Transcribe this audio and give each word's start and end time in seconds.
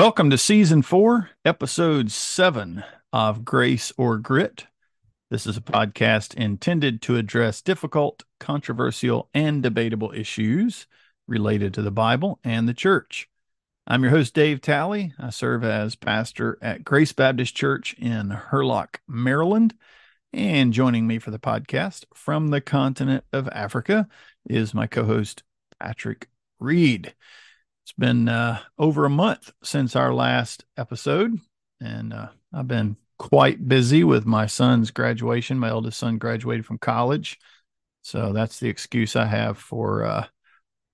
Welcome 0.00 0.30
to 0.30 0.38
season 0.38 0.80
four, 0.80 1.28
episode 1.44 2.10
seven 2.10 2.82
of 3.12 3.44
Grace 3.44 3.92
or 3.98 4.16
Grit. 4.16 4.66
This 5.30 5.46
is 5.46 5.58
a 5.58 5.60
podcast 5.60 6.32
intended 6.32 7.02
to 7.02 7.16
address 7.16 7.60
difficult, 7.60 8.22
controversial, 8.38 9.28
and 9.34 9.62
debatable 9.62 10.10
issues 10.12 10.86
related 11.28 11.74
to 11.74 11.82
the 11.82 11.90
Bible 11.90 12.40
and 12.42 12.66
the 12.66 12.72
church. 12.72 13.28
I'm 13.86 14.02
your 14.02 14.12
host, 14.12 14.32
Dave 14.32 14.62
Talley. 14.62 15.12
I 15.18 15.28
serve 15.28 15.64
as 15.64 15.96
pastor 15.96 16.56
at 16.62 16.82
Grace 16.82 17.12
Baptist 17.12 17.54
Church 17.54 17.94
in 17.98 18.30
Hurlock, 18.30 19.02
Maryland. 19.06 19.74
And 20.32 20.72
joining 20.72 21.06
me 21.06 21.18
for 21.18 21.30
the 21.30 21.38
podcast 21.38 22.06
from 22.14 22.48
the 22.48 22.62
continent 22.62 23.24
of 23.34 23.50
Africa 23.50 24.08
is 24.48 24.72
my 24.72 24.86
co 24.86 25.04
host, 25.04 25.42
Patrick 25.78 26.30
Reed. 26.58 27.14
It's 27.90 27.98
been 27.98 28.28
uh, 28.28 28.60
over 28.78 29.04
a 29.04 29.10
month 29.10 29.52
since 29.64 29.96
our 29.96 30.14
last 30.14 30.64
episode, 30.76 31.40
and 31.80 32.12
uh, 32.12 32.28
I've 32.52 32.68
been 32.68 32.96
quite 33.18 33.66
busy 33.66 34.04
with 34.04 34.24
my 34.24 34.46
son's 34.46 34.92
graduation. 34.92 35.58
My 35.58 35.70
eldest 35.70 35.98
son 35.98 36.16
graduated 36.16 36.64
from 36.64 36.78
college. 36.78 37.40
So 38.02 38.32
that's 38.32 38.60
the 38.60 38.68
excuse 38.68 39.16
I 39.16 39.26
have 39.26 39.58
for 39.58 40.04
uh, 40.04 40.26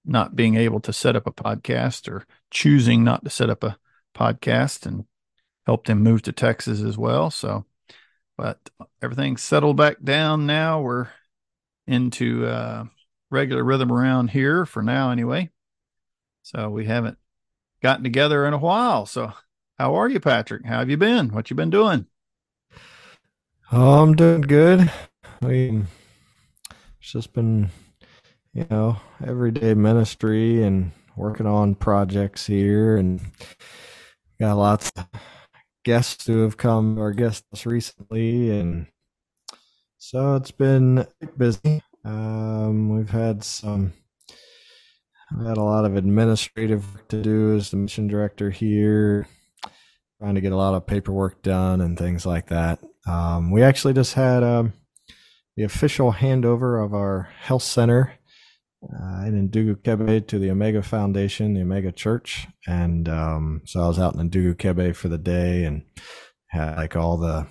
not 0.06 0.34
being 0.34 0.54
able 0.54 0.80
to 0.80 0.92
set 0.94 1.16
up 1.16 1.26
a 1.26 1.32
podcast 1.32 2.10
or 2.10 2.24
choosing 2.50 3.04
not 3.04 3.24
to 3.24 3.30
set 3.30 3.50
up 3.50 3.62
a 3.62 3.76
podcast 4.14 4.86
and 4.86 5.04
helped 5.66 5.90
him 5.90 6.02
move 6.02 6.22
to 6.22 6.32
Texas 6.32 6.80
as 6.80 6.96
well. 6.96 7.30
So, 7.30 7.66
but 8.38 8.58
everything's 9.02 9.42
settled 9.42 9.76
back 9.76 10.02
down 10.02 10.46
now. 10.46 10.80
We're 10.80 11.08
into 11.86 12.46
uh, 12.46 12.84
regular 13.30 13.62
rhythm 13.62 13.92
around 13.92 14.30
here 14.30 14.64
for 14.64 14.82
now, 14.82 15.10
anyway. 15.10 15.50
So 16.46 16.70
we 16.70 16.84
haven't 16.84 17.18
gotten 17.82 18.04
together 18.04 18.46
in 18.46 18.54
a 18.54 18.58
while. 18.58 19.04
So 19.04 19.32
how 19.80 19.96
are 19.96 20.08
you, 20.08 20.20
Patrick? 20.20 20.64
How 20.64 20.78
have 20.78 20.88
you 20.88 20.96
been? 20.96 21.30
What 21.30 21.50
you 21.50 21.56
been 21.56 21.70
doing? 21.70 22.06
Oh, 23.72 24.00
I'm 24.00 24.14
doing 24.14 24.42
good. 24.42 24.88
We 25.42 25.82
it's 27.00 27.10
just 27.10 27.32
been, 27.32 27.70
you 28.54 28.64
know, 28.70 29.00
everyday 29.26 29.74
ministry 29.74 30.62
and 30.62 30.92
working 31.16 31.46
on 31.46 31.74
projects 31.74 32.46
here, 32.46 32.96
and 32.96 33.20
got 34.38 34.56
lots 34.56 34.92
of 34.96 35.08
guests 35.84 36.28
who 36.28 36.42
have 36.42 36.56
come 36.56 36.96
or 36.96 37.10
guests 37.10 37.66
recently, 37.66 38.56
and 38.56 38.86
so 39.98 40.36
it's 40.36 40.52
been 40.52 41.08
busy. 41.36 41.82
Um, 42.04 42.90
we've 42.90 43.10
had 43.10 43.42
some 43.42 43.94
I've 45.32 45.46
had 45.46 45.56
a 45.56 45.62
lot 45.62 45.84
of 45.84 45.96
administrative 45.96 46.94
work 46.94 47.08
to 47.08 47.20
do 47.20 47.56
as 47.56 47.70
the 47.70 47.76
mission 47.76 48.06
director 48.06 48.50
here, 48.50 49.26
trying 50.20 50.36
to 50.36 50.40
get 50.40 50.52
a 50.52 50.56
lot 50.56 50.74
of 50.74 50.86
paperwork 50.86 51.42
done 51.42 51.80
and 51.80 51.98
things 51.98 52.24
like 52.24 52.48
that. 52.48 52.78
Um, 53.08 53.50
we 53.50 53.62
actually 53.62 53.94
just 53.94 54.14
had 54.14 54.44
um, 54.44 54.72
the 55.56 55.64
official 55.64 56.12
handover 56.12 56.84
of 56.84 56.94
our 56.94 57.28
health 57.40 57.64
center 57.64 58.14
uh, 58.84 59.24
in 59.26 59.48
Ndugu 59.48 59.76
Kebe 59.76 60.26
to 60.28 60.38
the 60.38 60.50
Omega 60.50 60.82
Foundation, 60.82 61.54
the 61.54 61.62
Omega 61.62 61.90
Church, 61.90 62.46
and 62.68 63.08
um, 63.08 63.62
so 63.64 63.80
I 63.80 63.88
was 63.88 63.98
out 63.98 64.14
in 64.14 64.30
Ndugu 64.30 64.54
Kebe 64.54 64.94
for 64.94 65.08
the 65.08 65.18
day 65.18 65.64
and 65.64 65.82
had 66.48 66.76
like 66.76 66.94
all 66.94 67.16
the 67.16 67.48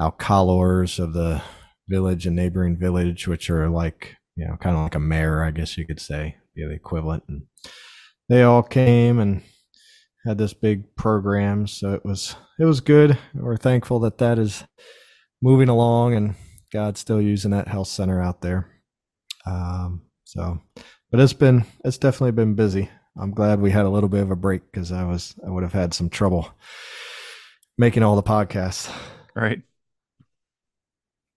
alkalos 0.00 0.98
of 0.98 1.12
the 1.12 1.42
village 1.88 2.26
and 2.26 2.34
neighboring 2.34 2.76
village, 2.76 3.28
which 3.28 3.50
are 3.50 3.68
like 3.68 4.16
you 4.34 4.48
know 4.48 4.56
kind 4.56 4.76
of 4.76 4.82
like 4.82 4.96
a 4.96 5.00
mayor, 5.00 5.44
I 5.44 5.52
guess 5.52 5.78
you 5.78 5.86
could 5.86 6.00
say 6.00 6.36
the 6.54 6.70
equivalent. 6.70 7.24
And 7.28 7.42
they 8.28 8.42
all 8.42 8.62
came 8.62 9.18
and 9.18 9.42
had 10.24 10.38
this 10.38 10.54
big 10.54 10.96
program, 10.96 11.66
so 11.66 11.92
it 11.92 12.04
was 12.04 12.36
it 12.58 12.64
was 12.64 12.80
good. 12.80 13.18
We're 13.34 13.56
thankful 13.56 14.00
that 14.00 14.18
that 14.18 14.38
is 14.38 14.64
moving 15.42 15.68
along, 15.68 16.14
and 16.14 16.34
God's 16.72 17.00
still 17.00 17.20
using 17.20 17.50
that 17.50 17.68
health 17.68 17.88
center 17.88 18.22
out 18.22 18.40
there. 18.40 18.70
Um, 19.46 20.02
so, 20.24 20.60
but 21.10 21.20
it's 21.20 21.34
been 21.34 21.64
it's 21.84 21.98
definitely 21.98 22.32
been 22.32 22.54
busy. 22.54 22.88
I'm 23.16 23.32
glad 23.32 23.60
we 23.60 23.70
had 23.70 23.84
a 23.84 23.90
little 23.90 24.08
bit 24.08 24.22
of 24.22 24.30
a 24.30 24.36
break 24.36 24.62
because 24.70 24.90
I 24.90 25.04
was 25.04 25.34
I 25.46 25.50
would 25.50 25.62
have 25.62 25.72
had 25.72 25.94
some 25.94 26.08
trouble 26.08 26.48
making 27.78 28.02
all 28.02 28.16
the 28.16 28.22
podcasts. 28.22 28.90
Right. 29.36 29.62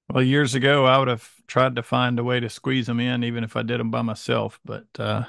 Well, 0.09 0.23
years 0.23 0.56
ago, 0.56 0.85
I 0.85 0.97
would 0.97 1.09
have 1.09 1.29
tried 1.47 1.75
to 1.75 1.84
find 1.84 2.18
a 2.18 2.23
way 2.23 2.40
to 2.40 2.50
squeeze 2.50 2.88
them 2.88 3.00
in, 3.00 3.23
even 3.23 3.44
if 3.44 3.56
I 3.57 3.62
did 3.62 3.79
them 3.79 3.91
by 3.91 4.01
myself. 4.01 4.59
But 4.63 4.85
uh, 4.97 5.25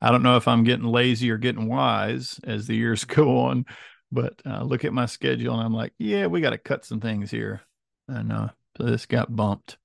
I 0.00 0.10
don't 0.10 0.22
know 0.22 0.36
if 0.36 0.48
I'm 0.48 0.64
getting 0.64 0.86
lazy 0.86 1.30
or 1.30 1.36
getting 1.36 1.68
wise 1.68 2.40
as 2.44 2.66
the 2.66 2.76
years 2.76 3.04
go 3.06 3.38
on. 3.38 3.66
But 4.12 4.40
uh, 4.46 4.62
look 4.62 4.84
at 4.84 4.92
my 4.92 5.06
schedule, 5.06 5.54
and 5.54 5.62
I'm 5.62 5.74
like, 5.74 5.92
yeah, 5.98 6.26
we 6.26 6.40
got 6.40 6.50
to 6.50 6.58
cut 6.58 6.84
some 6.84 7.00
things 7.00 7.30
here, 7.30 7.62
and 8.06 8.30
uh, 8.30 8.48
so 8.76 8.84
this 8.84 9.04
got 9.04 9.34
bumped. 9.34 9.78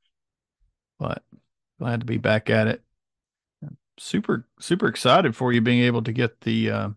But 0.99 1.23
glad 1.79 2.01
to 2.01 2.05
be 2.05 2.17
back 2.17 2.49
at 2.49 2.67
it. 2.67 2.83
Super, 3.97 4.47
super 4.59 4.87
excited 4.87 5.35
for 5.35 5.51
you 5.51 5.59
being 5.59 5.81
able 5.81 6.03
to 6.03 6.13
get 6.13 6.39
the 6.41 6.69
uh, 6.69 6.89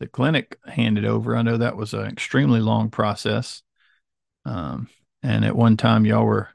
the 0.00 0.08
clinic 0.08 0.58
handed 0.66 1.04
over. 1.04 1.36
I 1.36 1.42
know 1.42 1.56
that 1.56 1.76
was 1.76 1.94
an 1.94 2.06
extremely 2.06 2.60
long 2.60 2.90
process. 2.90 3.62
Um, 4.44 4.88
and 5.22 5.44
at 5.44 5.56
one 5.56 5.76
time, 5.76 6.04
y'all 6.04 6.24
were 6.24 6.48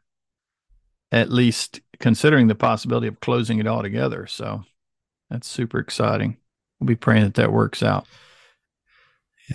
at 1.12 1.32
least 1.32 1.82
considering 2.00 2.48
the 2.48 2.56
possibility 2.56 3.08
of 3.08 3.20
closing 3.20 3.60
it 3.60 3.68
all 3.68 3.82
together. 3.82 4.28
So 4.28 4.64
that's 5.30 5.48
super 5.48 5.80
exciting. 5.80 6.38
We'll 6.80 6.88
be 6.88 6.96
praying 6.96 7.24
that 7.24 7.36
that 7.36 7.54
works 7.54 7.82
out. 7.82 8.06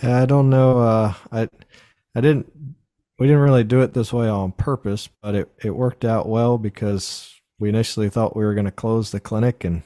Yeah, 0.01 0.21
I 0.21 0.25
don't 0.25 0.49
know. 0.49 0.79
Uh, 0.79 1.13
I 1.31 1.49
I 2.15 2.21
didn't. 2.21 2.51
We 3.19 3.27
didn't 3.27 3.43
really 3.43 3.63
do 3.63 3.81
it 3.81 3.93
this 3.93 4.11
way 4.11 4.27
on 4.27 4.53
purpose, 4.53 5.09
but 5.21 5.35
it 5.35 5.51
it 5.63 5.71
worked 5.71 6.05
out 6.05 6.27
well 6.27 6.57
because 6.57 7.31
we 7.59 7.69
initially 7.69 8.09
thought 8.09 8.35
we 8.35 8.43
were 8.43 8.55
going 8.55 8.65
to 8.65 8.71
close 8.71 9.11
the 9.11 9.19
clinic, 9.19 9.63
and 9.63 9.83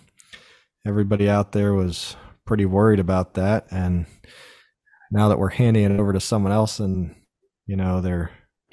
everybody 0.85 1.29
out 1.29 1.51
there 1.51 1.73
was 1.73 2.15
pretty 2.45 2.65
worried 2.65 2.99
about 2.99 3.33
that. 3.33 3.67
And 3.71 4.05
now 5.11 5.29
that 5.29 5.39
we're 5.39 5.49
handing 5.49 5.83
it 5.83 5.99
over 5.99 6.13
to 6.13 6.19
someone 6.19 6.53
else, 6.53 6.79
and 6.79 7.15
you 7.65 7.75
know 7.75 7.99
they're 7.99 8.31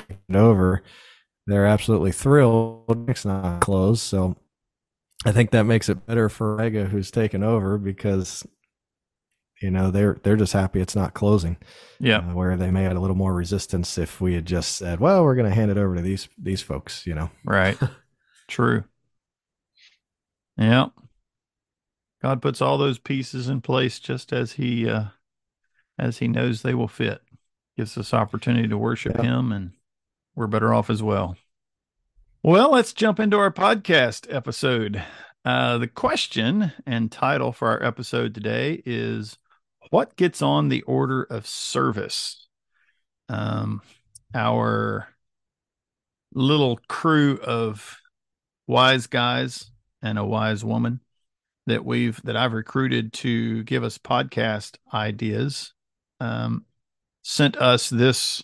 it 0.08 0.36
over, 0.36 0.82
they're 1.46 1.66
absolutely 1.66 2.12
thrilled. 2.12 3.08
It's 3.08 3.24
not 3.24 3.60
closed, 3.60 4.02
so 4.02 4.36
I 5.24 5.32
think 5.32 5.50
that 5.50 5.64
makes 5.64 5.88
it 5.88 6.06
better 6.06 6.28
for 6.28 6.56
Mega, 6.56 6.84
who's 6.84 7.10
taken 7.10 7.42
over, 7.42 7.78
because 7.78 8.46
you 9.60 9.70
know 9.70 9.90
they're 9.90 10.18
they're 10.22 10.36
just 10.36 10.52
happy 10.52 10.80
it's 10.80 10.96
not 10.96 11.14
closing. 11.14 11.56
Yeah, 11.98 12.18
uh, 12.18 12.34
where 12.34 12.56
they 12.56 12.70
may 12.70 12.82
have 12.84 12.96
a 12.96 13.00
little 13.00 13.16
more 13.16 13.34
resistance 13.34 13.96
if 13.98 14.20
we 14.20 14.34
had 14.34 14.46
just 14.46 14.76
said, 14.76 15.00
"Well, 15.00 15.24
we're 15.24 15.36
going 15.36 15.48
to 15.48 15.54
hand 15.54 15.70
it 15.70 15.78
over 15.78 15.96
to 15.96 16.02
these 16.02 16.28
these 16.36 16.62
folks," 16.62 17.06
you 17.06 17.14
know. 17.14 17.30
Right. 17.44 17.78
True. 18.48 18.84
Yeah. 20.56 20.88
God 22.20 22.42
puts 22.42 22.60
all 22.60 22.78
those 22.78 22.98
pieces 22.98 23.48
in 23.48 23.60
place 23.60 23.98
just 23.98 24.32
as 24.32 24.52
he 24.52 24.88
uh 24.88 25.06
as 25.98 26.18
he 26.18 26.28
knows 26.28 26.62
they 26.62 26.74
will 26.74 26.88
fit. 26.88 27.20
Gives 27.76 27.96
us 27.96 28.12
opportunity 28.12 28.68
to 28.68 28.78
worship 28.78 29.16
yeah. 29.16 29.22
him 29.22 29.52
and 29.52 29.72
we're 30.34 30.46
better 30.46 30.72
off 30.72 30.90
as 30.90 31.02
well. 31.02 31.36
Well, 32.42 32.72
let's 32.72 32.92
jump 32.92 33.20
into 33.20 33.38
our 33.38 33.52
podcast 33.52 34.32
episode. 34.34 35.02
Uh, 35.44 35.78
the 35.78 35.88
question 35.88 36.72
and 36.86 37.10
title 37.10 37.52
for 37.52 37.68
our 37.68 37.82
episode 37.82 38.34
today 38.34 38.82
is 38.86 39.38
What 39.90 40.16
Gets 40.16 40.42
on 40.42 40.68
the 40.68 40.82
Order 40.82 41.22
of 41.24 41.46
Service? 41.46 42.48
Um, 43.28 43.82
our 44.34 45.08
little 46.34 46.78
crew 46.88 47.38
of 47.42 47.98
wise 48.66 49.06
guys 49.06 49.70
and 50.00 50.18
a 50.18 50.24
wise 50.24 50.64
woman 50.64 51.00
that 51.66 51.84
we've 51.84 52.20
that 52.22 52.36
I've 52.36 52.54
recruited 52.54 53.12
to 53.14 53.62
give 53.64 53.84
us 53.84 53.98
podcast 53.98 54.76
ideas 54.92 55.74
um, 56.20 56.64
sent 57.22 57.56
us 57.56 57.88
this 57.90 58.42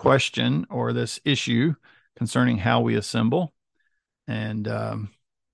question 0.00 0.66
or 0.70 0.94
this 0.94 1.20
issue 1.26 1.74
concerning 2.16 2.56
how 2.56 2.80
we 2.80 2.96
assemble. 2.96 3.52
And 4.26 4.66
um, 4.66 5.10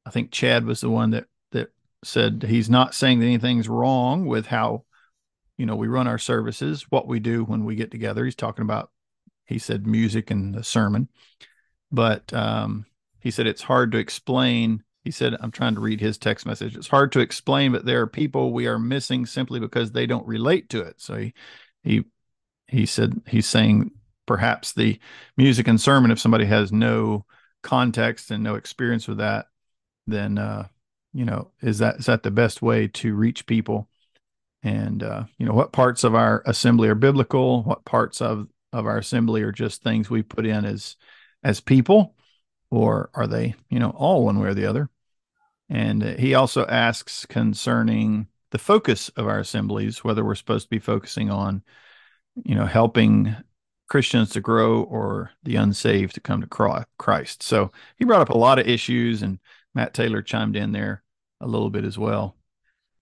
I 0.07 0.11
think 0.11 0.31
Chad 0.31 0.65
was 0.65 0.81
the 0.81 0.89
one 0.89 1.11
that 1.11 1.27
that 1.51 1.71
said 2.05 2.45
he's 2.47 2.71
not 2.71 2.95
saying 2.95 3.19
that 3.19 3.27
anything's 3.27 3.69
wrong 3.69 4.27
with 4.27 4.47
how 4.47 4.85
you 5.59 5.67
know 5.67 5.75
we 5.75 5.89
run 5.89 6.07
our 6.07 6.19
services, 6.19 6.87
what 6.91 7.09
we 7.09 7.19
do 7.19 7.43
when 7.43 7.65
we 7.65 7.75
get 7.75 7.91
together. 7.91 8.25
He's 8.25 8.37
talking 8.37 8.63
about 8.63 8.91
he 9.47 9.59
said 9.59 9.85
music 9.85 10.31
and 10.31 10.55
the 10.55 10.63
sermon, 10.63 11.09
but 11.91 12.33
um, 12.33 12.87
he 13.19 13.33
said 13.33 13.49
it's 13.49 13.63
hard 13.63 13.91
to 13.93 13.99
explain. 13.99 14.85
He 15.03 15.11
said, 15.11 15.37
I'm 15.41 15.53
trying 15.53 15.75
to 15.75 15.81
read 15.81 16.01
his 16.01 16.19
text 16.19 16.47
message. 16.47 16.77
It's 16.77 16.89
hard 16.89 17.11
to 17.13 17.21
explain, 17.21 17.73
but 17.73 17.85
there 17.85 18.01
are 18.01 18.09
people 18.09 18.53
we 18.53 18.69
are 18.69 18.79
missing 18.79 19.27
simply 19.27 19.59
because 19.59 19.91
they 19.91 20.07
don't 20.07 20.27
relate 20.27 20.69
to 20.69 20.83
it. 20.83 21.01
So 21.01 21.17
he 21.17 21.35
he 21.83 22.05
he 22.69 22.87
said 22.87 23.23
he's 23.27 23.47
saying 23.47 23.91
perhaps 24.27 24.73
the 24.73 24.99
music 25.37 25.69
and 25.69 25.81
sermon 25.81 26.11
if 26.11 26.19
somebody 26.21 26.45
has 26.45 26.73
no 26.73 27.25
context 27.63 28.31
and 28.31 28.43
no 28.45 28.55
experience 28.55 29.09
with 29.09 29.19
that 29.19 29.47
then 30.07 30.39
uh 30.39 30.67
you 31.17 31.25
know 31.25 31.51
is 31.63 31.79
that 31.79 31.97
is 31.97 32.07
that 32.07 32.23
the 32.23 32.31
best 32.31 32.61
way 32.61 32.89
to 32.89 33.15
reach 33.15 33.47
people? 33.47 33.89
And 34.63 35.03
uh, 35.03 35.25
you 35.39 35.47
know 35.47 35.55
what 35.55 35.73
parts 35.73 36.05
of 36.05 36.15
our 36.15 36.43
assembly 36.45 36.91
are 36.91 36.95
biblical, 36.95 37.63
what 37.63 37.87
parts 37.87 38.21
of 38.21 38.49
of 38.73 38.87
our 38.87 38.99
assembly 38.99 39.43
are 39.43 39.53
just 39.53 39.83
things 39.83 40.11
we 40.11 40.23
put 40.23 40.45
in 40.45 40.67
as 40.67 40.97
as 41.43 41.61
people, 41.61 42.15
or 42.71 43.09
are 43.15 43.27
they 43.27 43.55
you 43.71 43.79
know 43.79 43.91
all 43.91 44.27
one 44.27 44.39
way 44.39 44.49
or 44.49 44.55
the 44.55 44.67
other? 44.67 44.91
And 45.71 46.05
uh, 46.05 46.17
he 46.19 46.35
also 46.35 46.67
asks 46.67 47.25
concerning 47.25 48.29
the 48.51 48.59
focus 48.59 49.09
of 49.17 49.27
our 49.27 49.39
assemblies, 49.39 50.05
whether 50.05 50.23
we're 50.23 50.35
supposed 50.35 50.67
to 50.67 50.71
be 50.71 50.79
focusing 50.79 51.31
on 51.31 51.63
you 52.45 52.55
know 52.55 52.67
helping 52.67 53.35
Christians 53.89 54.31
to 54.31 54.41
grow 54.41 54.83
or 54.83 55.31
the 55.43 55.57
unsaved 55.57 56.15
to 56.15 56.21
come 56.21 56.41
to 56.41 56.87
Christ. 56.99 57.43
So 57.43 57.71
he 57.97 58.05
brought 58.05 58.23
up 58.23 58.31
a 58.31 58.39
lot 58.39 58.59
of 58.59 58.67
issues, 58.67 59.23
and 59.23 59.39
Matt 59.75 59.95
Taylor 59.95 60.23
chimed 60.23 60.57
in 60.57 60.73
there 60.73 61.03
a 61.41 61.47
little 61.47 61.71
bit 61.71 61.85
as 61.85 61.97
well. 61.97 62.37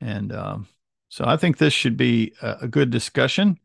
And 0.01 0.33
um, 0.33 0.69
so 1.09 1.25
I 1.27 1.37
think 1.37 1.57
this 1.57 1.73
should 1.73 1.97
be 1.97 2.35
a, 2.43 2.59
a 2.63 2.69
good 2.69 2.91
discussion. 2.91 3.59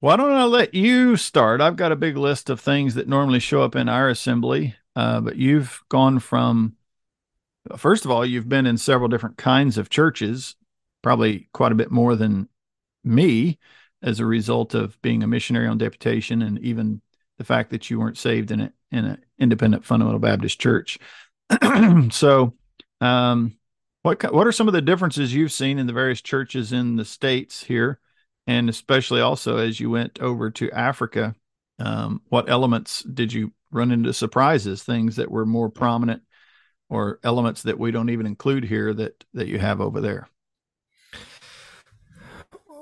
Why 0.00 0.16
don't 0.16 0.32
I 0.32 0.44
let 0.44 0.74
you 0.74 1.16
start? 1.16 1.60
I've 1.60 1.76
got 1.76 1.92
a 1.92 1.96
big 1.96 2.16
list 2.16 2.50
of 2.50 2.60
things 2.60 2.94
that 2.94 3.06
normally 3.06 3.38
show 3.38 3.62
up 3.62 3.76
in 3.76 3.88
our 3.88 4.08
assembly, 4.08 4.74
uh, 4.96 5.20
but 5.20 5.36
you've 5.36 5.80
gone 5.88 6.18
from, 6.18 6.74
first 7.76 8.04
of 8.04 8.10
all, 8.10 8.24
you've 8.24 8.48
been 8.48 8.66
in 8.66 8.78
several 8.78 9.08
different 9.08 9.36
kinds 9.36 9.76
of 9.76 9.90
churches, 9.90 10.56
probably 11.02 11.48
quite 11.52 11.72
a 11.72 11.76
bit 11.76 11.90
more 11.90 12.16
than 12.16 12.48
me 13.04 13.58
as 14.02 14.20
a 14.20 14.26
result 14.26 14.74
of 14.74 15.00
being 15.02 15.22
a 15.22 15.26
missionary 15.26 15.66
on 15.66 15.78
deputation 15.78 16.42
and 16.42 16.58
even 16.60 17.00
the 17.38 17.44
fact 17.44 17.70
that 17.70 17.90
you 17.90 17.98
weren't 17.98 18.18
saved 18.18 18.50
in 18.50 18.72
in 18.92 19.04
an 19.04 19.24
independent 19.38 19.84
fundamental 19.84 20.18
Baptist 20.18 20.60
church. 20.60 20.98
so, 22.10 22.54
um, 23.00 23.56
what 24.02 24.32
what 24.32 24.46
are 24.46 24.52
some 24.52 24.68
of 24.68 24.74
the 24.74 24.82
differences 24.82 25.34
you've 25.34 25.52
seen 25.52 25.78
in 25.78 25.86
the 25.86 25.92
various 25.92 26.20
churches 26.20 26.72
in 26.72 26.96
the 26.96 27.04
states 27.04 27.62
here, 27.62 27.98
and 28.46 28.68
especially 28.68 29.20
also 29.20 29.58
as 29.58 29.80
you 29.80 29.90
went 29.90 30.20
over 30.20 30.50
to 30.50 30.70
Africa? 30.70 31.34
Um, 31.78 32.20
what 32.28 32.50
elements 32.50 33.02
did 33.02 33.32
you 33.32 33.52
run 33.70 33.90
into 33.90 34.12
surprises? 34.12 34.82
Things 34.82 35.16
that 35.16 35.30
were 35.30 35.46
more 35.46 35.70
prominent, 35.70 36.22
or 36.88 37.20
elements 37.24 37.62
that 37.62 37.78
we 37.78 37.90
don't 37.90 38.10
even 38.10 38.26
include 38.26 38.64
here 38.64 38.92
that 38.94 39.24
that 39.34 39.48
you 39.48 39.58
have 39.58 39.80
over 39.80 40.00
there? 40.00 40.28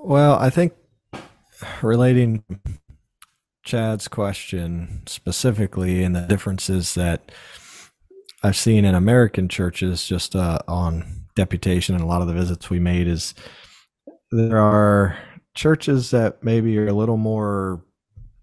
Well, 0.01 0.39
I 0.39 0.51
think 0.51 0.73
relating 1.83 2.45
Chad's 3.65 4.09
question 4.09 5.03
specifically 5.07 6.03
and 6.03 6.17
the 6.17 6.23
differences 6.23 6.95
that 6.95 7.31
I've 8.43 8.57
seen 8.57 8.85
in 8.85 8.95
American 8.95 9.49
churches 9.49 10.07
just 10.07 10.37
uh, 10.37 10.59
on 10.69 11.27
deputation 11.35 11.95
and 11.95 12.03
a 12.03 12.07
lot 12.07 12.23
of 12.23 12.29
the 12.29 12.35
visits 12.35 12.71
we 12.71 12.79
made 12.79 13.07
is 13.07 13.35
there 14.31 14.59
are 14.59 15.19
churches 15.55 16.11
that 16.11 16.43
maybe 16.43 16.79
are 16.79 16.89
a 16.89 16.93
little 16.93 17.17
more 17.17 17.85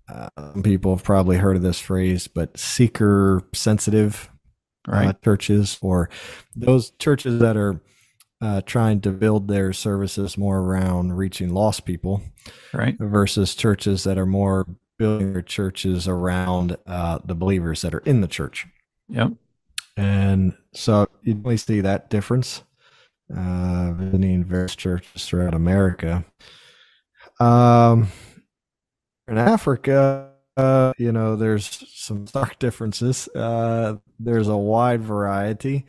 uh, 0.08 0.30
people 0.64 0.96
have 0.96 1.04
probably 1.04 1.38
heard 1.38 1.56
of 1.56 1.62
this 1.62 1.80
phrase 1.80 2.28
but 2.28 2.58
seeker 2.58 3.42
sensitive 3.54 4.30
uh, 4.88 4.92
right. 4.92 5.08
uh, 5.08 5.14
churches 5.24 5.78
or 5.82 6.10
those 6.56 6.92
churches 7.00 7.40
that 7.40 7.58
are 7.58 7.82
uh, 8.42 8.62
trying 8.66 9.02
to 9.02 9.12
build 9.12 9.48
their 9.48 9.74
services 9.74 10.38
more 10.38 10.60
around 10.60 11.14
reaching 11.18 11.54
lost 11.54 11.86
people, 11.86 12.22
right? 12.74 12.98
Versus 13.00 13.56
churches 13.56 14.04
that 14.04 14.18
are 14.18 14.26
more 14.26 14.68
building 14.98 15.34
their 15.34 15.42
churches 15.42 16.08
around 16.08 16.78
uh, 16.88 17.20
the 17.24 17.36
believers 17.36 17.82
that 17.82 17.94
are 17.94 18.00
in 18.00 18.22
the 18.22 18.28
church. 18.28 18.66
Yep. 19.10 19.34
And 19.98 20.54
so 20.74 21.08
you 21.24 21.36
really 21.36 21.58
see 21.58 21.82
that 21.82 22.10
difference 22.10 22.64
uh, 23.36 23.94
visiting 23.94 24.44
various 24.44 24.76
churches 24.76 25.26
throughout 25.26 25.54
America. 25.54 26.26
Um, 27.40 28.10
in 29.28 29.38
Africa, 29.38 30.32
uh, 30.58 30.94
you 30.98 31.12
know, 31.12 31.36
there's 31.36 31.86
some 31.94 32.28
stark 32.28 32.60
differences. 32.60 33.28
Uh, 33.36 33.96
there's 34.20 34.48
a 34.48 34.58
wide 34.58 35.02
variety. 35.02 35.86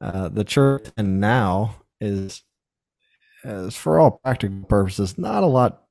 Uh, 0.00 0.28
the 0.28 0.44
church 0.44 0.90
and 0.96 1.20
now 1.20 1.76
is, 2.00 2.42
for 3.72 3.98
all 3.98 4.20
practical 4.22 4.64
purposes, 4.68 5.18
not 5.18 5.42
a 5.42 5.46
lot, 5.46 5.82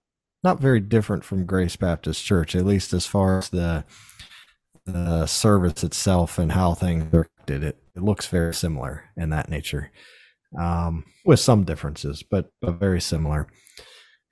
not 0.43 0.59
very 0.59 0.79
different 0.79 1.23
from 1.23 1.45
Grace 1.45 1.75
Baptist 1.75 2.23
Church, 2.23 2.55
at 2.55 2.65
least 2.65 2.93
as 2.93 3.05
far 3.05 3.39
as 3.39 3.49
the 3.49 3.85
the 4.85 5.25
service 5.25 5.83
itself 5.83 6.39
and 6.39 6.53
how 6.53 6.73
things 6.73 7.13
are 7.13 7.27
did 7.45 7.63
it. 7.63 7.77
It 7.95 8.03
looks 8.03 8.27
very 8.27 8.53
similar 8.53 9.05
in 9.17 9.31
that 9.31 9.49
nature, 9.49 9.91
um, 10.57 11.03
with 11.25 11.39
some 11.39 11.63
differences, 11.63 12.21
but 12.21 12.51
but 12.61 12.73
very 12.79 13.01
similar. 13.01 13.47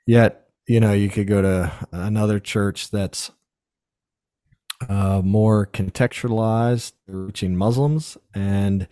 Yet, 0.06 0.48
you 0.68 0.80
know, 0.80 0.94
you 0.94 1.10
could 1.10 1.28
go 1.28 1.42
to 1.42 1.72
another 1.92 2.40
church 2.40 2.92
that's 2.92 3.32
uh, 4.88 5.22
more 5.24 5.66
contextualized, 5.66 6.94
reaching 7.08 7.56
Muslims, 7.56 8.18
and 8.36 8.88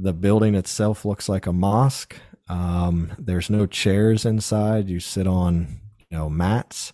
the 0.00 0.12
building 0.12 0.54
itself 0.54 1.04
looks 1.04 1.28
like 1.28 1.46
a 1.46 1.52
mosque. 1.52 2.16
Um, 2.48 3.12
there's 3.18 3.50
no 3.50 3.66
chairs 3.66 4.24
inside. 4.24 4.88
You 4.88 5.00
sit 5.00 5.26
on, 5.26 5.80
you 6.08 6.16
know, 6.16 6.30
mats. 6.30 6.92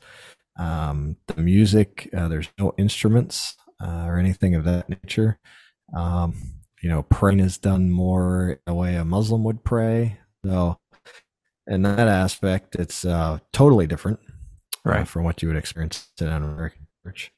Um, 0.59 1.17
the 1.27 1.41
music, 1.41 2.09
uh, 2.17 2.29
there's 2.29 2.49
no 2.59 2.73
instruments 2.79 3.57
uh, 3.81 4.05
or 4.07 4.19
anything 4.19 4.55
of 4.55 4.65
that 4.65 4.89
nature. 4.89 5.39
Um, 5.95 6.35
you 6.83 6.89
know, 6.89 7.03
praying 7.03 7.41
is 7.41 7.59
done 7.59 7.91
more 7.91 8.61
the 8.67 8.75
way 8.75 8.95
a 8.97 9.05
Muslim 9.05 9.45
would 9.45 9.65
pray. 9.65 10.19
So, 10.45 10.79
in 11.67 11.83
that 11.83 12.09
aspect, 12.09 12.75
it's 12.77 13.05
uh, 13.05 13.39
totally 13.53 13.87
different, 13.87 14.21
uh, 14.87 14.91
right, 14.91 15.09
from 15.09 15.25
what 15.25 15.43
you 15.43 15.49
would 15.49 15.57
experience 15.57 16.09
in 16.21 16.29
an 16.29 16.43
American 16.43 16.87
church. 17.05 17.33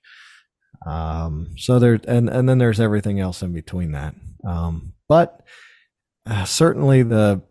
Um, 0.85 1.55
so 1.57 1.79
there, 1.79 2.01
and 2.07 2.29
and 2.29 2.49
then 2.49 2.59
there's 2.59 2.81
everything 2.81 3.21
else 3.21 3.43
in 3.43 3.53
between 3.53 3.93
that. 3.93 4.15
Um, 4.45 4.95
but 5.09 5.43
uh, 6.27 6.45
certainly 6.45 7.03
the 7.03 7.43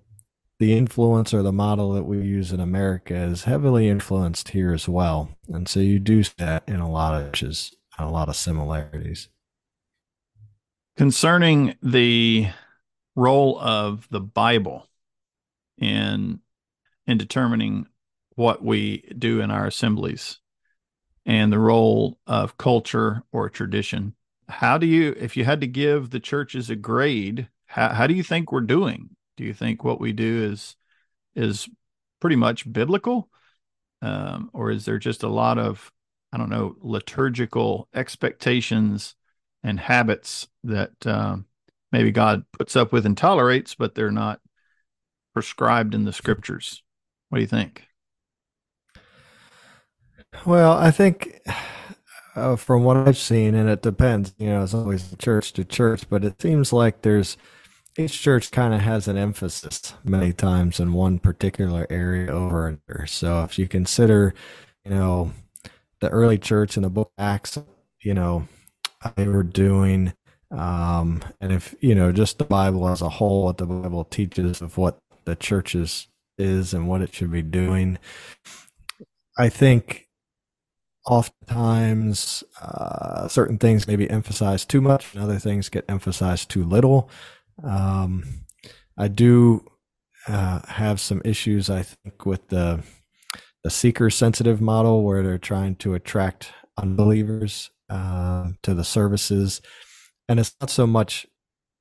the 0.57 0.77
influence 0.77 1.33
or 1.33 1.43
the 1.43 1.51
model 1.51 1.91
that 1.93 2.05
we 2.05 2.21
use 2.21 2.53
in 2.53 2.61
America 2.61 3.13
is 3.13 3.43
heavily 3.43 3.89
influenced 3.89 4.49
here 4.49 4.73
as 4.73 4.87
well, 4.87 5.29
and 5.49 5.67
so 5.67 5.79
you 5.79 5.99
do 5.99 6.23
see 6.23 6.33
that 6.37 6.63
in 6.67 6.79
a 6.79 6.89
lot 6.89 7.21
of 7.21 7.53
a 7.97 8.09
lot 8.09 8.29
of 8.29 8.35
similarities. 8.35 9.29
Concerning 10.97 11.75
the 11.81 12.47
role 13.15 13.59
of 13.59 14.07
the 14.09 14.21
Bible 14.21 14.87
in 15.77 16.39
in 17.07 17.17
determining 17.17 17.87
what 18.35 18.63
we 18.63 19.09
do 19.17 19.41
in 19.41 19.51
our 19.51 19.67
assemblies 19.67 20.39
and 21.25 21.51
the 21.51 21.59
role 21.59 22.19
of 22.27 22.57
culture 22.57 23.23
or 23.31 23.49
tradition 23.49 24.14
how 24.47 24.77
do 24.77 24.85
you 24.85 25.15
if 25.19 25.35
you 25.35 25.43
had 25.43 25.61
to 25.61 25.67
give 25.67 26.09
the 26.09 26.19
churches 26.19 26.69
a 26.69 26.75
grade 26.75 27.47
how, 27.75 27.89
how 27.89 28.07
do 28.07 28.13
you 28.13 28.23
think 28.23 28.51
we're 28.51 28.61
doing? 28.61 29.09
Do 29.35 29.43
you 29.43 29.53
think 29.53 29.83
what 29.83 29.99
we 29.99 30.13
do 30.13 30.43
is 30.43 30.75
is 31.35 31.67
pretty 32.21 32.37
much 32.37 32.71
biblical? 32.71 33.29
Um, 34.01 34.49
or 34.53 34.71
is 34.71 34.85
there 34.85 34.97
just 34.97 35.23
a 35.23 35.29
lot 35.29 35.57
of 35.57 35.91
i 36.31 36.37
don't 36.37 36.49
know 36.49 36.75
liturgical 36.79 37.87
expectations 37.93 39.15
and 39.63 39.79
habits 39.79 40.47
that 40.63 40.91
um, 41.07 41.45
maybe 41.91 42.11
god 42.11 42.43
puts 42.51 42.75
up 42.75 42.91
with 42.91 43.05
and 43.05 43.17
tolerates 43.17 43.73
but 43.73 43.95
they're 43.95 44.11
not 44.11 44.41
prescribed 45.33 45.93
in 45.93 46.05
the 46.05 46.13
scriptures? 46.13 46.83
What 47.29 47.39
do 47.39 47.41
you 47.41 47.47
think? 47.47 47.87
Well 50.45 50.73
i 50.73 50.91
think 50.91 51.41
uh, 52.35 52.55
from 52.55 52.83
what 52.83 52.97
I've 52.97 53.17
seen, 53.17 53.55
and 53.55 53.69
it 53.69 53.81
depends, 53.81 54.33
you 54.37 54.47
know, 54.49 54.63
it's 54.63 54.73
always 54.73 55.15
church 55.17 55.53
to 55.53 55.63
church, 55.63 56.09
but 56.09 56.23
it 56.23 56.41
seems 56.41 56.73
like 56.73 57.01
there's 57.01 57.37
each 57.97 58.21
church 58.21 58.51
kind 58.51 58.73
of 58.73 58.81
has 58.81 59.07
an 59.07 59.17
emphasis 59.17 59.93
many 60.03 60.33
times 60.33 60.79
in 60.79 60.91
one 60.91 61.17
particular 61.17 61.87
area 61.89 62.29
over 62.29 62.67
another. 62.67 63.05
So 63.07 63.43
if 63.43 63.57
you 63.57 63.67
consider, 63.67 64.33
you 64.83 64.91
know, 64.91 65.31
the 66.01 66.09
early 66.09 66.37
church 66.37 66.75
in 66.75 66.83
the 66.83 66.89
book 66.89 67.11
Acts, 67.17 67.57
you 68.01 68.13
know, 68.13 68.47
they 69.15 69.27
were 69.27 69.43
doing, 69.43 70.13
um, 70.51 71.21
and 71.39 71.53
if, 71.53 71.73
you 71.79 71.95
know, 71.95 72.11
just 72.11 72.37
the 72.37 72.43
Bible 72.43 72.89
as 72.89 73.01
a 73.01 73.09
whole, 73.09 73.45
what 73.45 73.57
the 73.57 73.65
Bible 73.65 74.03
teaches 74.03 74.61
of 74.61 74.77
what 74.77 74.97
the 75.23 75.35
church 75.35 75.73
is, 75.73 76.07
is 76.37 76.73
and 76.73 76.89
what 76.89 77.01
it 77.01 77.13
should 77.13 77.31
be 77.31 77.41
doing. 77.41 77.97
I 79.37 79.47
think 79.47 80.04
oftentimes 81.05 82.43
uh, 82.61 83.27
certain 83.27 83.57
things 83.57 83.87
maybe 83.87 84.09
emphasized 84.09 84.69
too 84.69 84.81
much 84.81 85.13
and 85.13 85.23
other 85.23 85.39
things 85.39 85.69
get 85.69 85.85
emphasized 85.87 86.49
too 86.49 86.63
little. 86.63 87.09
Um, 87.63 88.41
i 88.97 89.07
do 89.07 89.65
uh, 90.27 90.59
have 90.67 90.99
some 91.01 91.21
issues 91.25 91.69
i 91.69 91.83
think 91.83 92.25
with 92.25 92.47
the 92.47 92.81
the 93.65 93.71
seeker 93.71 94.11
sensitive 94.11 94.61
model 94.61 95.03
where 95.03 95.23
they're 95.23 95.39
trying 95.39 95.75
to 95.75 95.95
attract 95.95 96.51
unbelievers 96.77 97.71
uh, 97.89 98.49
to 98.61 98.75
the 98.75 98.83
services. 98.83 99.59
And 100.29 100.39
it's 100.39 100.55
not 100.61 100.69
so 100.69 100.85
much 100.85 101.25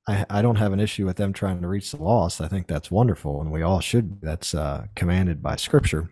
I, 0.07 0.25
I 0.27 0.41
don't 0.41 0.55
have 0.55 0.73
an 0.73 0.79
issue 0.79 1.05
with 1.05 1.17
them 1.17 1.31
trying 1.31 1.61
to 1.61 1.67
reach 1.67 1.91
the 1.91 2.01
lost. 2.01 2.41
I 2.41 2.47
think 2.47 2.65
that's 2.65 2.89
wonderful 2.89 3.39
and 3.39 3.51
we 3.51 3.61
all 3.61 3.81
should 3.81 4.19
that's 4.19 4.55
uh, 4.55 4.87
commanded 4.95 5.43
by 5.43 5.57
scripture 5.57 6.09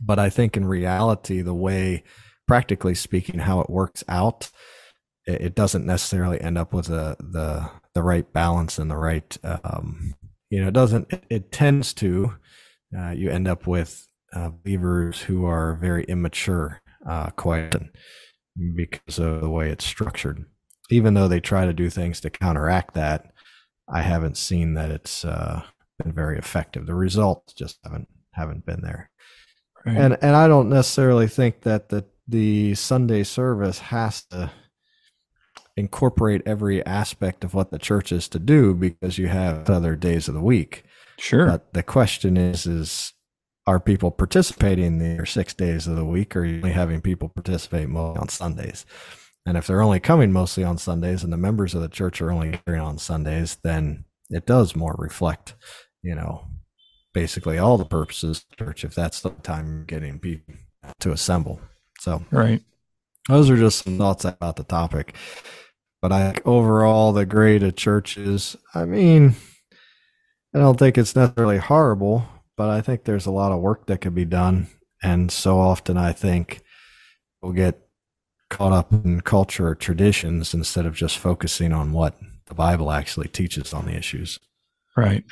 But 0.00 0.18
I 0.18 0.30
think 0.30 0.56
in 0.56 0.64
reality, 0.64 1.42
the 1.42 1.54
way, 1.54 2.04
practically 2.46 2.94
speaking, 2.94 3.40
how 3.40 3.60
it 3.60 3.70
works 3.70 4.02
out, 4.08 4.50
it, 5.26 5.40
it 5.40 5.54
doesn't 5.54 5.86
necessarily 5.86 6.40
end 6.40 6.58
up 6.58 6.72
with 6.72 6.86
the 6.86 7.16
the 7.18 7.70
the 7.94 8.02
right 8.02 8.32
balance 8.32 8.78
and 8.78 8.90
the 8.90 8.96
right, 8.96 9.36
um, 9.44 10.14
you 10.48 10.60
know, 10.60 10.68
it 10.68 10.74
doesn't. 10.74 11.12
It, 11.12 11.24
it 11.30 11.52
tends 11.52 11.92
to. 11.94 12.34
Uh, 12.96 13.10
you 13.10 13.30
end 13.30 13.46
up 13.46 13.66
with 13.68 14.08
uh, 14.34 14.50
believers 14.50 15.20
who 15.22 15.44
are 15.46 15.76
very 15.76 16.04
immature, 16.04 16.80
uh, 17.08 17.30
quite 17.30 17.74
because 18.76 19.18
of 19.18 19.40
the 19.40 19.50
way 19.50 19.70
it's 19.70 19.84
structured. 19.84 20.44
Even 20.90 21.14
though 21.14 21.28
they 21.28 21.40
try 21.40 21.66
to 21.66 21.72
do 21.72 21.88
things 21.88 22.20
to 22.20 22.30
counteract 22.30 22.94
that, 22.94 23.32
I 23.88 24.02
haven't 24.02 24.36
seen 24.36 24.74
that 24.74 24.90
it's 24.90 25.24
uh, 25.24 25.62
been 26.02 26.12
very 26.12 26.38
effective. 26.38 26.86
The 26.86 26.94
results 26.94 27.52
just 27.52 27.78
haven't 27.84 28.08
haven't 28.32 28.66
been 28.66 28.80
there. 28.82 29.09
Right. 29.84 29.96
And 29.96 30.18
and 30.20 30.36
I 30.36 30.48
don't 30.48 30.68
necessarily 30.68 31.26
think 31.26 31.62
that 31.62 31.88
the 31.88 32.04
the 32.28 32.74
Sunday 32.74 33.24
service 33.24 33.78
has 33.78 34.24
to 34.26 34.50
incorporate 35.76 36.42
every 36.46 36.84
aspect 36.84 37.44
of 37.44 37.54
what 37.54 37.70
the 37.70 37.78
church 37.78 38.12
is 38.12 38.28
to 38.28 38.38
do 38.38 38.74
because 38.74 39.18
you 39.18 39.28
have 39.28 39.68
other 39.70 39.96
days 39.96 40.28
of 40.28 40.34
the 40.34 40.42
week. 40.42 40.84
Sure. 41.18 41.46
But 41.46 41.72
the 41.72 41.82
question 41.82 42.36
is 42.36 42.66
is 42.66 43.12
are 43.66 43.80
people 43.80 44.10
participating 44.10 44.98
there 44.98 45.26
six 45.26 45.54
days 45.54 45.86
of 45.86 45.96
the 45.96 46.04
week 46.04 46.34
or 46.34 46.40
are 46.40 46.44
you 46.44 46.56
only 46.56 46.72
having 46.72 47.00
people 47.00 47.28
participate 47.28 47.88
mostly 47.88 48.20
on 48.20 48.28
Sundays? 48.28 48.84
And 49.46 49.56
if 49.56 49.66
they're 49.66 49.82
only 49.82 50.00
coming 50.00 50.32
mostly 50.32 50.64
on 50.64 50.78
Sundays 50.78 51.24
and 51.24 51.32
the 51.32 51.36
members 51.36 51.74
of 51.74 51.80
the 51.80 51.88
church 51.88 52.20
are 52.20 52.30
only 52.30 52.60
hearing 52.66 52.82
on 52.82 52.98
Sundays, 52.98 53.58
then 53.62 54.04
it 54.28 54.46
does 54.46 54.76
more 54.76 54.94
reflect, 54.98 55.54
you 56.02 56.14
know, 56.14 56.46
basically 57.12 57.58
all 57.58 57.78
the 57.78 57.84
purposes 57.84 58.44
of 58.50 58.56
church 58.56 58.84
if 58.84 58.94
that's 58.94 59.20
the 59.20 59.30
time 59.30 59.68
you're 59.68 59.84
getting 59.84 60.18
people 60.18 60.54
to 61.00 61.12
assemble. 61.12 61.60
So 61.98 62.24
right. 62.30 62.62
Those 63.28 63.50
are 63.50 63.56
just 63.56 63.84
some 63.84 63.98
thoughts 63.98 64.24
about 64.24 64.56
the 64.56 64.64
topic. 64.64 65.14
But 66.02 66.12
I 66.12 66.34
overall 66.44 67.12
the 67.12 67.26
grade 67.26 67.62
of 67.62 67.76
churches, 67.76 68.56
I 68.74 68.86
mean, 68.86 69.36
I 70.54 70.58
don't 70.58 70.78
think 70.78 70.96
it's 70.96 71.14
necessarily 71.14 71.58
horrible, 71.58 72.26
but 72.56 72.70
I 72.70 72.80
think 72.80 73.04
there's 73.04 73.26
a 73.26 73.30
lot 73.30 73.52
of 73.52 73.60
work 73.60 73.86
that 73.86 74.00
could 74.00 74.14
be 74.14 74.24
done. 74.24 74.68
And 75.02 75.30
so 75.30 75.60
often 75.60 75.96
I 75.96 76.12
think 76.12 76.62
we'll 77.42 77.52
get 77.52 77.86
caught 78.48 78.72
up 78.72 78.92
in 78.92 79.20
culture 79.20 79.68
or 79.68 79.74
traditions 79.74 80.54
instead 80.54 80.86
of 80.86 80.94
just 80.94 81.18
focusing 81.18 81.72
on 81.72 81.92
what 81.92 82.18
the 82.46 82.54
Bible 82.54 82.90
actually 82.90 83.28
teaches 83.28 83.72
on 83.72 83.86
the 83.86 83.94
issues. 83.94 84.40
Right. 84.96 85.24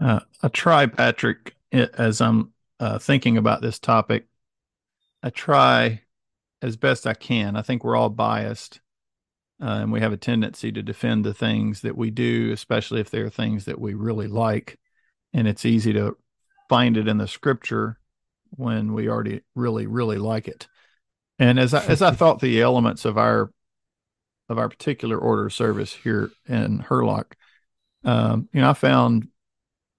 Uh, 0.00 0.20
I 0.42 0.48
try, 0.48 0.86
Patrick, 0.86 1.54
as 1.72 2.20
I'm 2.20 2.52
uh, 2.80 2.98
thinking 2.98 3.36
about 3.36 3.62
this 3.62 3.78
topic, 3.78 4.26
I 5.22 5.30
try 5.30 6.02
as 6.62 6.76
best 6.76 7.06
I 7.06 7.14
can. 7.14 7.56
I 7.56 7.62
think 7.62 7.84
we're 7.84 7.96
all 7.96 8.10
biased 8.10 8.80
uh, 9.60 9.80
and 9.82 9.92
we 9.92 10.00
have 10.00 10.12
a 10.12 10.16
tendency 10.16 10.70
to 10.70 10.82
defend 10.82 11.24
the 11.24 11.34
things 11.34 11.80
that 11.80 11.96
we 11.96 12.10
do, 12.10 12.52
especially 12.52 13.00
if 13.00 13.10
they're 13.10 13.28
things 13.28 13.64
that 13.64 13.80
we 13.80 13.94
really 13.94 14.28
like. 14.28 14.78
And 15.32 15.48
it's 15.48 15.64
easy 15.64 15.92
to 15.94 16.16
find 16.68 16.96
it 16.96 17.08
in 17.08 17.18
the 17.18 17.26
scripture 17.26 17.98
when 18.50 18.92
we 18.92 19.08
already 19.08 19.40
really, 19.54 19.86
really 19.86 20.18
like 20.18 20.46
it. 20.46 20.68
And 21.40 21.58
as 21.58 21.74
I, 21.74 21.84
as 21.86 22.02
I 22.02 22.10
thought 22.12 22.40
the 22.40 22.62
elements 22.62 23.04
of 23.04 23.18
our 23.18 23.50
of 24.48 24.56
our 24.56 24.68
particular 24.68 25.18
order 25.18 25.46
of 25.46 25.52
service 25.52 25.92
here 25.92 26.30
in 26.46 26.78
Hurlock, 26.78 27.36
um, 28.04 28.48
you 28.52 28.62
know, 28.62 28.70
I 28.70 28.74
found 28.74 29.28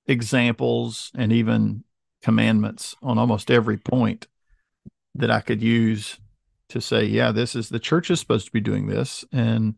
examples 0.10 1.12
and 1.16 1.32
even 1.32 1.84
commandments 2.22 2.96
on 3.02 3.18
almost 3.18 3.50
every 3.52 3.78
point 3.78 4.28
that 5.16 5.32
I 5.32 5.40
could 5.40 5.62
use 5.62 6.18
to 6.70 6.82
say, 6.82 7.06
yeah, 7.06 7.32
this 7.32 7.56
is 7.56 7.70
the 7.70 7.80
church 7.80 8.12
is 8.12 8.20
supposed 8.20 8.46
to 8.46 8.52
be 8.52 8.60
doing 8.60 8.88
this. 8.88 9.26
And 9.32 9.76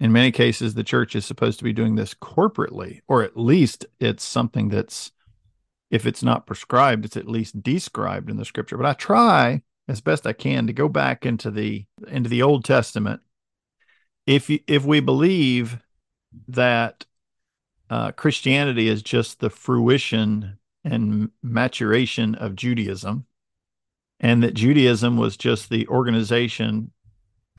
in 0.00 0.12
many 0.12 0.32
cases, 0.32 0.74
the 0.74 0.84
church 0.84 1.14
is 1.14 1.24
supposed 1.24 1.58
to 1.58 1.64
be 1.64 1.72
doing 1.72 1.94
this 1.94 2.14
corporately, 2.14 3.00
or 3.08 3.22
at 3.22 3.36
least 3.36 3.86
it's 4.00 4.24
something 4.24 4.68
that's, 4.68 5.12
if 5.90 6.06
it's 6.06 6.22
not 6.22 6.46
prescribed, 6.46 7.04
it's 7.04 7.16
at 7.16 7.28
least 7.28 7.62
described 7.62 8.28
in 8.28 8.36
the 8.36 8.44
scripture. 8.44 8.76
But 8.76 8.86
I 8.86 8.94
try 8.94 9.62
as 9.88 10.00
best 10.00 10.26
I 10.26 10.32
can 10.32 10.66
to 10.66 10.72
go 10.72 10.88
back 10.88 11.24
into 11.24 11.50
the 11.50 11.84
into 12.08 12.28
the 12.28 12.42
Old 12.42 12.64
Testament. 12.64 13.20
If 14.26 14.50
if 14.66 14.84
we 14.84 15.00
believe 15.00 15.78
that 16.48 17.06
uh, 17.90 18.12
Christianity 18.12 18.88
is 18.88 19.02
just 19.02 19.40
the 19.40 19.50
fruition 19.50 20.58
and 20.84 21.30
maturation 21.42 22.34
of 22.34 22.56
Judaism, 22.56 23.26
and 24.20 24.42
that 24.42 24.54
Judaism 24.54 25.16
was 25.16 25.36
just 25.36 25.70
the 25.70 25.86
organization 25.88 26.92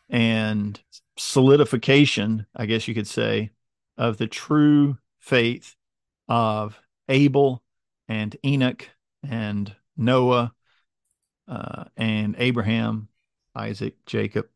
and 0.10 0.80
solidification, 1.18 2.46
I 2.56 2.66
guess 2.66 2.88
you 2.88 2.94
could 2.94 3.08
say, 3.08 3.52
of 3.98 4.18
the 4.18 4.28
true 4.28 4.98
faith 5.20 5.76
of 6.28 6.80
Abel 7.10 7.64
and 8.08 8.36
Enoch 8.46 8.90
and 9.28 9.76
Noah 9.98 10.54
uh, 11.48 11.86
and 11.98 12.36
Abraham, 12.38 13.08
Isaac, 13.56 13.96
Jacob, 14.06 14.48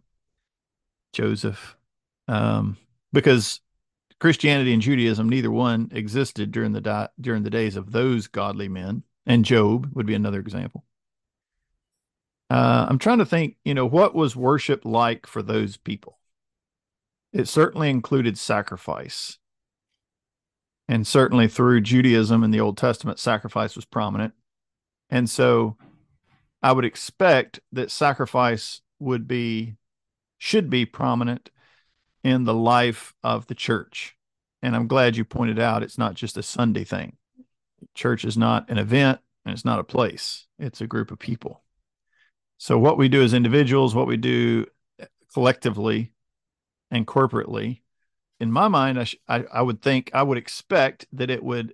Joseph, 1.13 1.77
um, 2.27 2.77
because 3.13 3.61
Christianity 4.19 4.73
and 4.73 4.81
Judaism, 4.81 5.29
neither 5.29 5.51
one 5.51 5.89
existed 5.91 6.51
during 6.51 6.73
the 6.73 6.81
di- 6.81 7.09
during 7.19 7.43
the 7.43 7.49
days 7.49 7.75
of 7.75 7.91
those 7.91 8.27
godly 8.27 8.67
men, 8.67 9.03
and 9.25 9.45
Job 9.45 9.89
would 9.93 10.05
be 10.05 10.15
another 10.15 10.39
example. 10.39 10.83
Uh, 12.49 12.87
I'm 12.89 12.99
trying 12.99 13.19
to 13.19 13.25
think, 13.25 13.57
you 13.63 13.73
know, 13.73 13.85
what 13.85 14.15
was 14.15 14.35
worship 14.35 14.83
like 14.83 15.27
for 15.27 15.41
those 15.41 15.77
people? 15.77 16.17
It 17.31 17.47
certainly 17.47 17.89
included 17.89 18.37
sacrifice. 18.37 19.37
And 20.87 21.05
certainly 21.05 21.47
through 21.47 21.81
Judaism 21.81 22.43
in 22.43 22.49
the 22.49 22.59
Old 22.59 22.75
Testament, 22.75 23.19
sacrifice 23.19 23.75
was 23.75 23.85
prominent. 23.85 24.33
And 25.11 25.29
so 25.29 25.77
I 26.63 26.71
would 26.71 26.85
expect 26.85 27.59
that 27.71 27.91
sacrifice 27.91 28.81
would 28.97 29.27
be, 29.27 29.75
should 30.39 30.71
be 30.71 30.87
prominent 30.87 31.51
in 32.23 32.43
the 32.43 32.53
life 32.53 33.13
of 33.23 33.47
the 33.47 33.55
church. 33.55 34.15
And 34.61 34.75
I'm 34.75 34.87
glad 34.87 35.15
you 35.15 35.23
pointed 35.23 35.59
out 35.59 35.83
it's 35.83 35.97
not 35.97 36.15
just 36.15 36.37
a 36.37 36.43
Sunday 36.43 36.83
thing. 36.83 37.17
Church 37.95 38.25
is 38.25 38.37
not 38.37 38.69
an 38.69 38.77
event 38.77 39.19
and 39.45 39.53
it's 39.53 39.65
not 39.65 39.79
a 39.79 39.83
place, 39.83 40.47
it's 40.57 40.81
a 40.81 40.87
group 40.87 41.11
of 41.11 41.19
people. 41.19 41.63
So 42.57 42.77
what 42.77 42.97
we 42.97 43.07
do 43.07 43.23
as 43.23 43.33
individuals, 43.33 43.95
what 43.95 44.07
we 44.07 44.17
do 44.17 44.65
collectively 45.33 46.11
and 46.91 47.07
corporately, 47.07 47.81
in 48.39 48.51
my 48.51 48.67
mind, 48.67 48.99
I, 48.99 49.03
sh- 49.05 49.15
I, 49.27 49.45
I 49.51 49.61
would 49.61 49.81
think 49.81 50.11
I 50.13 50.23
would 50.23 50.37
expect 50.37 51.07
that 51.13 51.29
it 51.29 51.43
would 51.43 51.73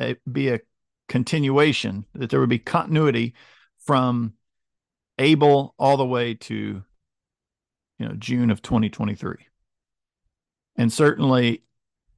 uh, 0.00 0.14
be 0.30 0.48
a 0.48 0.60
continuation, 1.08 2.04
that 2.14 2.30
there 2.30 2.40
would 2.40 2.48
be 2.48 2.58
continuity 2.58 3.34
from 3.78 4.34
Abel 5.18 5.74
all 5.78 5.96
the 5.96 6.06
way 6.06 6.34
to 6.34 6.82
you 7.98 8.08
know 8.08 8.14
June 8.18 8.50
of 8.50 8.62
2023. 8.62 9.34
And 10.78 10.92
certainly 10.92 11.62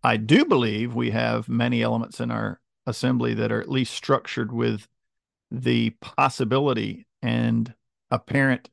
I 0.03 0.17
do 0.19 0.45
believe 0.45 0.95
we 0.95 1.11
have 1.11 1.49
many 1.49 1.83
elements 1.83 2.21
in 2.21 2.31
our 2.31 2.61
assembly 2.87 3.35
that 3.35 3.51
are 3.51 3.61
at 3.61 3.71
least 3.71 3.95
structured 3.95 4.53
with 4.53 4.87
the 5.51 5.91
possibility 6.01 7.07
and 7.23 7.75
apparent 8.11 8.71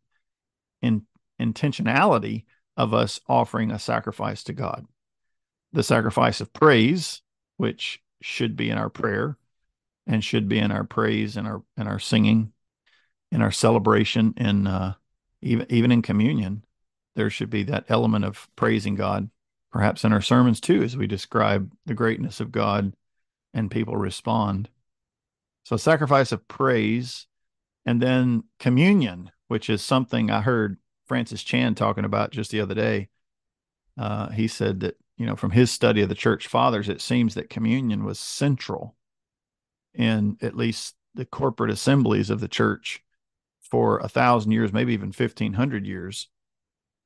in, 0.81 1.05
intentionality 1.41 2.43
of 2.75 2.93
us 2.93 3.19
offering 3.27 3.71
a 3.71 3.79
sacrifice 3.79 4.43
to 4.43 4.53
God. 4.53 4.85
The 5.73 5.83
sacrifice 5.83 6.41
of 6.41 6.53
praise, 6.53 7.21
which 7.57 8.01
should 8.21 8.55
be 8.55 8.69
in 8.69 8.77
our 8.77 8.89
prayer 8.89 9.37
and 10.05 10.23
should 10.23 10.47
be 10.47 10.59
in 10.59 10.71
our 10.71 10.83
praise 10.83 11.37
and 11.37 11.47
our 11.47 11.63
and 11.75 11.87
our 11.87 11.99
singing, 11.99 12.53
in 13.31 13.41
our 13.41 13.51
celebration, 13.51 14.33
in 14.37 14.67
uh, 14.67 14.93
even 15.41 15.65
even 15.69 15.91
in 15.91 16.01
communion, 16.01 16.63
there 17.15 17.29
should 17.29 17.49
be 17.49 17.63
that 17.63 17.85
element 17.89 18.23
of 18.25 18.47
praising 18.55 18.95
God. 18.95 19.29
Perhaps 19.71 20.03
in 20.03 20.13
our 20.13 20.21
sermons 20.21 20.61
too, 20.61 20.83
as 20.83 20.95
we 20.95 21.07
describe 21.07 21.73
the 21.85 21.93
greatness 21.93 22.39
of 22.39 22.51
God, 22.51 22.93
and 23.53 23.71
people 23.71 23.97
respond. 23.97 24.69
So, 25.63 25.77
sacrifice 25.77 26.31
of 26.31 26.47
praise 26.47 27.27
and 27.85 28.01
then 28.01 28.43
communion, 28.59 29.31
which 29.47 29.69
is 29.69 29.81
something 29.81 30.29
I 30.29 30.41
heard 30.41 30.77
Francis 31.07 31.43
Chan 31.43 31.75
talking 31.75 32.05
about 32.05 32.31
just 32.31 32.51
the 32.51 32.61
other 32.61 32.75
day. 32.75 33.09
Uh, 33.97 34.29
he 34.29 34.47
said 34.47 34.81
that, 34.81 34.97
you 35.17 35.25
know, 35.25 35.35
from 35.35 35.51
his 35.51 35.71
study 35.71 36.01
of 36.01 36.09
the 36.09 36.15
church 36.15 36.47
fathers, 36.47 36.89
it 36.89 37.01
seems 37.01 37.33
that 37.33 37.49
communion 37.49 38.03
was 38.03 38.19
central 38.19 38.95
in 39.93 40.37
at 40.41 40.55
least 40.55 40.95
the 41.15 41.25
corporate 41.25 41.71
assemblies 41.71 42.29
of 42.29 42.39
the 42.39 42.47
church 42.47 43.03
for 43.59 43.97
a 43.99 44.07
thousand 44.07 44.51
years, 44.51 44.71
maybe 44.71 44.93
even 44.93 45.07
1500 45.07 45.85
years. 45.85 46.29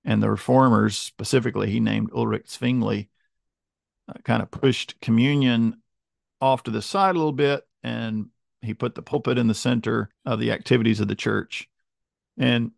And 0.03 0.21
the 0.21 0.31
reformers, 0.31 0.97
specifically, 0.97 1.69
he 1.69 1.79
named 1.79 2.11
Ulrich 2.13 2.49
Zwingli, 2.49 3.09
uh, 4.07 4.13
kind 4.23 4.41
of 4.41 4.49
pushed 4.49 4.99
communion 5.01 5.81
off 6.39 6.63
to 6.63 6.71
the 6.71 6.81
side 6.81 7.15
a 7.15 7.19
little 7.19 7.31
bit 7.31 7.63
and 7.83 8.27
he 8.61 8.73
put 8.73 8.95
the 8.95 9.01
pulpit 9.01 9.37
in 9.37 9.47
the 9.47 9.53
center 9.53 10.09
of 10.25 10.39
the 10.39 10.51
activities 10.51 10.99
of 10.99 11.07
the 11.07 11.15
church. 11.15 11.67
And, 12.37 12.71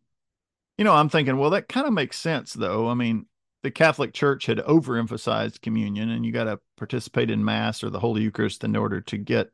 you 0.77 0.85
know, 0.85 0.93
I'm 0.93 1.09
thinking, 1.09 1.37
well, 1.37 1.51
that 1.51 1.67
kind 1.67 1.87
of 1.87 1.93
makes 1.93 2.17
sense, 2.17 2.53
though. 2.53 2.87
I 2.87 2.93
mean, 2.93 3.25
the 3.63 3.71
Catholic 3.71 4.13
Church 4.13 4.45
had 4.45 4.59
overemphasized 4.59 5.61
communion, 5.61 6.09
and 6.09 6.25
you 6.25 6.31
got 6.31 6.45
to 6.45 6.59
participate 6.77 7.29
in 7.29 7.43
Mass 7.43 7.83
or 7.83 7.89
the 7.89 7.99
Holy 7.99 8.21
Eucharist 8.21 8.63
in 8.63 8.75
order 8.75 9.01
to 9.01 9.17
get, 9.17 9.49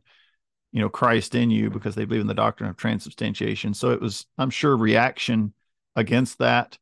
you 0.72 0.82
know, 0.82 0.90
Christ 0.90 1.36
in 1.36 1.50
you 1.52 1.70
because 1.70 1.96
they 1.96 2.06
believe 2.06 2.22
in 2.22 2.28
the 2.28 2.34
doctrine 2.34 2.70
of 2.70 2.78
transubstantiation. 2.78 3.74
So 3.74 3.92
it 3.92 4.02
was, 4.02 4.26
I'm 4.38 4.50
sure, 4.50 4.76
reaction 4.76 5.54
against 5.96 6.40
that. 6.40 6.78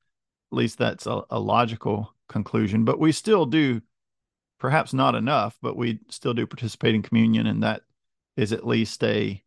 At 0.52 0.58
least 0.58 0.78
that's 0.78 1.06
a, 1.06 1.22
a 1.30 1.40
logical 1.40 2.14
conclusion. 2.30 2.86
But 2.86 3.00
we 3.00 3.12
still 3.12 3.46
do, 3.46 3.82
perhaps 4.60 4.94
not 4.94 5.16
enough, 5.16 5.58
but 5.62 5.76
we 5.76 6.00
still 6.10 6.34
do 6.34 6.48
participate 6.48 6.96
in 6.96 7.02
communion, 7.02 7.48
and 7.48 7.64
that 7.64 7.82
is 8.36 8.54
at 8.54 8.68
least 8.68 9.04
a 9.04 9.42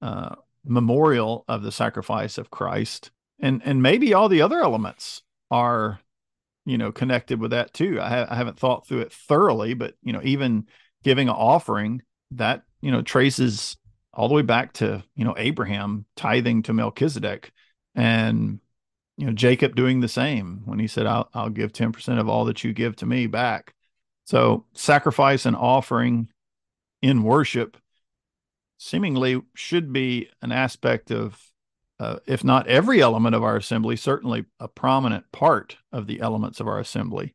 uh, 0.00 0.36
memorial 0.64 1.44
of 1.48 1.62
the 1.62 1.72
sacrifice 1.72 2.38
of 2.38 2.50
Christ. 2.50 3.10
And 3.40 3.60
and 3.64 3.82
maybe 3.82 4.14
all 4.14 4.28
the 4.28 4.42
other 4.42 4.60
elements 4.60 5.22
are 5.50 6.00
you 6.66 6.76
know 6.76 6.92
connected 6.92 7.40
with 7.40 7.52
that 7.52 7.72
too 7.72 7.98
I, 8.00 8.08
ha- 8.08 8.26
I 8.28 8.34
haven't 8.34 8.58
thought 8.58 8.86
through 8.86 9.00
it 9.00 9.12
thoroughly 9.12 9.72
but 9.72 9.94
you 10.02 10.12
know 10.12 10.20
even 10.22 10.66
giving 11.02 11.28
an 11.28 11.34
offering 11.34 12.02
that 12.32 12.64
you 12.82 12.90
know 12.90 13.00
traces 13.02 13.76
all 14.12 14.28
the 14.28 14.34
way 14.34 14.42
back 14.42 14.74
to 14.74 15.02
you 15.14 15.24
know 15.24 15.34
abraham 15.38 16.04
tithing 16.16 16.64
to 16.64 16.74
melchizedek 16.74 17.52
and 17.94 18.60
you 19.16 19.26
know 19.26 19.32
jacob 19.32 19.74
doing 19.74 20.00
the 20.00 20.08
same 20.08 20.62
when 20.64 20.78
he 20.78 20.86
said 20.86 21.06
i'll, 21.06 21.28
I'll 21.34 21.50
give 21.50 21.72
10% 21.72 22.18
of 22.18 22.28
all 22.28 22.44
that 22.46 22.64
you 22.64 22.72
give 22.72 22.96
to 22.96 23.06
me 23.06 23.26
back 23.26 23.74
so 24.24 24.64
sacrifice 24.72 25.46
and 25.46 25.56
offering 25.56 26.28
in 27.02 27.22
worship 27.22 27.76
seemingly 28.78 29.42
should 29.54 29.92
be 29.92 30.28
an 30.42 30.52
aspect 30.52 31.10
of 31.10 31.40
uh, 31.98 32.18
if 32.26 32.44
not 32.44 32.66
every 32.66 33.00
element 33.00 33.34
of 33.34 33.42
our 33.42 33.56
assembly, 33.56 33.96
certainly 33.96 34.44
a 34.60 34.68
prominent 34.68 35.30
part 35.32 35.78
of 35.92 36.06
the 36.06 36.20
elements 36.20 36.60
of 36.60 36.68
our 36.68 36.78
assembly. 36.78 37.34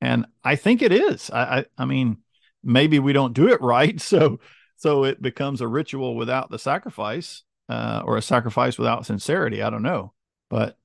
And 0.00 0.26
I 0.42 0.56
think 0.56 0.80
it 0.80 0.92
is. 0.92 1.30
I, 1.30 1.58
I, 1.58 1.64
I 1.76 1.84
mean, 1.84 2.18
maybe 2.62 2.98
we 2.98 3.12
don't 3.12 3.34
do 3.34 3.48
it 3.48 3.60
right, 3.60 4.00
so 4.00 4.40
so 4.76 5.04
it 5.04 5.20
becomes 5.20 5.60
a 5.60 5.66
ritual 5.66 6.14
without 6.14 6.50
the 6.50 6.58
sacrifice, 6.58 7.42
uh, 7.68 8.02
or 8.04 8.16
a 8.16 8.22
sacrifice 8.22 8.78
without 8.78 9.04
sincerity. 9.04 9.60
I 9.60 9.70
don't 9.70 9.82
know, 9.82 10.12
but 10.48 10.77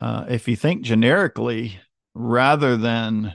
uh, 0.00 0.24
if 0.28 0.48
you 0.48 0.56
think 0.56 0.82
generically 0.82 1.78
rather 2.14 2.76
than 2.76 3.34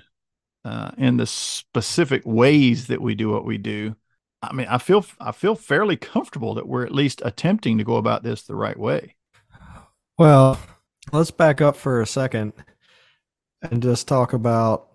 uh, 0.63 0.91
in 0.97 1.17
the 1.17 1.27
specific 1.27 2.23
ways 2.25 2.87
that 2.87 3.01
we 3.01 3.15
do 3.15 3.29
what 3.29 3.45
we 3.45 3.57
do, 3.57 3.95
I 4.41 4.53
mean, 4.53 4.67
I 4.67 4.77
feel 4.77 5.05
I 5.19 5.31
feel 5.31 5.55
fairly 5.55 5.97
comfortable 5.97 6.55
that 6.55 6.67
we're 6.67 6.85
at 6.85 6.93
least 6.93 7.21
attempting 7.25 7.77
to 7.77 7.83
go 7.83 7.95
about 7.95 8.23
this 8.23 8.43
the 8.43 8.55
right 8.55 8.77
way. 8.77 9.15
Well, 10.17 10.59
let's 11.11 11.31
back 11.31 11.61
up 11.61 11.75
for 11.75 12.01
a 12.01 12.07
second 12.07 12.53
and 13.61 13.81
just 13.81 14.07
talk 14.07 14.33
about 14.33 14.87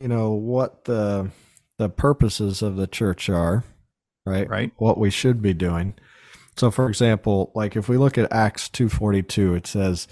you 0.00 0.08
know 0.08 0.32
what 0.32 0.84
the 0.84 1.30
the 1.78 1.88
purposes 1.88 2.62
of 2.62 2.76
the 2.76 2.86
church 2.86 3.28
are, 3.28 3.64
right? 4.26 4.48
Right. 4.48 4.72
What 4.76 4.98
we 4.98 5.10
should 5.10 5.42
be 5.42 5.54
doing. 5.54 5.94
So 6.56 6.70
for 6.70 6.88
example, 6.88 7.50
like 7.54 7.76
if 7.76 7.88
we 7.88 7.96
look 7.96 8.18
at 8.18 8.32
Acts 8.32 8.68
2:42, 8.68 9.56
it 9.56 9.66
says 9.66 10.06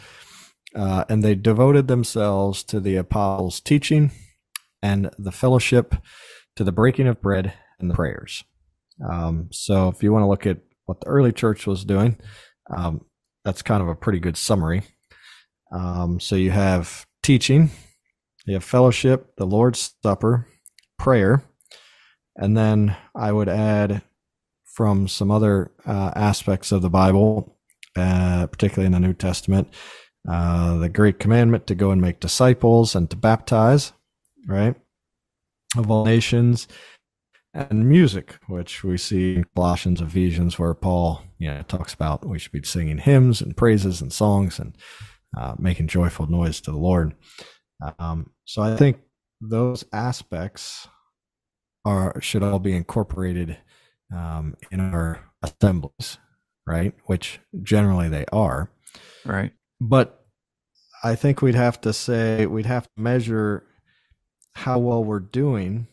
uh, 0.75 1.05
and 1.09 1.23
they 1.23 1.35
devoted 1.35 1.89
themselves 1.89 2.63
to 2.65 2.81
the 2.81 2.97
apostles' 2.97 3.61
teaching 3.61 4.11
and 4.83 5.11
the 5.19 5.33
fellowship, 5.33 5.95
to 6.57 6.65
the 6.65 6.73
breaking 6.73 7.07
of 7.07 7.23
bread 7.23 7.55
and 7.79 7.91
the 7.91 7.95
prayers. 7.95 8.45
Um, 9.09 9.49
so 9.53 9.89
if 9.89 10.03
you 10.03 10.13
want 10.13 10.23
to 10.23 10.29
look 10.29 10.47
at 10.47 10.59
what 10.87 11.01
the 11.01 11.07
early 11.07 11.33
church 11.33 11.67
was 11.67 11.85
doing, 11.85 12.19
um, 12.77 13.05
that's 13.45 13.63
kind 13.63 13.83
of 13.83 13.89
a 13.89 13.95
pretty 13.95 14.21
good 14.21 14.37
summary. 14.37 14.83
Um, 15.73 16.21
so 16.21 16.37
you 16.37 16.51
have 16.51 17.07
teaching, 17.23 17.71
you 18.47 18.55
have 18.55 18.65
fellowship, 18.65 19.37
the 19.37 19.47
Lord's 19.47 19.95
Supper, 20.03 20.47
prayer, 20.99 21.45
and 22.37 22.57
then 22.57 22.97
I 23.15 23.33
would 23.33 23.49
add 23.49 24.03
from 24.65 25.09
some 25.09 25.31
other 25.31 25.71
uh, 25.87 26.13
aspects 26.15 26.73
of 26.73 26.83
the 26.83 26.91
Bible, 26.91 27.59
uh, 27.97 28.47
particularly 28.47 28.87
in 28.87 28.93
the 28.93 29.01
New 29.01 29.13
Testament, 29.13 29.69
uh, 30.29 30.79
the 30.79 30.89
great 30.89 31.19
commandment 31.19 31.67
to 31.67 31.75
go 31.75 31.91
and 31.91 32.01
make 32.01 32.21
disciples 32.21 32.95
and 32.95 33.11
to 33.11 33.17
baptize, 33.17 33.93
right, 34.47 34.77
of 35.77 35.91
all 35.91 36.05
nations, 36.05 36.69
and 37.55 37.89
music, 37.89 38.39
which 38.47 38.83
we 38.83 38.97
see 38.97 39.37
in 39.37 39.45
Colossians, 39.55 40.01
Ephesians, 40.01 40.59
where 40.59 40.75
Paul, 40.75 41.23
you 41.39 41.49
know, 41.49 41.63
talks 41.63 41.93
about 41.93 42.27
we 42.27 42.39
should 42.39 42.53
be 42.53 42.63
singing 42.63 42.99
hymns 42.99 43.41
and 43.41 43.57
praises 43.57 44.01
and 44.01 44.13
songs 44.13 44.59
and 44.59 44.77
uh, 45.37 45.55
making 45.59 45.89
joyful 45.89 46.27
noise 46.27 46.61
to 46.63 46.71
the 46.71 46.79
Lord. 46.79 47.15
Um, 47.99 48.31
so 48.45 48.63
I 48.63 48.77
think 48.77 48.99
those 49.41 49.85
aspects 49.93 50.89
are 51.85 52.21
should 52.21 52.43
all 52.43 52.61
be 52.61 52.77
incorporated 52.77 53.59
um, 54.15 54.55
in 54.71 54.81
our 54.81 55.21
assemblies, 55.43 56.19
right? 56.67 56.95
Which 57.07 57.41
generally 57.63 58.09
they 58.09 58.25
are, 58.33 58.71
right? 59.25 59.53
But 59.85 60.25
I 61.03 61.16
think 61.16 61.42
we'd 61.42 61.57
have 61.57 61.81
to 61.81 61.92
say 61.92 62.47
we'd 62.47 62.66
have 62.66 62.85
to 62.85 63.03
measure 63.03 63.64
how 64.55 64.79
well 64.79 65.03
we're 65.03 65.18
doing 65.18 65.88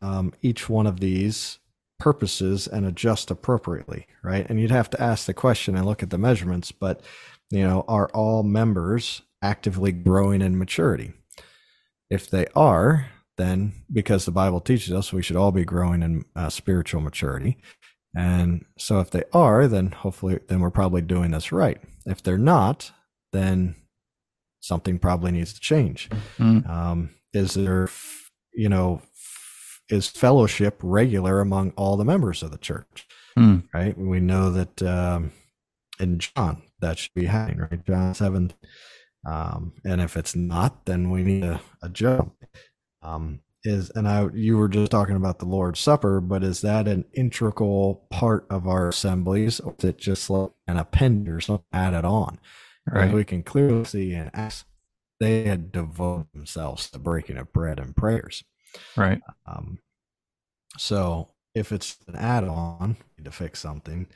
um, 0.00 0.32
each 0.42 0.68
one 0.68 0.86
of 0.86 1.00
these 1.00 1.58
purposes 1.98 2.68
and 2.68 2.86
adjust 2.86 3.28
appropriately, 3.32 4.06
right? 4.22 4.48
And 4.48 4.60
you'd 4.60 4.70
have 4.70 4.90
to 4.90 5.02
ask 5.02 5.26
the 5.26 5.34
question 5.34 5.76
and 5.76 5.84
look 5.84 6.04
at 6.04 6.10
the 6.10 6.18
measurements, 6.18 6.70
but 6.70 7.02
you 7.50 7.66
know, 7.66 7.84
are 7.88 8.08
all 8.14 8.44
members 8.44 9.22
actively 9.42 9.90
growing 9.90 10.40
in 10.40 10.56
maturity? 10.56 11.12
If 12.10 12.30
they 12.30 12.46
are, 12.54 13.10
then 13.36 13.72
because 13.92 14.24
the 14.24 14.30
Bible 14.30 14.60
teaches 14.60 14.92
us 14.92 15.12
we 15.12 15.22
should 15.22 15.36
all 15.36 15.50
be 15.50 15.64
growing 15.64 16.04
in 16.04 16.24
uh, 16.36 16.48
spiritual 16.48 17.00
maturity. 17.00 17.58
And 18.14 18.66
so 18.78 19.00
if 19.00 19.10
they 19.10 19.24
are, 19.32 19.66
then 19.66 19.90
hopefully 19.90 20.38
then 20.48 20.60
we're 20.60 20.70
probably 20.70 21.02
doing 21.02 21.32
this 21.32 21.50
right. 21.50 21.80
If 22.06 22.22
they're 22.22 22.38
not, 22.38 22.92
then 23.32 23.76
something 24.60 24.98
probably 24.98 25.32
needs 25.32 25.52
to 25.54 25.60
change. 25.60 26.08
Mm. 26.38 26.68
Um, 26.68 27.10
is 27.32 27.54
there, 27.54 27.88
you 28.52 28.68
know, 28.68 29.02
is 29.88 30.08
fellowship 30.08 30.78
regular 30.82 31.40
among 31.40 31.72
all 31.76 31.96
the 31.96 32.04
members 32.04 32.42
of 32.42 32.50
the 32.50 32.58
church? 32.58 33.06
Hmm. 33.36 33.58
Right. 33.72 33.96
We 33.96 34.20
know 34.20 34.50
that 34.50 34.82
um, 34.82 35.32
in 35.98 36.18
John 36.18 36.62
that 36.80 36.98
should 36.98 37.14
be 37.14 37.26
happening, 37.26 37.60
right? 37.60 37.86
John 37.86 38.14
seven. 38.14 38.52
Um, 39.26 39.74
and 39.84 40.00
if 40.00 40.16
it's 40.16 40.34
not, 40.34 40.86
then 40.86 41.10
we 41.10 41.22
need 41.22 41.44
a, 41.44 41.60
a 41.82 41.88
jump. 41.88 42.34
Um, 43.02 43.40
is 43.62 43.90
and 43.90 44.08
I 44.08 44.28
you 44.32 44.56
were 44.56 44.68
just 44.68 44.90
talking 44.90 45.16
about 45.16 45.38
the 45.38 45.44
Lord's 45.44 45.80
Supper, 45.80 46.20
but 46.20 46.42
is 46.42 46.62
that 46.62 46.88
an 46.88 47.04
integral 47.12 48.06
part 48.10 48.46
of 48.50 48.66
our 48.66 48.88
assemblies, 48.88 49.60
or 49.60 49.74
is 49.78 49.84
it 49.84 49.98
just 49.98 50.30
like 50.30 50.50
an 50.66 50.78
appendage 50.78 51.28
or 51.28 51.40
something 51.40 51.66
added 51.72 52.04
on? 52.04 52.38
Right. 52.92 53.12
we 53.12 53.24
can 53.24 53.42
clearly 53.42 53.84
see 53.84 54.12
in 54.12 54.30
Acts 54.34 54.64
they 55.20 55.44
had 55.44 55.70
devoted 55.70 56.26
themselves 56.32 56.90
to 56.90 56.98
breaking 56.98 57.36
of 57.36 57.52
bread 57.52 57.78
and 57.78 57.94
prayers. 57.94 58.42
Right. 58.96 59.20
Um, 59.46 59.78
so 60.78 61.28
if 61.54 61.72
it's 61.72 61.98
an 62.08 62.16
add-on 62.16 62.96
to 63.22 63.30
fix 63.30 63.60
something, 63.60 64.06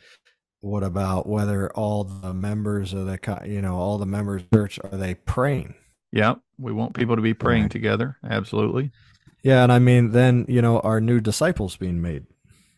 what 0.61 0.83
about 0.83 1.29
whether 1.29 1.71
all 1.73 2.05
the 2.05 2.33
members 2.33 2.95
of 2.95 3.07
the 3.07 3.43
you 3.47 3.61
know 3.61 3.77
all 3.77 3.99
the 3.99 4.07
members 4.07 4.43
of 4.43 4.51
the 4.51 4.57
church 4.57 4.79
are 4.83 4.97
they 4.97 5.15
praying? 5.15 5.75
Yeah, 6.11 6.37
we 6.59 6.73
want 6.73 6.95
people 6.95 7.17
to 7.17 7.23
be 7.23 7.35
praying 7.35 7.65
right. 7.65 7.71
together. 7.71 8.17
Absolutely. 8.25 8.91
Yeah, 9.43 9.63
and 9.63 9.71
I 9.71 9.79
mean 9.79 10.13
then 10.13 10.47
you 10.49 10.63
know 10.63 10.81
are 10.81 11.01
new 11.01 11.21
disciples 11.21 11.77
being 11.77 12.01
made, 12.01 12.25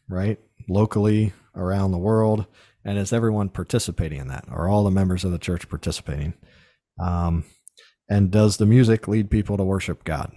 right? 0.08 0.40
Locally 0.68 1.32
around 1.54 1.92
the 1.92 1.98
world, 1.98 2.46
and 2.86 2.98
is 2.98 3.12
everyone 3.12 3.48
participating 3.48 4.20
in 4.20 4.28
that? 4.28 4.44
Are 4.48 4.68
all 4.68 4.84
the 4.84 4.90
members 4.90 5.24
of 5.24 5.32
the 5.32 5.38
church 5.38 5.68
participating? 5.68 6.34
Um, 7.02 7.44
and 8.08 8.30
does 8.30 8.56
the 8.56 8.64
music 8.64 9.08
lead 9.08 9.28
people 9.28 9.56
to 9.56 9.64
worship 9.64 10.04
God? 10.04 10.32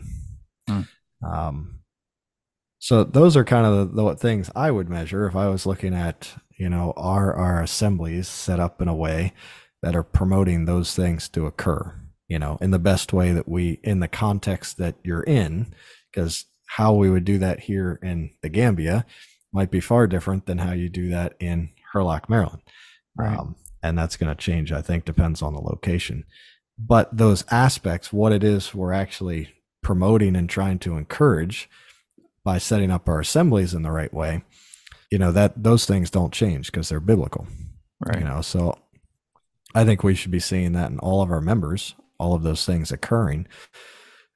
Hmm. 0.68 0.82
Um, 1.24 1.80
so 2.80 3.04
those 3.04 3.38
are 3.38 3.44
kind 3.44 3.68
of 3.68 3.94
the, 3.94 4.04
the 4.04 4.16
things 4.16 4.50
I 4.56 4.72
would 4.72 4.90
measure 4.90 5.28
if 5.28 5.36
I 5.36 5.48
was 5.48 5.68
looking 5.68 5.94
at, 5.94 6.34
you 6.58 6.70
know, 6.70 6.94
are 6.98 7.36
our 7.36 7.62
assemblies 7.62 8.28
set 8.28 8.60
up 8.60 8.82
in 8.82 8.88
a 8.88 8.96
way 8.96 9.34
that 9.84 9.96
are 9.96 10.04
promoting 10.04 10.66
those 10.66 10.96
things 10.96 11.30
to 11.30 11.46
occur, 11.46 11.96
you 12.28 12.40
know, 12.40 12.58
in 12.62 12.72
the 12.72 12.80
best 12.80 13.14
way 13.14 13.32
that 13.32 13.48
we, 13.48 13.80
in 13.84 14.00
the 14.00 14.08
context 14.08 14.78
that 14.78 14.96
you're 15.04 15.24
in, 15.24 15.72
because 16.12 16.46
how 16.66 16.94
we 16.94 17.12
would 17.12 17.26
do 17.26 17.38
that 17.38 17.60
here 17.60 18.00
in 18.02 18.32
the 18.42 18.50
Gambia 18.50 19.06
might 19.54 19.70
be 19.70 19.80
far 19.80 20.08
different 20.08 20.48
than 20.48 20.58
how 20.58 20.72
you 20.72 20.90
do 20.90 21.10
that 21.10 21.36
in 21.40 21.70
Hurlock, 21.94 22.30
Maryland. 22.30 22.62
Right. 23.16 23.38
Um, 23.38 23.56
and 23.82 23.98
that's 23.98 24.18
going 24.18 24.34
to 24.34 24.42
change, 24.42 24.72
I 24.72 24.82
think, 24.82 25.06
depends 25.06 25.42
on 25.42 25.54
the 25.54 25.62
location. 25.62 26.26
But 26.78 27.16
those 27.16 27.44
aspects, 27.52 28.14
what 28.14 28.32
it 28.32 28.44
is 28.44 28.74
we're 28.74 28.94
actually 28.94 29.54
promoting 29.82 30.36
and 30.36 30.50
trying 30.50 30.80
to 30.80 30.98
encourage 30.98 31.70
by 32.44 32.58
setting 32.58 32.92
up 32.92 33.08
our 33.08 33.20
assemblies 33.20 33.74
in 33.74 33.84
the 33.84 33.92
right 33.92 34.14
way, 34.14 34.44
you 35.12 35.18
know 35.18 35.32
that 35.32 35.64
those 35.64 35.86
things 35.86 36.10
don't 36.10 36.34
change 36.34 36.72
because 36.72 36.90
they're 36.90 37.00
biblical. 37.00 37.48
Right. 38.00 38.20
You 38.20 38.26
know, 38.26 38.42
so 38.42 38.78
I 39.76 39.84
think 39.84 40.04
we 40.04 40.16
should 40.16 40.32
be 40.32 40.40
seeing 40.40 40.74
that 40.74 40.92
in 40.92 41.00
all 41.00 41.22
of 41.22 41.32
our 41.32 41.42
members, 41.42 41.96
all 42.18 42.34
of 42.34 42.44
those 42.44 42.66
things 42.66 42.92
occurring. 42.92 43.48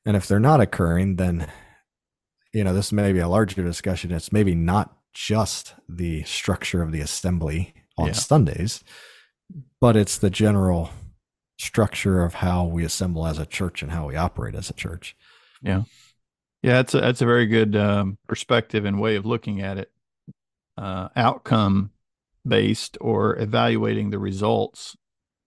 And 0.06 0.18
if 0.18 0.28
they're 0.28 0.40
not 0.40 0.60
occurring, 0.60 1.16
then 1.16 1.48
you 2.54 2.64
know, 2.64 2.74
this 2.74 2.92
may 2.92 3.12
be 3.12 3.20
a 3.20 3.28
larger 3.28 3.64
discussion. 3.64 4.12
It's 4.12 4.32
maybe 4.32 4.54
not 4.54 4.96
just 5.14 5.76
the 5.88 6.24
structure 6.24 6.82
of 6.82 6.92
the 6.92 7.02
assembly 7.02 7.74
on 7.98 8.08
yeah. 8.08 8.14
Sundays, 8.14 8.84
but 9.80 9.96
it's 9.96 10.18
the 10.18 10.30
general 10.30 10.90
structure 11.58 12.24
of 12.24 12.36
how 12.36 12.66
we 12.66 12.84
assemble 12.84 13.26
as 13.26 13.38
a 13.38 13.46
church 13.46 13.82
and 13.82 13.92
how 13.92 14.08
we 14.08 14.16
operate 14.16 14.56
as 14.56 14.70
a 14.70 14.74
church. 14.74 15.16
Yeah. 15.62 15.84
Yeah, 16.62 16.74
that's 16.74 16.94
a, 16.94 17.02
that's 17.02 17.22
a 17.22 17.26
very 17.26 17.46
good 17.46 17.76
um, 17.76 18.18
perspective 18.28 18.86
and 18.86 19.00
way 19.00 19.16
of 19.16 19.26
looking 19.26 19.62
at 19.62 19.78
it. 19.78 19.92
Uh, 20.78 21.10
outcome 21.16 21.92
based 22.48 22.98
or 23.00 23.38
evaluating 23.40 24.10
the 24.10 24.18
results 24.18 24.98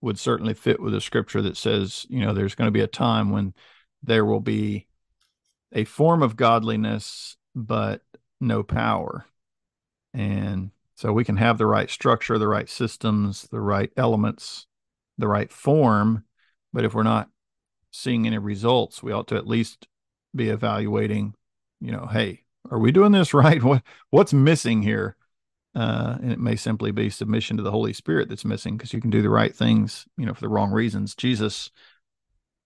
would 0.01 0.17
certainly 0.17 0.53
fit 0.53 0.79
with 0.79 0.93
a 0.93 1.01
scripture 1.01 1.41
that 1.41 1.57
says, 1.57 2.05
you 2.09 2.21
know, 2.21 2.33
there's 2.33 2.55
going 2.55 2.67
to 2.67 2.71
be 2.71 2.81
a 2.81 2.87
time 2.87 3.31
when 3.31 3.53
there 4.03 4.25
will 4.25 4.39
be 4.39 4.87
a 5.73 5.83
form 5.83 6.23
of 6.23 6.35
godliness, 6.35 7.35
but 7.55 8.01
no 8.39 8.63
power. 8.63 9.25
And 10.17 10.71
so 10.95 11.13
we 11.13 11.23
can 11.23 11.37
have 11.37 11.59
the 11.59 11.67
right 11.67 11.91
structure, 11.91 12.39
the 12.39 12.47
right 12.47 12.67
systems, 12.67 13.43
the 13.51 13.61
right 13.61 13.91
elements, 13.95 14.65
the 15.19 15.27
right 15.27 15.51
form. 15.51 16.25
But 16.73 16.85
if 16.85 16.95
we're 16.95 17.03
not 17.03 17.29
seeing 17.91 18.25
any 18.25 18.39
results, 18.39 19.03
we 19.03 19.11
ought 19.11 19.27
to 19.27 19.35
at 19.35 19.45
least 19.45 19.87
be 20.35 20.49
evaluating, 20.49 21.35
you 21.79 21.91
know, 21.91 22.07
hey, 22.07 22.41
are 22.71 22.79
we 22.79 22.91
doing 22.91 23.11
this 23.11 23.31
right? 23.33 23.61
What 23.61 23.83
what's 24.09 24.33
missing 24.33 24.81
here? 24.81 25.15
Uh, 25.75 26.17
and 26.19 26.31
it 26.31 26.39
may 26.39 26.55
simply 26.55 26.89
be 26.91 27.11
submission 27.11 27.55
to 27.57 27.63
the 27.63 27.69
Holy 27.69 27.93
Spirit 27.93 28.27
that's 28.27 28.43
missing 28.43 28.75
because 28.75 28.93
you 28.93 28.99
can 28.99 29.11
do 29.11 29.21
the 29.21 29.29
right 29.29 29.55
things, 29.55 30.07
you 30.17 30.25
know, 30.25 30.33
for 30.33 30.41
the 30.41 30.49
wrong 30.49 30.71
reasons. 30.71 31.13
Jesus 31.13 31.69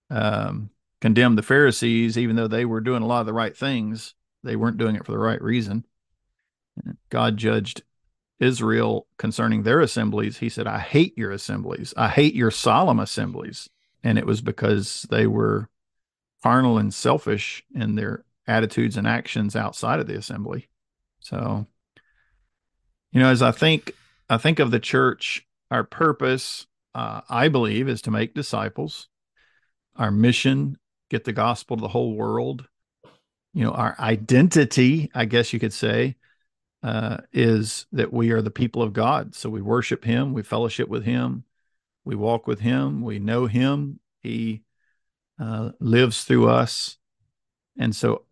um, 0.08 0.70
condemned 1.02 1.36
the 1.36 1.42
Pharisees, 1.42 2.16
even 2.16 2.36
though 2.36 2.48
they 2.48 2.64
were 2.64 2.80
doing 2.80 3.02
a 3.02 3.06
lot 3.06 3.20
of 3.20 3.26
the 3.26 3.34
right 3.34 3.54
things. 3.54 4.14
They 4.42 4.56
weren't 4.56 4.78
doing 4.78 4.96
it 4.96 5.04
for 5.04 5.12
the 5.12 5.18
right 5.18 5.40
reason. 5.42 5.84
God 7.10 7.36
judged 7.36 7.82
Israel 8.40 9.06
concerning 9.18 9.62
their 9.62 9.80
assemblies. 9.80 10.38
He 10.38 10.48
said, 10.48 10.66
I 10.66 10.78
hate 10.78 11.16
your 11.16 11.30
assemblies. 11.30 11.94
I 11.96 12.08
hate 12.08 12.34
your 12.34 12.50
solemn 12.50 12.98
assemblies. 12.98 13.70
And 14.02 14.18
it 14.18 14.26
was 14.26 14.40
because 14.40 15.06
they 15.10 15.26
were 15.26 15.68
carnal 16.42 16.78
and 16.78 16.92
selfish 16.92 17.62
in 17.74 17.94
their 17.94 18.24
attitudes 18.46 18.96
and 18.96 19.06
actions 19.06 19.54
outside 19.54 20.00
of 20.00 20.08
the 20.08 20.16
assembly. 20.16 20.68
So, 21.20 21.66
you 23.12 23.20
know, 23.20 23.28
as 23.28 23.42
I 23.42 23.52
think, 23.52 23.92
I 24.28 24.38
think 24.38 24.58
of 24.58 24.70
the 24.70 24.80
church, 24.80 25.46
our 25.70 25.84
purpose, 25.84 26.66
uh, 26.94 27.20
I 27.28 27.48
believe, 27.48 27.88
is 27.88 28.02
to 28.02 28.10
make 28.10 28.34
disciples. 28.34 29.08
Our 29.96 30.10
mission, 30.10 30.78
get 31.10 31.24
the 31.24 31.32
gospel 31.32 31.76
to 31.76 31.80
the 31.80 31.88
whole 31.88 32.16
world. 32.16 32.66
You 33.54 33.64
know, 33.64 33.72
our 33.72 33.94
identity, 34.00 35.10
I 35.14 35.26
guess 35.26 35.52
you 35.52 35.60
could 35.60 35.72
say, 35.72 36.16
uh, 36.82 37.18
is 37.32 37.86
that 37.92 38.12
we 38.12 38.30
are 38.32 38.42
the 38.42 38.50
people 38.50 38.82
of 38.82 38.92
God. 38.92 39.34
So 39.34 39.48
we 39.48 39.62
worship 39.62 40.04
Him, 40.04 40.32
we 40.32 40.42
fellowship 40.42 40.88
with 40.88 41.04
Him, 41.04 41.44
we 42.04 42.14
walk 42.14 42.46
with 42.46 42.60
Him, 42.60 43.02
we 43.02 43.18
know 43.18 43.46
Him. 43.46 44.00
He 44.20 44.62
uh, 45.40 45.70
lives 45.80 46.24
through 46.24 46.48
us. 46.48 46.98
And 47.78 47.94
so, 47.94 48.24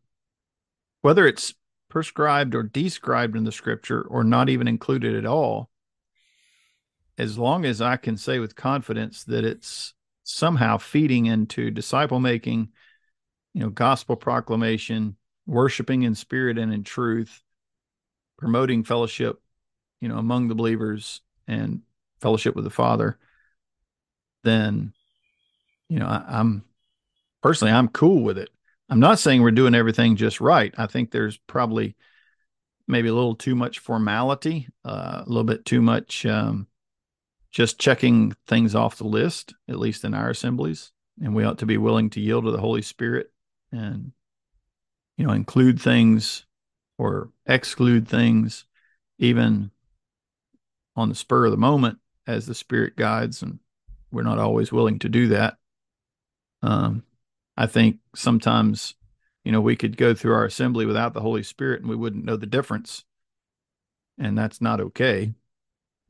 whether 1.02 1.26
it's 1.26 1.54
prescribed 1.88 2.54
or 2.54 2.62
described 2.62 3.36
in 3.36 3.44
the 3.44 3.52
scripture 3.52 4.02
or 4.02 4.22
not 4.22 4.48
even 4.48 4.68
included 4.68 5.16
at 5.16 5.26
all, 5.26 5.70
as 7.18 7.38
long 7.38 7.64
as 7.64 7.80
I 7.80 7.96
can 7.96 8.16
say 8.16 8.38
with 8.38 8.56
confidence 8.56 9.24
that 9.24 9.44
it's 9.44 9.94
somehow 10.22 10.78
feeding 10.78 11.26
into 11.26 11.70
disciple 11.70 12.20
making, 12.20 12.68
you 13.54 13.60
know, 13.60 13.70
gospel 13.70 14.16
proclamation, 14.16 15.16
worshiping 15.46 16.02
in 16.02 16.14
spirit 16.14 16.58
and 16.58 16.72
in 16.72 16.84
truth, 16.84 17.42
promoting 18.40 18.83
fellowship, 18.83 19.40
you 20.00 20.09
know, 20.09 20.16
among 20.16 20.48
the 20.48 20.55
believers 20.55 21.20
and 21.46 21.83
fellowship 22.20 22.57
with 22.57 22.64
the 22.64 22.70
Father, 22.70 23.18
then, 24.42 24.92
you 25.88 25.98
know, 25.98 26.07
I, 26.07 26.24
I'm 26.26 26.64
personally, 27.42 27.72
I'm 27.72 27.88
cool 27.88 28.24
with 28.24 28.38
it. 28.38 28.48
I'm 28.88 29.00
not 29.00 29.18
saying 29.18 29.42
we're 29.42 29.50
doing 29.53 29.74
everything 29.74 30.16
just 30.16 30.40
right. 30.40 30.74
I 30.76 30.87
think 30.87 31.11
there's 31.11 31.37
probably 31.37 31.94
maybe 32.88 33.09
a 33.09 33.14
little 33.14 33.37
too 33.37 33.55
much 33.55 33.79
formality, 33.79 34.68
uh, 34.85 35.22
a 35.24 35.29
little 35.29 35.44
bit 35.44 35.64
too 35.64 35.81
much 35.81 36.26
um, 36.26 36.66
just 37.53 37.79
checking 37.79 38.35
things 38.48 38.74
off 38.74 38.96
the 38.98 39.07
list, 39.07 39.55
at 39.68 39.79
least 39.79 40.05
in 40.05 40.14
our 40.14 40.31
assemblies. 40.31 40.92
And 41.22 41.35
we 41.35 41.44
ought 41.44 41.59
to 41.59 41.66
be 41.66 41.76
willing 41.76 42.11
to 42.11 42.20
yield 42.20 42.44
to 42.44 42.50
the 42.50 42.59
Holy 42.59 42.83
Spirit 42.83 43.31
and, 43.70 44.12
you 45.16 45.26
know, 45.26 45.33
include 45.33 45.81
things 45.81 46.46
or 47.00 47.30
exclude 47.46 48.06
things, 48.06 48.66
even 49.18 49.70
on 50.94 51.08
the 51.08 51.14
spur 51.14 51.46
of 51.46 51.50
the 51.50 51.56
moment 51.56 51.98
as 52.26 52.44
the 52.44 52.54
Spirit 52.54 52.94
guides. 52.94 53.40
And 53.40 53.58
we're 54.12 54.22
not 54.22 54.38
always 54.38 54.70
willing 54.70 54.98
to 54.98 55.08
do 55.08 55.28
that. 55.28 55.56
Um, 56.62 57.02
I 57.56 57.66
think 57.66 58.00
sometimes, 58.14 58.96
you 59.44 59.50
know, 59.50 59.62
we 59.62 59.76
could 59.76 59.96
go 59.96 60.12
through 60.12 60.34
our 60.34 60.44
assembly 60.44 60.84
without 60.84 61.14
the 61.14 61.22
Holy 61.22 61.42
Spirit 61.42 61.80
and 61.80 61.88
we 61.88 61.96
wouldn't 61.96 62.26
know 62.26 62.36
the 62.36 62.44
difference. 62.44 63.02
And 64.18 64.36
that's 64.36 64.60
not 64.60 64.82
okay, 64.82 65.32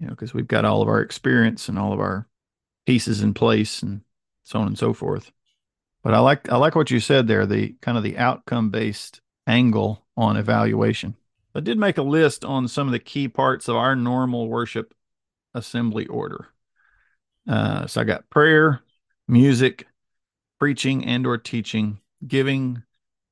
you 0.00 0.06
know, 0.06 0.10
because 0.10 0.34
we've 0.34 0.48
got 0.48 0.64
all 0.64 0.82
of 0.82 0.88
our 0.88 1.00
experience 1.00 1.68
and 1.68 1.78
all 1.78 1.92
of 1.92 2.00
our 2.00 2.26
pieces 2.84 3.22
in 3.22 3.32
place 3.32 3.80
and 3.80 4.00
so 4.42 4.58
on 4.58 4.66
and 4.66 4.78
so 4.78 4.92
forth. 4.92 5.30
But 6.02 6.14
I 6.14 6.18
like 6.18 6.50
I 6.50 6.56
like 6.56 6.74
what 6.74 6.90
you 6.90 6.98
said 6.98 7.28
there, 7.28 7.46
the 7.46 7.76
kind 7.80 7.96
of 7.96 8.02
the 8.02 8.18
outcome 8.18 8.70
based 8.70 9.20
angle 9.46 10.04
on 10.20 10.36
evaluation. 10.36 11.16
I 11.54 11.60
did 11.60 11.78
make 11.78 11.96
a 11.96 12.02
list 12.02 12.44
on 12.44 12.68
some 12.68 12.86
of 12.86 12.92
the 12.92 12.98
key 12.98 13.26
parts 13.26 13.68
of 13.68 13.76
our 13.76 13.96
normal 13.96 14.48
worship 14.48 14.94
assembly 15.54 16.06
order. 16.06 16.48
Uh, 17.48 17.86
so 17.86 18.02
I 18.02 18.04
got 18.04 18.28
prayer, 18.28 18.82
music, 19.26 19.86
preaching 20.58 21.06
and 21.06 21.26
or 21.26 21.38
teaching, 21.38 22.00
giving, 22.26 22.82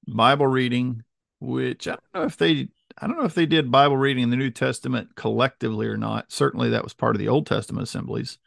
Bible 0.06 0.46
reading, 0.46 1.04
which 1.40 1.86
I 1.86 1.92
don't 1.92 2.14
know 2.14 2.22
if 2.22 2.38
they 2.38 2.68
I 3.00 3.06
don't 3.06 3.18
know 3.18 3.26
if 3.26 3.34
they 3.34 3.46
did 3.46 3.70
Bible 3.70 3.98
reading 3.98 4.24
in 4.24 4.30
the 4.30 4.36
New 4.36 4.50
Testament 4.50 5.14
collectively 5.14 5.86
or 5.86 5.98
not. 5.98 6.32
Certainly 6.32 6.70
that 6.70 6.82
was 6.82 6.94
part 6.94 7.14
of 7.14 7.20
the 7.20 7.28
Old 7.28 7.46
Testament 7.46 7.84
assemblies, 7.84 8.38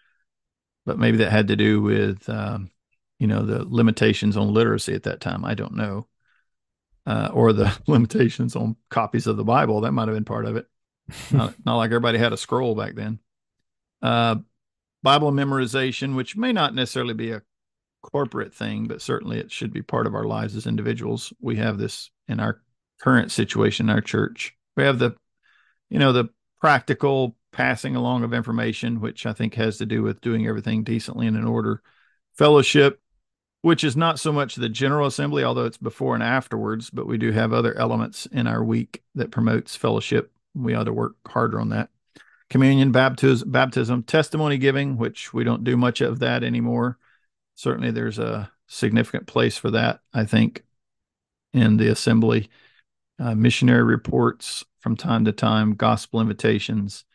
but 0.85 0.97
maybe 0.97 1.17
that 1.17 1.31
had 1.31 1.47
to 1.49 1.55
do 1.55 1.79
with 1.79 2.27
um, 2.27 2.71
you 3.19 3.27
know 3.27 3.45
the 3.45 3.63
limitations 3.63 4.35
on 4.35 4.51
literacy 4.51 4.95
at 4.95 5.03
that 5.03 5.21
time. 5.21 5.45
I 5.45 5.53
don't 5.53 5.75
know, 5.75 6.07
uh, 7.05 7.29
or 7.33 7.53
the 7.53 7.77
limitations 7.87 8.55
on 8.55 8.75
copies 8.89 9.27
of 9.27 9.37
the 9.37 9.43
Bible. 9.43 9.81
That 9.81 9.91
might 9.91 10.07
have 10.07 10.15
been 10.15 10.25
part 10.25 10.45
of 10.45 10.55
it. 10.55 10.67
not, 11.31 11.55
not 11.65 11.77
like 11.77 11.87
everybody 11.87 12.17
had 12.17 12.33
a 12.33 12.37
scroll 12.37 12.75
back 12.75 12.95
then. 12.95 13.19
Uh, 14.01 14.37
Bible 15.03 15.31
memorization, 15.31 16.15
which 16.15 16.35
may 16.35 16.53
not 16.53 16.75
necessarily 16.75 17.13
be 17.13 17.31
a 17.31 17.41
corporate 18.01 18.53
thing, 18.53 18.87
but 18.87 19.01
certainly 19.01 19.39
it 19.39 19.51
should 19.51 19.73
be 19.73 19.81
part 19.81 20.07
of 20.07 20.15
our 20.15 20.25
lives 20.25 20.55
as 20.55 20.67
individuals. 20.67 21.33
We 21.39 21.55
have 21.57 21.77
this 21.77 22.09
in 22.27 22.39
our 22.39 22.61
current 22.99 23.31
situation 23.31 23.89
in 23.89 23.95
our 23.95 24.01
church. 24.01 24.55
We 24.75 24.83
have 24.83 24.99
the, 24.99 25.15
you 25.89 25.99
know, 25.99 26.13
the 26.13 26.29
practical 26.59 27.35
passing 27.51 27.95
along 27.95 28.23
of 28.23 28.33
information, 28.33 29.01
which 29.01 29.25
I 29.25 29.33
think 29.33 29.55
has 29.55 29.77
to 29.77 29.85
do 29.85 30.03
with 30.03 30.21
doing 30.21 30.47
everything 30.47 30.83
decently 30.83 31.27
and 31.27 31.35
in 31.35 31.45
order. 31.45 31.81
Fellowship, 32.37 33.00
which 33.61 33.83
is 33.83 33.95
not 33.95 34.19
so 34.19 34.31
much 34.31 34.55
the 34.55 34.69
general 34.69 35.07
assembly, 35.07 35.43
although 35.43 35.65
it's 35.65 35.77
before 35.77 36.15
and 36.15 36.23
afterwards, 36.23 36.89
but 36.89 37.07
we 37.07 37.17
do 37.17 37.31
have 37.31 37.53
other 37.53 37.77
elements 37.77 38.25
in 38.27 38.47
our 38.47 38.63
week 38.63 39.03
that 39.15 39.31
promotes 39.31 39.75
fellowship. 39.75 40.31
We 40.55 40.73
ought 40.73 40.85
to 40.85 40.93
work 40.93 41.15
harder 41.27 41.59
on 41.59 41.69
that. 41.69 41.89
Communion, 42.49 42.91
baptism, 42.91 43.49
baptism, 43.51 44.03
testimony 44.03 44.57
giving, 44.57 44.97
which 44.97 45.33
we 45.33 45.43
don't 45.43 45.63
do 45.63 45.77
much 45.77 46.01
of 46.01 46.19
that 46.19 46.43
anymore 46.43 46.97
certainly 47.61 47.91
there's 47.91 48.17
a 48.17 48.51
significant 48.67 49.27
place 49.27 49.55
for 49.55 49.71
that, 49.71 49.99
I 50.13 50.25
think, 50.25 50.63
in 51.53 51.77
the 51.77 51.89
assembly. 51.89 52.49
Uh, 53.19 53.35
missionary 53.35 53.83
reports 53.83 54.65
from 54.79 54.95
time 54.95 55.25
to 55.25 55.31
time, 55.31 55.75
gospel 55.75 56.21
invitations. 56.21 57.05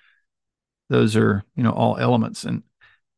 Those 0.89 1.17
are, 1.17 1.45
you 1.57 1.65
know, 1.65 1.73
all 1.73 1.97
elements. 1.97 2.45
And 2.45 2.63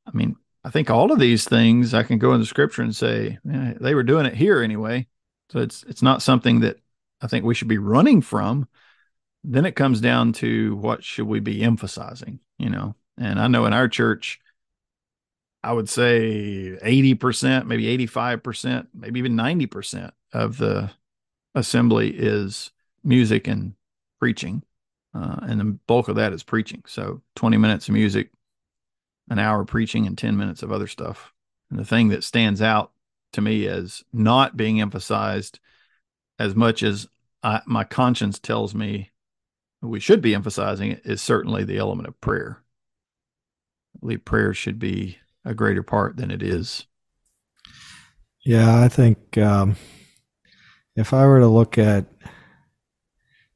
I 0.06 0.12
mean, 0.16 0.36
I 0.68 0.70
think 0.70 0.90
all 0.90 1.12
of 1.12 1.18
these 1.18 1.46
things 1.46 1.94
I 1.94 2.02
can 2.02 2.18
go 2.18 2.34
in 2.34 2.40
the 2.40 2.46
scripture 2.46 2.82
and 2.82 2.94
say 2.94 3.38
eh, 3.50 3.74
they 3.80 3.94
were 3.94 4.02
doing 4.02 4.26
it 4.26 4.34
here 4.34 4.62
anyway. 4.62 5.06
So 5.50 5.60
it's 5.60 5.82
it's 5.84 6.02
not 6.02 6.20
something 6.20 6.60
that 6.60 6.76
I 7.22 7.26
think 7.26 7.46
we 7.46 7.54
should 7.54 7.68
be 7.68 7.78
running 7.78 8.20
from. 8.20 8.68
Then 9.44 9.64
it 9.64 9.76
comes 9.76 10.00
down 10.02 10.34
to 10.34 10.76
what 10.76 11.02
should 11.04 11.26
we 11.26 11.40
be 11.40 11.62
emphasizing, 11.62 12.40
you 12.58 12.68
know. 12.70 12.96
And 13.16 13.40
I 13.40 13.48
know 13.48 13.64
in 13.66 13.72
our 13.72 13.88
church, 13.88 14.40
I 15.62 15.72
would 15.72 15.88
say 15.88 16.78
80%, 16.82 17.66
maybe 17.66 18.06
85%, 18.08 18.88
maybe 18.94 19.18
even 19.20 19.36
90% 19.36 20.12
of 20.32 20.58
the 20.58 20.90
assembly 21.54 22.10
is 22.10 22.70
music 23.04 23.48
and 23.48 23.74
preaching. 24.20 24.62
uh, 25.14 25.38
and 25.42 25.60
the 25.60 25.64
bulk 25.86 26.08
of 26.08 26.16
that 26.16 26.32
is 26.32 26.42
preaching. 26.42 26.82
So 26.86 27.22
20 27.36 27.56
minutes 27.56 27.88
of 27.88 27.94
music, 27.94 28.30
an 29.30 29.38
hour 29.38 29.62
of 29.62 29.66
preaching, 29.66 30.06
and 30.06 30.16
10 30.16 30.36
minutes 30.36 30.62
of 30.62 30.72
other 30.72 30.86
stuff. 30.86 31.32
And 31.70 31.78
the 31.78 31.84
thing 31.84 32.08
that 32.08 32.24
stands 32.24 32.62
out 32.62 32.92
to 33.32 33.40
me 33.40 33.66
as 33.66 34.04
not 34.12 34.56
being 34.56 34.80
emphasized 34.80 35.60
as 36.38 36.54
much 36.54 36.82
as 36.82 37.08
I, 37.42 37.60
my 37.66 37.84
conscience 37.84 38.38
tells 38.38 38.74
me 38.74 39.10
we 39.80 40.00
should 40.00 40.20
be 40.20 40.34
emphasizing 40.34 40.92
it 40.92 41.02
is 41.04 41.20
certainly 41.22 41.64
the 41.64 41.78
element 41.78 42.08
of 42.08 42.20
prayer. 42.20 42.62
I 43.94 43.98
believe 44.00 44.24
prayer 44.24 44.54
should 44.54 44.78
be 44.78 45.18
a 45.44 45.54
greater 45.54 45.82
part 45.82 46.16
than 46.16 46.30
it 46.30 46.42
is. 46.42 46.86
Yeah, 48.44 48.82
I 48.82 48.88
think 48.88 49.36
um, 49.38 49.76
if 50.96 51.12
I 51.12 51.26
were 51.26 51.40
to 51.40 51.48
look 51.48 51.78
at 51.78 52.06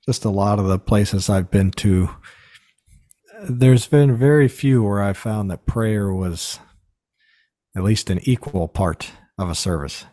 just 0.04 0.24
a 0.24 0.30
lot 0.30 0.58
of 0.58 0.66
the 0.66 0.78
places 0.78 1.30
I've 1.30 1.50
been 1.50 1.70
to, 1.72 2.10
there's 3.48 3.86
been 3.86 4.16
very 4.16 4.48
few 4.48 4.82
where 4.82 5.02
I 5.02 5.12
found 5.12 5.50
that 5.50 5.66
prayer 5.66 6.12
was 6.12 6.58
at 7.76 7.82
least 7.82 8.10
an 8.10 8.20
equal 8.22 8.68
part 8.68 9.10
of 9.38 9.50
a 9.50 9.54
service. 9.54 10.04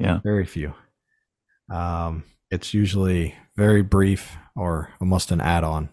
Yeah. 0.00 0.20
Very 0.22 0.46
few. 0.46 0.74
Um, 1.70 2.24
it's 2.50 2.74
usually 2.74 3.34
very 3.56 3.82
brief 3.82 4.36
or 4.56 4.90
almost 5.00 5.30
an 5.30 5.40
add 5.40 5.64
on 5.64 5.88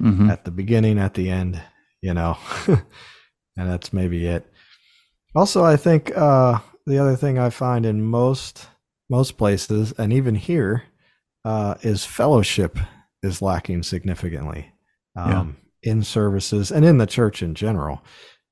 mm-hmm. 0.00 0.30
at 0.30 0.44
the 0.44 0.50
beginning, 0.50 0.98
at 0.98 1.14
the 1.14 1.30
end, 1.30 1.60
you 2.00 2.14
know, 2.14 2.36
and 2.66 2.78
that's 3.56 3.92
maybe 3.92 4.26
it. 4.26 4.46
Also, 5.34 5.64
I 5.64 5.76
think 5.76 6.16
uh, 6.16 6.58
the 6.86 6.98
other 6.98 7.16
thing 7.16 7.38
I 7.38 7.50
find 7.50 7.84
in 7.86 8.02
most 8.02 8.68
most 9.10 9.36
places, 9.36 9.92
and 9.98 10.12
even 10.12 10.34
here, 10.34 10.84
uh, 11.44 11.74
is 11.82 12.04
fellowship 12.06 12.78
is 13.22 13.42
lacking 13.42 13.82
significantly 13.82 14.72
um, 15.16 15.30
yeah. 15.30 15.63
In 15.84 16.02
services 16.02 16.72
and 16.72 16.84
in 16.84 16.98
the 16.98 17.06
church 17.06 17.42
in 17.42 17.54
general. 17.54 18.02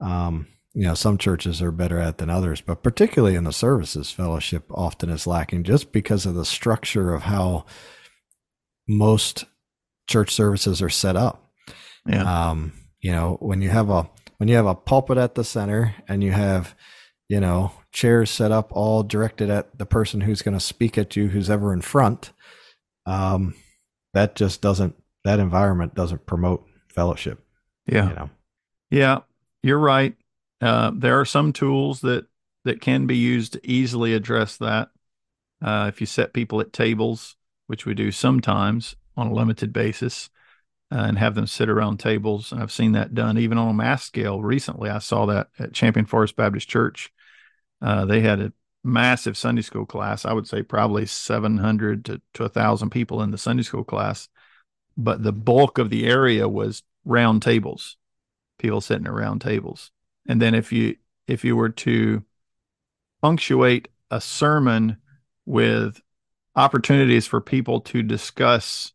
Um, 0.01 0.47
you 0.75 0.85
know, 0.85 0.95
some 0.95 1.19
churches 1.19 1.61
are 1.61 1.73
better 1.73 1.99
at 1.99 2.19
than 2.19 2.31
others, 2.31 2.61
but 2.61 2.83
particularly 2.83 3.35
in 3.35 3.45
the 3.45 3.53
services, 3.53 4.11
fellowship 4.11 4.65
often 4.71 5.11
is 5.11 5.27
lacking 5.27 5.65
just 5.65 5.93
because 5.93 6.25
of 6.25 6.35
the 6.35 6.45
structure 6.45 7.15
of 7.15 7.23
how 7.23 7.67
most 8.89 9.45
church 10.09 10.31
services 10.33 10.81
are 10.81 10.89
set 10.91 11.17
up. 11.17 11.51
Yeah. 12.07 12.51
Um, 12.51 12.73
you 13.01 13.13
know, 13.13 13.37
when 13.41 13.61
you 13.61 13.69
have 13.69 13.91
a 13.91 14.09
when 14.39 14.49
you 14.49 14.57
have 14.57 14.67
a 14.67 14.75
pulpit 14.75 15.19
at 15.19 15.35
the 15.35 15.45
center 15.45 15.95
and 16.09 16.23
you 16.23 16.33
have, 16.33 16.75
you 17.29 17.39
know, 17.39 17.73
chairs 17.93 18.31
set 18.31 18.51
up 18.51 18.73
all 18.73 19.03
directed 19.03 19.51
at 19.51 19.79
the 19.79 19.87
person 19.87 20.23
who's 20.23 20.43
going 20.43 20.57
to 20.57 20.61
speak 20.61 20.99
at 20.99 21.17
you, 21.17 21.29
who's 21.29 21.51
ever 21.51 21.73
in 21.73 21.81
front, 21.81 22.33
um, 23.07 23.55
that 24.15 24.37
just 24.37 24.61
doesn't 24.61 24.97
that 25.25 25.39
environment 25.39 25.95
doesn't 25.95 26.27
promote 26.27 26.65
fellowship. 26.93 27.41
Yeah. 27.87 28.09
You 28.09 28.15
know. 28.15 28.31
Yeah, 28.91 29.19
you're 29.63 29.79
right. 29.79 30.15
Uh, 30.61 30.93
there 30.95 31.19
are 31.19 31.25
some 31.25 31.53
tools 31.53 32.03
that 32.03 32.27
that 32.65 32.81
can 32.81 33.07
be 33.07 33.17
used 33.17 33.55
to 33.55 33.61
easily 33.69 34.15
address 34.15 34.57
that. 34.59 34.91
Uh, 35.61 35.87
if 35.89 36.01
you 36.01 36.07
set 36.07 36.33
people 36.33 36.61
at 36.61 36.73
tables, 36.73 37.37
which 37.67 37.87
we 37.87 37.95
do 37.95 38.11
sometimes 38.11 38.97
on 39.17 39.29
a 39.29 39.33
limited 39.33 39.73
basis, 39.73 40.31
uh, 40.93 41.05
and 41.07 41.19
have 41.19 41.35
them 41.35 41.47
sit 41.47 41.69
around 41.69 41.99
tables, 41.99 42.53
and 42.53 42.61
I've 42.61 42.73
seen 42.73 42.93
that 42.93 43.15
done 43.15 43.39
even 43.39 43.59
on 43.59 43.69
a 43.69 43.75
mass 43.75 44.05
scale. 44.05 44.43
Recently, 44.43 44.91
I 44.91 44.99
saw 44.99 45.27
that 45.27 45.49
at 45.59 45.73
Champion 45.73 46.07
Forest 46.07 46.37
Baptist 46.37 46.69
Church. 46.69 47.11
Uh, 47.81 48.05
they 48.05 48.21
had 48.21 48.41
a 48.41 48.53
massive 48.85 49.37
Sunday 49.37 49.63
school 49.63 49.87
class. 49.87 50.25
I 50.25 50.33
would 50.33 50.47
say 50.47 50.63
probably 50.63 51.07
700 51.07 52.05
to, 52.07 52.21
to 52.35 52.43
1,000 52.43 52.91
people 52.91 53.23
in 53.23 53.31
the 53.31 53.39
Sunday 53.39 53.63
school 53.63 53.85
class, 53.85 54.29
but 54.97 55.23
the 55.23 55.33
bulk 55.33 55.79
of 55.79 55.91
the 55.91 56.07
area 56.07 56.49
was 56.49 56.83
round 57.05 57.43
tables, 57.43 57.97
people 58.59 58.81
sitting 58.81 59.09
around 59.09 59.41
tables. 59.41 59.91
And 60.27 60.41
then 60.41 60.55
if 60.55 60.73
you 60.73 60.97
if 61.27 61.45
you 61.45 61.57
were 61.57 61.71
to 61.71 62.23
punctuate 63.21 63.89
a 64.11 64.21
sermon 64.21 64.99
with 65.47 66.01
opportunities 66.55 67.27
for 67.27 67.41
people 67.41 67.81
to 67.81 68.03
discuss, 68.03 68.93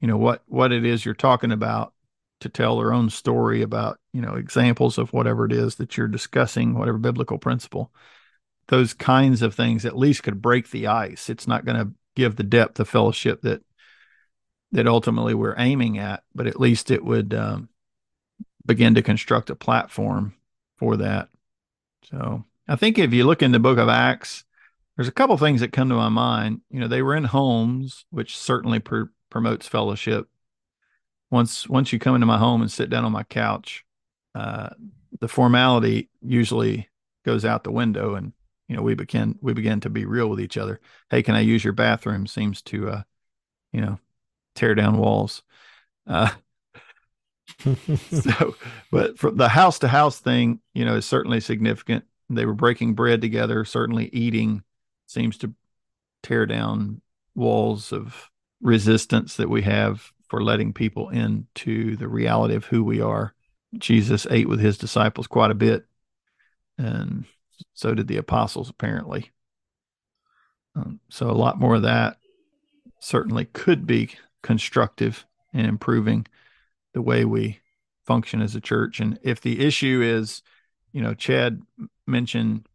you 0.00 0.08
know, 0.08 0.16
what 0.16 0.42
what 0.46 0.72
it 0.72 0.84
is 0.84 1.04
you're 1.04 1.14
talking 1.14 1.52
about, 1.52 1.92
to 2.40 2.48
tell 2.48 2.78
their 2.78 2.92
own 2.92 3.10
story 3.10 3.62
about, 3.62 3.98
you 4.12 4.20
know, 4.20 4.34
examples 4.34 4.98
of 4.98 5.12
whatever 5.12 5.44
it 5.44 5.52
is 5.52 5.76
that 5.76 5.96
you're 5.96 6.08
discussing, 6.08 6.74
whatever 6.74 6.98
biblical 6.98 7.38
principle. 7.38 7.92
Those 8.68 8.94
kinds 8.94 9.42
of 9.42 9.54
things 9.54 9.84
at 9.84 9.96
least 9.96 10.22
could 10.22 10.40
break 10.40 10.70
the 10.70 10.86
ice. 10.86 11.28
It's 11.28 11.46
not 11.46 11.64
going 11.64 11.78
to 11.78 11.92
give 12.16 12.36
the 12.36 12.42
depth 12.42 12.80
of 12.80 12.88
fellowship 12.88 13.42
that 13.42 13.62
that 14.72 14.86
ultimately 14.86 15.34
we're 15.34 15.58
aiming 15.58 15.98
at, 15.98 16.22
but 16.34 16.46
at 16.46 16.60
least 16.60 16.90
it 16.90 17.04
would 17.04 17.34
um, 17.34 17.68
begin 18.64 18.94
to 18.94 19.02
construct 19.02 19.50
a 19.50 19.56
platform 19.56 20.34
for 20.76 20.96
that. 20.98 21.28
So 22.04 22.44
I 22.68 22.76
think 22.76 22.98
if 22.98 23.12
you 23.12 23.24
look 23.24 23.42
in 23.42 23.52
the 23.52 23.58
book 23.58 23.78
of 23.78 23.88
Acts, 23.88 24.44
there's 24.96 25.08
a 25.08 25.12
couple 25.12 25.36
things 25.36 25.60
that 25.60 25.72
come 25.72 25.88
to 25.88 25.94
my 25.94 26.08
mind. 26.08 26.60
You 26.70 26.80
know, 26.80 26.88
they 26.88 27.02
were 27.02 27.16
in 27.16 27.24
homes, 27.24 28.04
which 28.10 28.36
certainly 28.36 28.78
pr- 28.78 29.04
promotes 29.28 29.66
fellowship. 29.66 30.28
Once 31.30 31.68
once 31.68 31.92
you 31.92 31.98
come 31.98 32.14
into 32.14 32.26
my 32.26 32.38
home 32.38 32.60
and 32.60 32.70
sit 32.70 32.90
down 32.90 33.04
on 33.04 33.12
my 33.12 33.22
couch, 33.22 33.84
uh, 34.34 34.70
the 35.20 35.28
formality 35.28 36.10
usually 36.20 36.88
goes 37.24 37.44
out 37.44 37.64
the 37.64 37.70
window, 37.70 38.14
and 38.14 38.32
you 38.68 38.76
know 38.76 38.82
we 38.82 38.94
begin 38.94 39.38
we 39.40 39.52
begin 39.52 39.80
to 39.80 39.90
be 39.90 40.04
real 40.04 40.28
with 40.28 40.40
each 40.40 40.56
other. 40.56 40.80
Hey, 41.08 41.22
can 41.22 41.34
I 41.34 41.40
use 41.40 41.62
your 41.62 41.72
bathroom? 41.72 42.26
Seems 42.26 42.62
to, 42.62 42.90
uh, 42.90 43.02
you 43.72 43.80
know, 43.80 43.98
tear 44.54 44.74
down 44.74 44.98
walls. 44.98 45.42
Uh, 46.06 46.30
so, 48.10 48.56
but 48.90 49.18
from 49.18 49.36
the 49.36 49.48
house 49.48 49.78
to 49.80 49.88
house 49.88 50.18
thing, 50.18 50.60
you 50.74 50.84
know, 50.84 50.96
is 50.96 51.06
certainly 51.06 51.40
significant. 51.40 52.04
They 52.28 52.46
were 52.46 52.54
breaking 52.54 52.94
bread 52.94 53.20
together. 53.20 53.64
Certainly, 53.64 54.10
eating 54.12 54.62
seems 55.06 55.36
to 55.38 55.52
tear 56.22 56.46
down 56.46 57.00
walls 57.34 57.92
of 57.92 58.30
resistance 58.60 59.36
that 59.36 59.48
we 59.48 59.62
have 59.62 60.10
for 60.28 60.42
letting 60.42 60.72
people 60.72 61.08
into 61.08 61.96
the 61.96 62.08
reality 62.08 62.54
of 62.54 62.64
who 62.64 62.84
we 62.84 63.00
are. 63.00 63.34
Jesus 63.78 64.26
ate 64.30 64.48
with 64.48 64.60
his 64.60 64.78
disciples 64.78 65.26
quite 65.26 65.50
a 65.50 65.54
bit, 65.54 65.86
and 66.78 67.24
so 67.74 67.94
did 67.94 68.08
the 68.08 68.16
apostles, 68.16 68.70
apparently. 68.70 69.30
Um, 70.76 71.00
so, 71.08 71.28
a 71.28 71.32
lot 71.32 71.58
more 71.58 71.76
of 71.76 71.82
that 71.82 72.18
certainly 73.00 73.44
could 73.46 73.86
be 73.86 74.10
constructive 74.42 75.26
in 75.52 75.66
improving 75.66 76.26
the 76.92 77.02
way 77.02 77.24
we 77.24 77.60
function 78.04 78.42
as 78.42 78.54
a 78.54 78.60
church. 78.60 79.00
And 79.00 79.18
if 79.22 79.40
the 79.40 79.64
issue 79.64 80.00
is, 80.02 80.42
you 80.92 81.00
know, 81.00 81.14
Chad 81.14 81.62
mentioned 82.06 82.66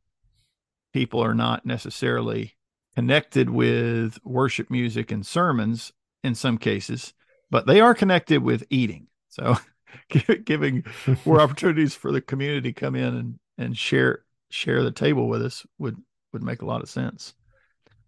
people 0.93 1.21
are 1.21 1.34
not 1.34 1.65
necessarily 1.65 2.56
connected 2.95 3.49
with 3.49 4.17
worship 4.23 4.71
music 4.71 5.12
and 5.12 5.25
sermons 5.25 5.91
in 6.23 6.36
some 6.36 6.58
cases, 6.58 7.13
but 7.49 7.67
they 7.67 7.82
are 7.82 7.93
connected 7.93 8.41
with 8.41 8.65
eating. 8.69 9.08
So 9.30 9.58
giving 10.45 10.86
more 11.25 11.41
opportunities 11.41 11.93
for 11.93 12.12
the 12.12 12.21
community 12.21 12.71
to 12.71 12.80
come 12.80 12.95
in 12.95 13.15
and, 13.15 13.39
and 13.58 13.78
share 13.78 14.23
share 14.49 14.84
the 14.84 14.91
table 14.91 15.28
with 15.28 15.41
us 15.41 15.65
would 15.80 15.97
would 16.32 16.43
make 16.43 16.62
a 16.62 16.65
lot 16.65 16.82
of 16.82 16.89
sense. 16.89 17.34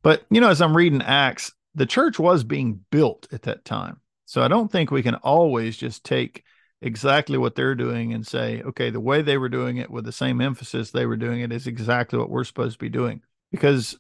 But 0.02 0.24
you 0.30 0.40
know, 0.40 0.50
as 0.50 0.62
I'm 0.62 0.78
reading 0.78 1.02
Acts, 1.02 1.52
the 1.78 1.86
church 1.86 2.18
was 2.18 2.44
being 2.44 2.82
built 2.90 3.28
at 3.32 3.44
that 3.44 3.64
time. 3.64 4.02
So 4.26 4.42
I 4.42 4.48
don't 4.48 4.72
think 4.72 4.90
we 4.90 5.04
can 5.04 5.14
always 5.16 5.78
just 5.78 6.04
take 6.04 6.44
exactly 6.82 7.38
what 7.38 7.54
they're 7.54 7.76
doing 7.76 8.14
and 8.14 8.26
say, 8.26 8.64
okay, 8.64 8.90
the 8.90 9.00
way 9.00 9.22
they 9.22 9.38
were 9.38 9.48
doing 9.48 9.78
it 9.78 9.92
with 9.92 10.04
the 10.04 10.12
same 10.12 10.42
emphasis 10.42 10.90
they 10.90 11.06
were 11.06 11.16
doing 11.16 11.40
it 11.42 11.52
is 11.52 11.68
exactly 11.68 12.18
what 12.18 12.32
we're 12.32 12.44
supposed 12.44 12.74
to 12.74 12.84
be 12.84 12.90
doing. 12.90 13.22
Because 13.52 13.96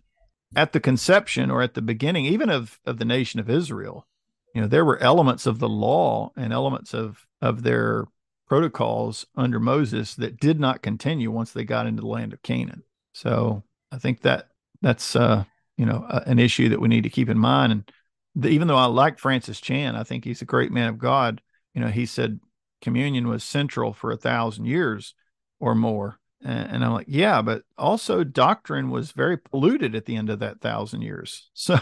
at 0.55 0.73
the 0.73 0.79
conception 0.79 1.51
or 1.51 1.61
at 1.61 1.75
the 1.75 1.81
beginning, 1.83 2.25
even 2.25 2.49
of, 2.49 2.79
of 2.83 2.97
the 2.97 3.05
nation 3.05 3.39
of 3.39 3.49
Israel, 3.49 4.07
you 4.55 4.61
know, 4.61 4.67
there 4.67 4.85
were 4.85 4.97
elements 4.97 5.45
of 5.45 5.59
the 5.59 5.69
law 5.69 6.31
and 6.35 6.51
elements 6.51 6.95
of, 6.95 7.27
of 7.43 7.61
their 7.61 8.05
protocols 8.47 9.27
under 9.35 9.59
Moses 9.59 10.15
that 10.15 10.39
did 10.39 10.59
not 10.59 10.81
continue 10.81 11.29
once 11.29 11.51
they 11.51 11.63
got 11.63 11.85
into 11.85 12.01
the 12.01 12.07
land 12.07 12.33
of 12.33 12.41
Canaan. 12.41 12.81
So 13.13 13.63
I 13.91 13.99
think 13.99 14.21
that 14.21 14.49
that's, 14.81 15.15
uh, 15.15 15.43
you 15.77 15.85
know, 15.85 16.05
uh, 16.09 16.23
an 16.25 16.39
issue 16.39 16.69
that 16.69 16.81
we 16.81 16.87
need 16.87 17.03
to 17.03 17.09
keep 17.09 17.29
in 17.29 17.37
mind. 17.37 17.71
And 17.71 17.91
the, 18.35 18.49
even 18.49 18.67
though 18.67 18.77
I 18.77 18.85
like 18.85 19.19
Francis 19.19 19.61
Chan, 19.61 19.95
I 19.95 20.03
think 20.03 20.25
he's 20.25 20.41
a 20.41 20.45
great 20.45 20.71
man 20.71 20.89
of 20.89 20.97
God. 20.97 21.41
You 21.73 21.81
know, 21.81 21.87
he 21.87 22.05
said 22.05 22.39
communion 22.81 23.27
was 23.27 23.43
central 23.43 23.93
for 23.93 24.11
a 24.11 24.17
thousand 24.17 24.65
years 24.65 25.13
or 25.59 25.75
more. 25.75 26.19
And, 26.43 26.71
and 26.71 26.85
I'm 26.85 26.93
like, 26.93 27.07
yeah, 27.07 27.41
but 27.41 27.63
also 27.77 28.23
doctrine 28.23 28.89
was 28.89 29.11
very 29.11 29.37
polluted 29.37 29.95
at 29.95 30.05
the 30.05 30.15
end 30.15 30.29
of 30.29 30.39
that 30.39 30.61
thousand 30.61 31.01
years. 31.01 31.49
So, 31.53 31.77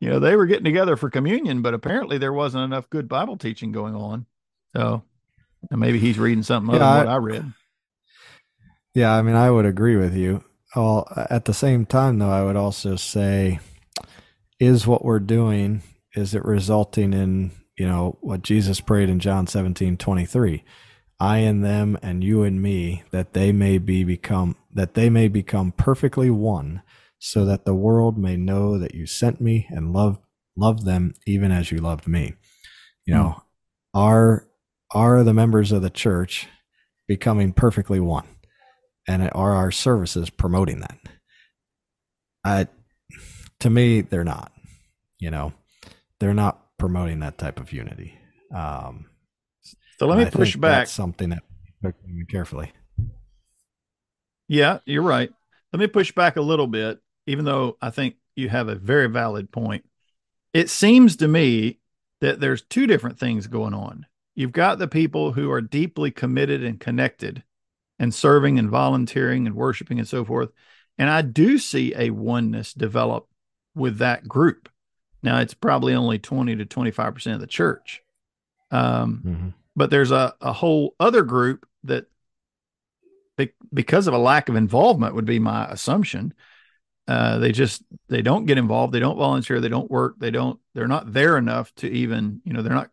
you 0.00 0.08
know, 0.08 0.18
they 0.18 0.34
were 0.34 0.46
getting 0.46 0.64
together 0.64 0.96
for 0.96 1.10
communion, 1.10 1.60
but 1.60 1.74
apparently 1.74 2.16
there 2.16 2.32
wasn't 2.32 2.64
enough 2.64 2.88
good 2.88 3.06
Bible 3.06 3.36
teaching 3.36 3.70
going 3.70 3.94
on. 3.94 4.24
So 4.74 5.02
maybe 5.70 5.98
he's 5.98 6.18
reading 6.18 6.42
something 6.42 6.74
other 6.74 6.82
yeah, 6.82 6.90
than 6.90 7.06
what 7.06 7.12
I, 7.12 7.14
I 7.14 7.18
read. 7.18 7.52
Yeah, 8.94 9.14
I 9.14 9.20
mean, 9.20 9.36
I 9.36 9.50
would 9.50 9.66
agree 9.66 9.96
with 9.96 10.16
you. 10.16 10.42
Well, 10.76 11.06
at 11.30 11.44
the 11.46 11.54
same 11.54 11.86
time, 11.86 12.18
though, 12.18 12.30
I 12.30 12.44
would 12.44 12.56
also 12.56 12.96
say 12.96 13.60
is 14.58 14.86
what 14.86 15.04
we're 15.04 15.20
doing 15.20 15.82
is 16.14 16.34
it 16.34 16.44
resulting 16.44 17.12
in 17.12 17.52
you 17.80 17.86
know, 17.86 18.18
what 18.20 18.42
Jesus 18.42 18.78
prayed 18.78 19.08
in 19.08 19.20
John 19.20 19.46
17, 19.46 19.96
23. 19.96 20.64
I 21.18 21.38
and 21.38 21.64
them 21.64 21.98
and 22.02 22.22
you 22.22 22.42
and 22.42 22.60
me, 22.60 23.04
that 23.10 23.32
they 23.32 23.52
may 23.52 23.78
be 23.78 24.04
become 24.04 24.56
that 24.74 24.92
they 24.92 25.08
may 25.08 25.28
become 25.28 25.72
perfectly 25.72 26.28
one, 26.28 26.82
so 27.18 27.46
that 27.46 27.64
the 27.64 27.74
world 27.74 28.18
may 28.18 28.36
know 28.36 28.78
that 28.78 28.94
you 28.94 29.06
sent 29.06 29.40
me 29.40 29.66
and 29.70 29.94
love 29.94 30.18
loved 30.58 30.84
them 30.84 31.14
even 31.26 31.50
as 31.50 31.72
you 31.72 31.78
loved 31.78 32.06
me. 32.06 32.34
You 33.06 33.14
know, 33.14 33.28
mm. 33.28 33.42
are 33.94 34.46
are 34.90 35.24
the 35.24 35.32
members 35.32 35.72
of 35.72 35.80
the 35.80 35.88
church 35.88 36.48
becoming 37.08 37.54
perfectly 37.54 37.98
one? 37.98 38.26
And 39.10 39.28
are 39.34 39.56
our 39.56 39.72
services 39.72 40.30
promoting 40.30 40.78
that? 40.82 40.96
I 42.44 42.68
to 43.58 43.68
me, 43.68 44.02
they're 44.02 44.22
not. 44.22 44.52
You 45.18 45.32
know, 45.32 45.52
they're 46.20 46.32
not 46.32 46.64
promoting 46.78 47.18
that 47.18 47.36
type 47.36 47.58
of 47.58 47.72
unity. 47.72 48.14
Um, 48.54 49.06
so 49.98 50.06
let 50.06 50.16
me 50.16 50.26
I 50.26 50.30
push 50.30 50.54
back. 50.54 50.86
something 50.86 51.30
that 51.30 51.42
carefully. 52.28 52.70
Yeah, 54.46 54.78
you're 54.84 55.02
right. 55.02 55.30
Let 55.72 55.80
me 55.80 55.88
push 55.88 56.12
back 56.12 56.36
a 56.36 56.40
little 56.40 56.68
bit, 56.68 57.00
even 57.26 57.44
though 57.44 57.78
I 57.82 57.90
think 57.90 58.14
you 58.36 58.48
have 58.48 58.68
a 58.68 58.76
very 58.76 59.08
valid 59.08 59.50
point. 59.50 59.84
It 60.54 60.70
seems 60.70 61.16
to 61.16 61.26
me 61.26 61.80
that 62.20 62.38
there's 62.38 62.62
two 62.62 62.86
different 62.86 63.18
things 63.18 63.48
going 63.48 63.74
on. 63.74 64.06
You've 64.36 64.52
got 64.52 64.78
the 64.78 64.86
people 64.86 65.32
who 65.32 65.50
are 65.50 65.60
deeply 65.60 66.12
committed 66.12 66.62
and 66.62 66.78
connected 66.78 67.42
and 68.00 68.14
serving 68.14 68.58
and 68.58 68.70
volunteering 68.70 69.46
and 69.46 69.54
worshiping 69.54 69.98
and 69.98 70.08
so 70.08 70.24
forth. 70.24 70.48
And 70.98 71.08
I 71.08 71.20
do 71.22 71.58
see 71.58 71.92
a 71.94 72.10
oneness 72.10 72.72
develop 72.72 73.28
with 73.74 73.98
that 73.98 74.26
group. 74.26 74.70
Now, 75.22 75.38
it's 75.38 75.54
probably 75.54 75.94
only 75.94 76.18
20 76.18 76.56
to 76.56 76.64
25% 76.64 77.34
of 77.34 77.40
the 77.40 77.46
church. 77.46 78.02
Um, 78.70 79.22
mm-hmm. 79.24 79.48
But 79.76 79.90
there's 79.90 80.10
a, 80.10 80.34
a 80.40 80.52
whole 80.52 80.94
other 80.98 81.22
group 81.22 81.66
that, 81.84 82.06
be, 83.36 83.50
because 83.72 84.06
of 84.06 84.14
a 84.14 84.18
lack 84.18 84.48
of 84.48 84.56
involvement, 84.56 85.14
would 85.14 85.26
be 85.26 85.38
my 85.38 85.66
assumption. 85.66 86.32
Uh, 87.06 87.38
they 87.38 87.52
just 87.52 87.82
they 88.08 88.22
don't 88.22 88.46
get 88.46 88.58
involved. 88.58 88.92
They 88.92 89.00
don't 89.00 89.18
volunteer. 89.18 89.60
They 89.60 89.68
don't 89.68 89.90
work. 89.90 90.14
They 90.18 90.30
don't. 90.30 90.58
They're 90.74 90.86
not 90.86 91.12
there 91.12 91.36
enough 91.36 91.74
to 91.76 91.90
even 91.90 92.40
you 92.44 92.52
know 92.52 92.62
they're 92.62 92.72
not 92.72 92.90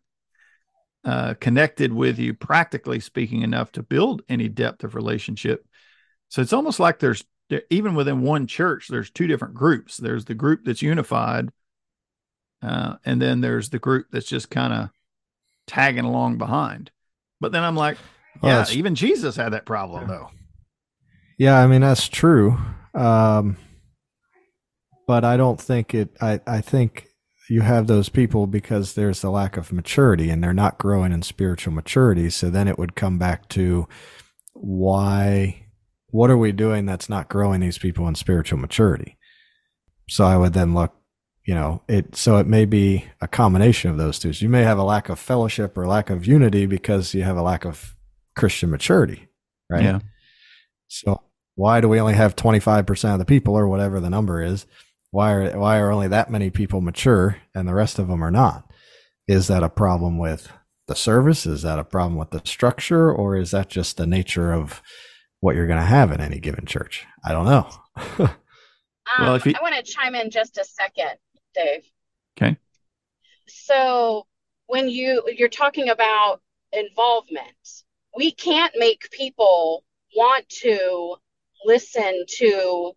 uh, 1.08 1.36
connected 1.36 1.94
with 1.94 2.20
you, 2.20 2.34
practically 2.34 3.00
speaking, 3.00 3.42
enough 3.42 3.72
to 3.72 3.82
build 3.82 4.24
any 4.28 4.50
depth 4.50 4.84
of 4.84 4.94
relationship. 4.94 5.66
So 6.28 6.42
it's 6.42 6.52
almost 6.52 6.82
like 6.82 7.00
there's 7.00 7.24
even 7.70 7.96
within 7.96 8.24
one 8.24 8.46
church, 8.46 8.90
there's 8.90 9.10
two 9.10 9.26
different 9.26 9.54
groups. 9.54 9.96
There's 9.96 10.26
the 10.26 10.34
group 10.34 10.66
that's 10.66 10.82
unified, 10.82 11.50
uh, 12.62 12.96
and 13.06 13.22
then 13.22 13.40
there's 13.40 13.70
the 13.70 13.80
group 13.80 14.08
that's 14.12 14.28
just 14.28 14.50
kind 14.50 14.74
of 14.74 14.90
tagging 15.66 16.04
along 16.04 16.40
behind. 16.40 16.92
But 17.40 17.54
then 17.54 17.64
I'm 17.64 17.78
like, 17.78 17.98
yeah, 18.44 18.66
well, 18.66 18.72
even 18.74 18.94
Jesus 18.94 19.38
had 19.38 19.54
that 19.54 19.66
problem 19.66 20.02
yeah. 20.02 20.08
though. 20.08 20.30
Yeah, 21.38 21.58
I 21.58 21.68
mean 21.68 21.82
that's 21.82 22.10
true. 22.10 22.58
Um, 22.94 23.56
but 25.08 25.24
I 25.24 25.38
don't 25.38 25.62
think 25.62 25.94
it. 25.94 26.10
I 26.20 26.42
I 26.46 26.60
think 26.60 27.07
you 27.50 27.62
have 27.62 27.88
those 27.88 28.10
people 28.10 28.48
because 28.48 28.94
there's 28.94 29.24
a 29.24 29.30
lack 29.30 29.58
of 29.58 29.72
maturity 29.72 30.30
and 30.30 30.44
they're 30.44 30.54
not 30.54 30.78
growing 30.78 31.12
in 31.12 31.22
spiritual 31.22 31.74
maturity. 31.74 32.30
So 32.30 32.50
then 32.50 32.68
it 32.68 32.78
would 32.78 32.96
come 32.96 33.18
back 33.18 33.48
to 33.50 33.88
why. 34.54 35.64
What 36.10 36.30
are 36.30 36.38
we 36.38 36.52
doing 36.52 36.86
that's 36.86 37.10
not 37.10 37.30
growing 37.30 37.60
these 37.60 37.78
people 37.78 38.08
in 38.08 38.16
spiritual 38.16 38.60
maturity? 38.60 39.18
So 40.10 40.26
I 40.26 40.38
would 40.38 40.54
then 40.54 40.74
look 40.74 40.94
you 41.48 41.56
know 41.56 41.82
it 41.88 42.16
so 42.16 42.38
it 42.38 42.46
may 42.46 42.66
be 42.66 43.06
a 43.22 43.28
combination 43.28 43.90
of 43.90 43.98
those 43.98 44.20
two 44.20 44.34
so 44.34 44.44
you 44.44 44.50
may 44.50 44.64
have 44.64 44.78
a 44.78 44.84
lack 44.84 45.10
of 45.10 45.18
fellowship 45.18 45.76
or 45.78 45.88
lack 45.88 46.10
of 46.10 46.28
unity 46.28 46.66
because 46.68 47.14
you 47.14 47.24
have 47.24 47.38
a 47.38 47.42
lack 47.42 47.66
of 47.66 47.96
christian 48.36 48.70
maturity 48.70 49.30
right 49.70 49.82
yeah 49.82 50.00
so 50.88 51.22
why 51.56 51.82
do 51.82 51.90
we 51.90 52.00
only 52.00 52.14
have 52.14 52.36
25% 52.36 53.14
of 53.14 53.20
the 53.20 53.26
people 53.26 53.56
or 53.56 53.68
whatever 53.68 54.00
the 54.00 54.12
number 54.12 54.44
is 54.44 54.68
why 55.12 55.32
are 55.34 55.60
why 55.60 55.78
are 55.80 55.92
only 55.92 56.08
that 56.08 56.30
many 56.30 56.50
people 56.50 56.82
mature 56.82 57.38
and 57.56 57.68
the 57.68 57.74
rest 57.74 58.00
of 58.00 58.08
them 58.08 58.24
are 58.24 58.32
not 58.32 58.70
is 59.28 59.48
that 59.48 59.64
a 59.64 59.70
problem 59.70 60.18
with 60.18 60.52
the 60.88 60.96
service 60.96 61.46
is 61.46 61.62
that 61.64 61.80
a 61.80 61.84
problem 61.84 62.16
with 62.16 62.32
the 62.32 62.42
structure 62.46 63.12
or 63.12 63.36
is 63.36 63.52
that 63.52 63.70
just 63.70 63.98
the 63.98 64.08
nature 64.08 64.54
of 64.54 64.82
what 65.40 65.56
you're 65.56 65.68
going 65.68 65.80
to 65.80 65.86
have 65.86 66.12
in 66.12 66.22
any 66.22 66.40
given 66.40 66.66
church 66.66 67.06
i 67.26 67.32
don't 67.32 67.46
know 67.46 67.70
um, 68.20 68.30
well, 69.20 69.36
if 69.36 69.46
you... 69.46 69.54
I 69.58 69.62
want 69.62 69.76
to 69.76 69.92
chime 69.92 70.16
in 70.16 70.30
just 70.30 70.58
a 70.58 70.66
second. 70.66 71.18
Dave. 71.54 71.84
Okay. 72.38 72.58
So 73.48 74.28
when 74.68 74.90
you 74.90 75.24
you're 75.28 75.50
talking 75.50 75.90
about 75.90 76.42
involvement, 76.72 77.84
we 78.16 78.32
can't 78.32 78.74
make 78.78 79.10
people 79.12 79.84
want 80.16 80.48
to 80.50 81.16
listen 81.66 82.26
to 82.38 82.92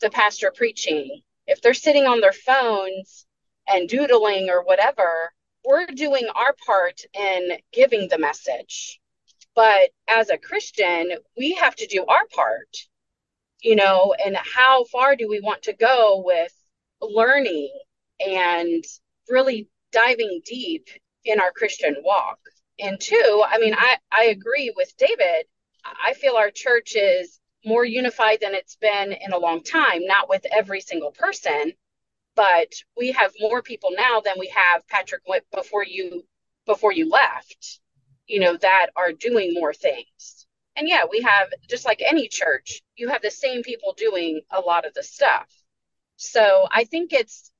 the 0.00 0.10
pastor 0.10 0.52
preaching. 0.54 1.22
If 1.46 1.60
they're 1.60 1.74
sitting 1.74 2.06
on 2.06 2.20
their 2.20 2.32
phones 2.32 3.26
and 3.68 3.88
doodling 3.88 4.48
or 4.50 4.62
whatever, 4.64 5.32
we're 5.64 5.86
doing 5.86 6.28
our 6.34 6.54
part 6.66 7.00
in 7.14 7.58
giving 7.72 8.08
the 8.08 8.18
message. 8.18 9.00
But 9.54 9.90
as 10.08 10.30
a 10.30 10.38
Christian, 10.38 11.12
we 11.36 11.54
have 11.54 11.76
to 11.76 11.86
do 11.86 12.04
our 12.06 12.26
part, 12.34 12.76
you 13.62 13.76
know, 13.76 14.14
and 14.24 14.36
how 14.36 14.84
far 14.84 15.16
do 15.16 15.28
we 15.28 15.40
want 15.40 15.62
to 15.62 15.72
go 15.72 16.22
with 16.24 16.52
learning 17.00 17.70
and 18.20 18.84
really 19.28 19.68
diving 19.92 20.40
deep 20.44 20.88
in 21.24 21.40
our 21.40 21.52
Christian 21.52 21.96
walk. 22.02 22.38
And 22.78 23.00
two, 23.00 23.44
I 23.46 23.58
mean, 23.58 23.74
I, 23.76 23.98
I 24.10 24.24
agree 24.24 24.72
with 24.76 24.92
David. 24.96 25.46
I 25.84 26.14
feel 26.14 26.34
our 26.34 26.50
church 26.50 26.96
is 26.96 27.38
more 27.64 27.84
unified 27.84 28.38
than 28.40 28.54
it's 28.54 28.76
been 28.76 29.12
in 29.12 29.32
a 29.32 29.38
long 29.38 29.62
time, 29.62 30.06
not 30.06 30.28
with 30.28 30.46
every 30.52 30.80
single 30.80 31.12
person, 31.12 31.72
but 32.36 32.72
we 32.96 33.12
have 33.12 33.32
more 33.40 33.62
people 33.62 33.90
now 33.96 34.20
than 34.20 34.34
we 34.38 34.48
have 34.48 34.86
Patrick 34.88 35.22
before 35.54 35.84
you 35.84 36.24
before 36.66 36.92
you 36.92 37.08
left, 37.10 37.80
you 38.26 38.40
know, 38.40 38.56
that 38.56 38.88
are 38.96 39.12
doing 39.12 39.52
more 39.54 39.74
things. 39.74 40.46
And 40.76 40.88
yeah, 40.88 41.04
we 41.10 41.20
have 41.22 41.48
just 41.68 41.84
like 41.84 42.02
any 42.04 42.28
church, 42.28 42.82
you 42.96 43.08
have 43.08 43.22
the 43.22 43.30
same 43.30 43.62
people 43.62 43.94
doing 43.96 44.40
a 44.50 44.60
lot 44.60 44.86
of 44.86 44.94
the 44.94 45.02
stuff. 45.02 45.48
So 46.16 46.66
I 46.70 46.84
think 46.84 47.12
it's 47.12 47.50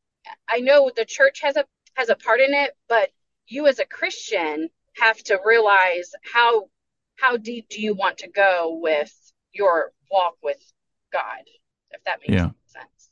I 0.49 0.61
know 0.61 0.90
the 0.95 1.05
church 1.05 1.40
has 1.43 1.57
a 1.57 1.64
has 1.95 2.09
a 2.09 2.17
part 2.17 2.40
in 2.40 2.55
it, 2.55 2.77
but 2.88 3.11
you 3.47 3.67
as 3.67 3.79
a 3.79 3.87
Christian 3.87 4.69
have 4.97 5.19
to 5.25 5.40
realize 5.45 6.12
how 6.33 6.68
how 7.16 7.37
deep 7.37 7.68
do 7.68 7.81
you 7.81 7.95
want 7.95 8.18
to 8.18 8.28
go 8.28 8.78
with 8.81 9.12
your 9.53 9.93
walk 10.15 10.37
with 10.43 10.73
God, 11.12 11.43
if 11.91 12.03
that 12.05 12.19
makes 12.21 12.41
yeah. 12.41 12.51
sense. 12.67 13.11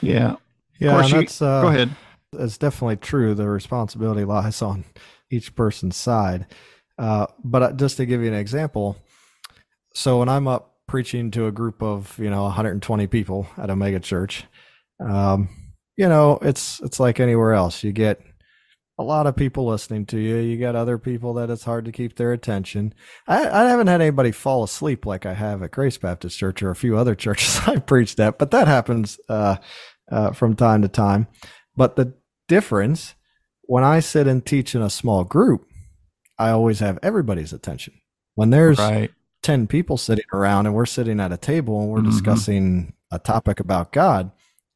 Yeah. 0.00 0.36
Yeah, 0.78 1.06
that's 1.06 1.40
uh, 1.40 1.62
go 1.62 1.68
ahead. 1.68 1.90
That's 2.32 2.58
definitely 2.58 2.96
true. 2.96 3.34
The 3.34 3.48
responsibility 3.48 4.24
lies 4.24 4.62
on 4.62 4.84
each 5.30 5.54
person's 5.54 5.96
side. 5.96 6.46
Uh, 6.98 7.26
but 7.44 7.62
uh, 7.62 7.72
just 7.72 7.98
to 7.98 8.06
give 8.06 8.20
you 8.20 8.28
an 8.28 8.34
example, 8.34 8.96
so 9.94 10.18
when 10.18 10.28
I'm 10.28 10.48
up 10.48 10.76
preaching 10.88 11.30
to 11.32 11.46
a 11.46 11.52
group 11.52 11.82
of 11.82 12.18
you 12.18 12.30
know 12.30 12.42
120 12.44 13.06
people 13.06 13.46
at 13.56 13.70
a 13.70 13.76
mega 13.76 14.00
church, 14.00 14.44
um, 14.98 15.48
you 15.96 16.08
know, 16.08 16.38
it's 16.42 16.80
it's 16.80 16.98
like 16.98 17.20
anywhere 17.20 17.52
else. 17.52 17.84
You 17.84 17.92
get 17.92 18.20
a 18.98 19.02
lot 19.02 19.26
of 19.26 19.36
people 19.36 19.66
listening 19.66 20.06
to 20.06 20.18
you. 20.18 20.36
You 20.36 20.58
got 20.58 20.76
other 20.76 20.98
people 20.98 21.34
that 21.34 21.50
it's 21.50 21.64
hard 21.64 21.84
to 21.86 21.92
keep 21.92 22.16
their 22.16 22.32
attention. 22.32 22.94
I, 23.26 23.48
I 23.48 23.64
haven't 23.64 23.86
had 23.86 24.00
anybody 24.00 24.32
fall 24.32 24.62
asleep 24.62 25.06
like 25.06 25.24
I 25.24 25.34
have 25.34 25.62
at 25.62 25.70
Grace 25.70 25.98
Baptist 25.98 26.38
Church 26.38 26.62
or 26.62 26.70
a 26.70 26.76
few 26.76 26.96
other 26.96 27.14
churches 27.16 27.60
I've 27.66 27.86
preached 27.86 28.20
at, 28.20 28.38
but 28.38 28.50
that 28.50 28.68
happens 28.68 29.18
uh, 29.28 29.56
uh, 30.10 30.32
from 30.32 30.54
time 30.54 30.82
to 30.82 30.88
time. 30.88 31.26
But 31.76 31.96
the 31.96 32.14
difference 32.48 33.14
when 33.62 33.84
I 33.84 34.00
sit 34.00 34.26
and 34.26 34.44
teach 34.44 34.74
in 34.74 34.82
a 34.82 34.90
small 34.90 35.24
group, 35.24 35.66
I 36.38 36.50
always 36.50 36.80
have 36.80 36.98
everybody's 37.02 37.52
attention. 37.52 37.94
When 38.34 38.50
there's 38.50 38.78
right. 38.78 39.10
10 39.42 39.66
people 39.66 39.96
sitting 39.96 40.24
around 40.32 40.66
and 40.66 40.74
we're 40.74 40.86
sitting 40.86 41.20
at 41.20 41.32
a 41.32 41.36
table 41.36 41.80
and 41.80 41.90
we're 41.90 42.00
mm-hmm. 42.00 42.10
discussing 42.10 42.94
a 43.10 43.18
topic 43.18 43.60
about 43.60 43.92
God, 43.92 44.30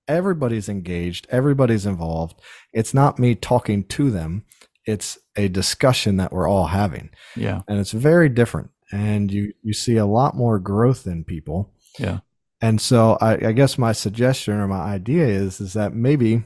everybody's 0.09 0.69
engaged, 0.69 1.27
everybody's 1.31 1.87
involved. 1.87 2.41
It's 2.73 2.95
not 2.95 3.19
me 3.19 3.35
talking 3.35 3.85
to 3.85 4.11
them, 4.11 4.45
it's 4.85 5.19
a 5.37 5.49
discussion 5.49 6.17
that 6.17 6.33
we're 6.33 6.49
all 6.49 6.69
having. 6.69 7.11
Yeah. 7.35 7.63
And 7.69 7.79
it's 7.79 7.93
very 7.93 8.29
different. 8.29 8.71
And 8.93 9.33
you 9.33 9.53
you 9.63 9.73
see 9.73 9.97
a 9.97 10.07
lot 10.07 10.37
more 10.37 10.59
growth 10.59 11.07
in 11.07 11.25
people. 11.25 11.73
Yeah. 11.99 12.21
And 12.61 12.81
so 12.81 13.19
I, 13.21 13.49
I 13.49 13.53
guess 13.53 13.77
my 13.77 13.93
suggestion 13.93 14.55
or 14.55 14.69
my 14.69 14.81
idea 14.81 15.27
is 15.27 15.61
is 15.61 15.73
that 15.73 15.93
maybe 15.93 16.45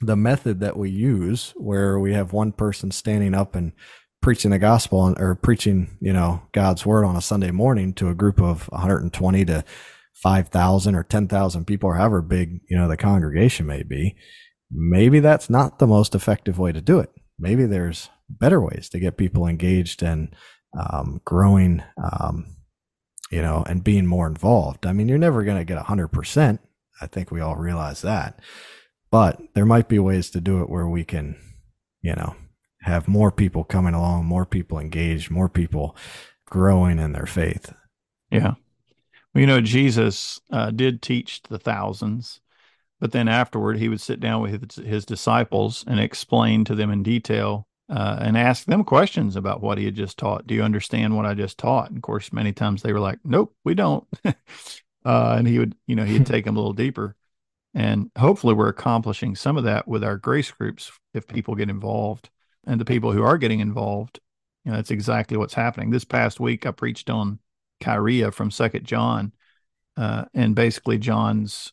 the 0.00 0.16
method 0.16 0.60
that 0.60 0.76
we 0.76 0.90
use 0.90 1.52
where 1.56 1.98
we 1.98 2.12
have 2.14 2.32
one 2.32 2.50
person 2.50 2.90
standing 2.90 3.34
up 3.34 3.54
and 3.54 3.72
preaching 4.20 4.50
the 4.50 4.58
gospel 4.58 5.14
or 5.18 5.34
preaching, 5.34 5.96
you 6.00 6.12
know, 6.12 6.42
God's 6.52 6.86
word 6.86 7.04
on 7.04 7.16
a 7.16 7.20
Sunday 7.20 7.50
morning 7.50 7.92
to 7.94 8.08
a 8.08 8.14
group 8.14 8.40
of 8.40 8.68
120 8.70 9.44
to 9.44 9.64
5,000 10.14 10.94
or 10.94 11.02
10,000 11.02 11.64
people 11.66 11.88
or 11.88 11.96
however 11.96 12.22
big, 12.22 12.60
you 12.68 12.76
know, 12.76 12.88
the 12.88 12.96
congregation 12.96 13.66
may 13.66 13.82
be, 13.82 14.16
maybe 14.70 15.20
that's 15.20 15.50
not 15.50 15.78
the 15.78 15.86
most 15.86 16.14
effective 16.14 16.58
way 16.58 16.72
to 16.72 16.80
do 16.80 16.98
it. 16.98 17.10
maybe 17.38 17.66
there's 17.66 18.08
better 18.28 18.60
ways 18.60 18.88
to 18.88 19.00
get 19.00 19.16
people 19.16 19.46
engaged 19.46 20.02
and 20.02 20.34
um, 20.78 21.20
growing, 21.24 21.82
um, 22.02 22.56
you 23.30 23.42
know, 23.42 23.64
and 23.68 23.84
being 23.84 24.06
more 24.06 24.26
involved. 24.26 24.86
I 24.86 24.92
mean, 24.92 25.08
you're 25.08 25.18
never 25.18 25.42
going 25.42 25.58
to 25.58 25.64
get 25.64 25.82
100%. 25.82 26.58
I 27.00 27.06
think 27.06 27.30
we 27.30 27.40
all 27.40 27.56
realize 27.56 28.02
that. 28.02 28.40
But 29.10 29.40
there 29.54 29.66
might 29.66 29.88
be 29.88 29.98
ways 29.98 30.30
to 30.30 30.40
do 30.40 30.62
it 30.62 30.70
where 30.70 30.88
we 30.88 31.04
can, 31.04 31.36
you 32.00 32.14
know, 32.14 32.34
have 32.82 33.08
more 33.08 33.30
people 33.30 33.64
coming 33.64 33.94
along, 33.94 34.24
more 34.24 34.46
people 34.46 34.78
engaged, 34.78 35.30
more 35.30 35.48
people 35.48 35.96
growing 36.46 36.98
in 36.98 37.12
their 37.12 37.26
faith. 37.26 37.74
Yeah. 38.30 38.54
Well, 39.34 39.40
you 39.40 39.46
know, 39.46 39.60
Jesus 39.60 40.40
uh, 40.50 40.70
did 40.70 41.00
teach 41.02 41.42
the 41.42 41.58
thousands, 41.58 42.40
but 43.00 43.12
then 43.12 43.28
afterward, 43.28 43.78
he 43.78 43.88
would 43.88 44.00
sit 44.00 44.20
down 44.20 44.42
with 44.42 44.70
his, 44.70 44.84
his 44.84 45.06
disciples 45.06 45.84
and 45.86 45.98
explain 45.98 46.64
to 46.64 46.74
them 46.74 46.90
in 46.90 47.02
detail 47.02 47.66
uh, 47.88 48.18
and 48.20 48.36
ask 48.36 48.66
them 48.66 48.84
questions 48.84 49.36
about 49.36 49.60
what 49.60 49.78
he 49.78 49.84
had 49.84 49.94
just 49.94 50.18
taught. 50.18 50.46
Do 50.46 50.54
you 50.54 50.62
understand 50.62 51.16
what 51.16 51.26
I 51.26 51.34
just 51.34 51.58
taught? 51.58 51.88
And 51.88 51.96
of 51.96 52.02
course, 52.02 52.32
many 52.32 52.52
times 52.52 52.82
they 52.82 52.92
were 52.92 53.00
like, 53.00 53.18
"Nope, 53.24 53.54
we 53.64 53.74
don't." 53.74 54.06
uh, 54.24 54.34
and 55.04 55.46
he 55.46 55.58
would, 55.58 55.74
you 55.86 55.96
know, 55.96 56.04
he'd 56.04 56.26
take 56.26 56.44
them 56.44 56.56
a 56.56 56.58
little 56.58 56.72
deeper. 56.72 57.16
And 57.74 58.10
hopefully, 58.16 58.54
we're 58.54 58.68
accomplishing 58.68 59.34
some 59.34 59.56
of 59.56 59.64
that 59.64 59.88
with 59.88 60.04
our 60.04 60.16
grace 60.16 60.50
groups 60.50 60.92
if 61.14 61.26
people 61.26 61.54
get 61.54 61.70
involved. 61.70 62.30
And 62.66 62.80
the 62.80 62.84
people 62.84 63.12
who 63.12 63.22
are 63.22 63.38
getting 63.38 63.60
involved, 63.60 64.20
you 64.64 64.70
know, 64.70 64.76
that's 64.76 64.90
exactly 64.92 65.36
what's 65.36 65.54
happening. 65.54 65.90
This 65.90 66.04
past 66.04 66.38
week, 66.38 66.64
I 66.66 66.70
preached 66.70 67.10
on 67.10 67.40
Kyria 67.82 68.32
from 68.32 68.50
Second 68.50 68.84
John, 68.84 69.32
uh, 69.96 70.24
and 70.34 70.54
basically 70.54 70.98
John's 70.98 71.72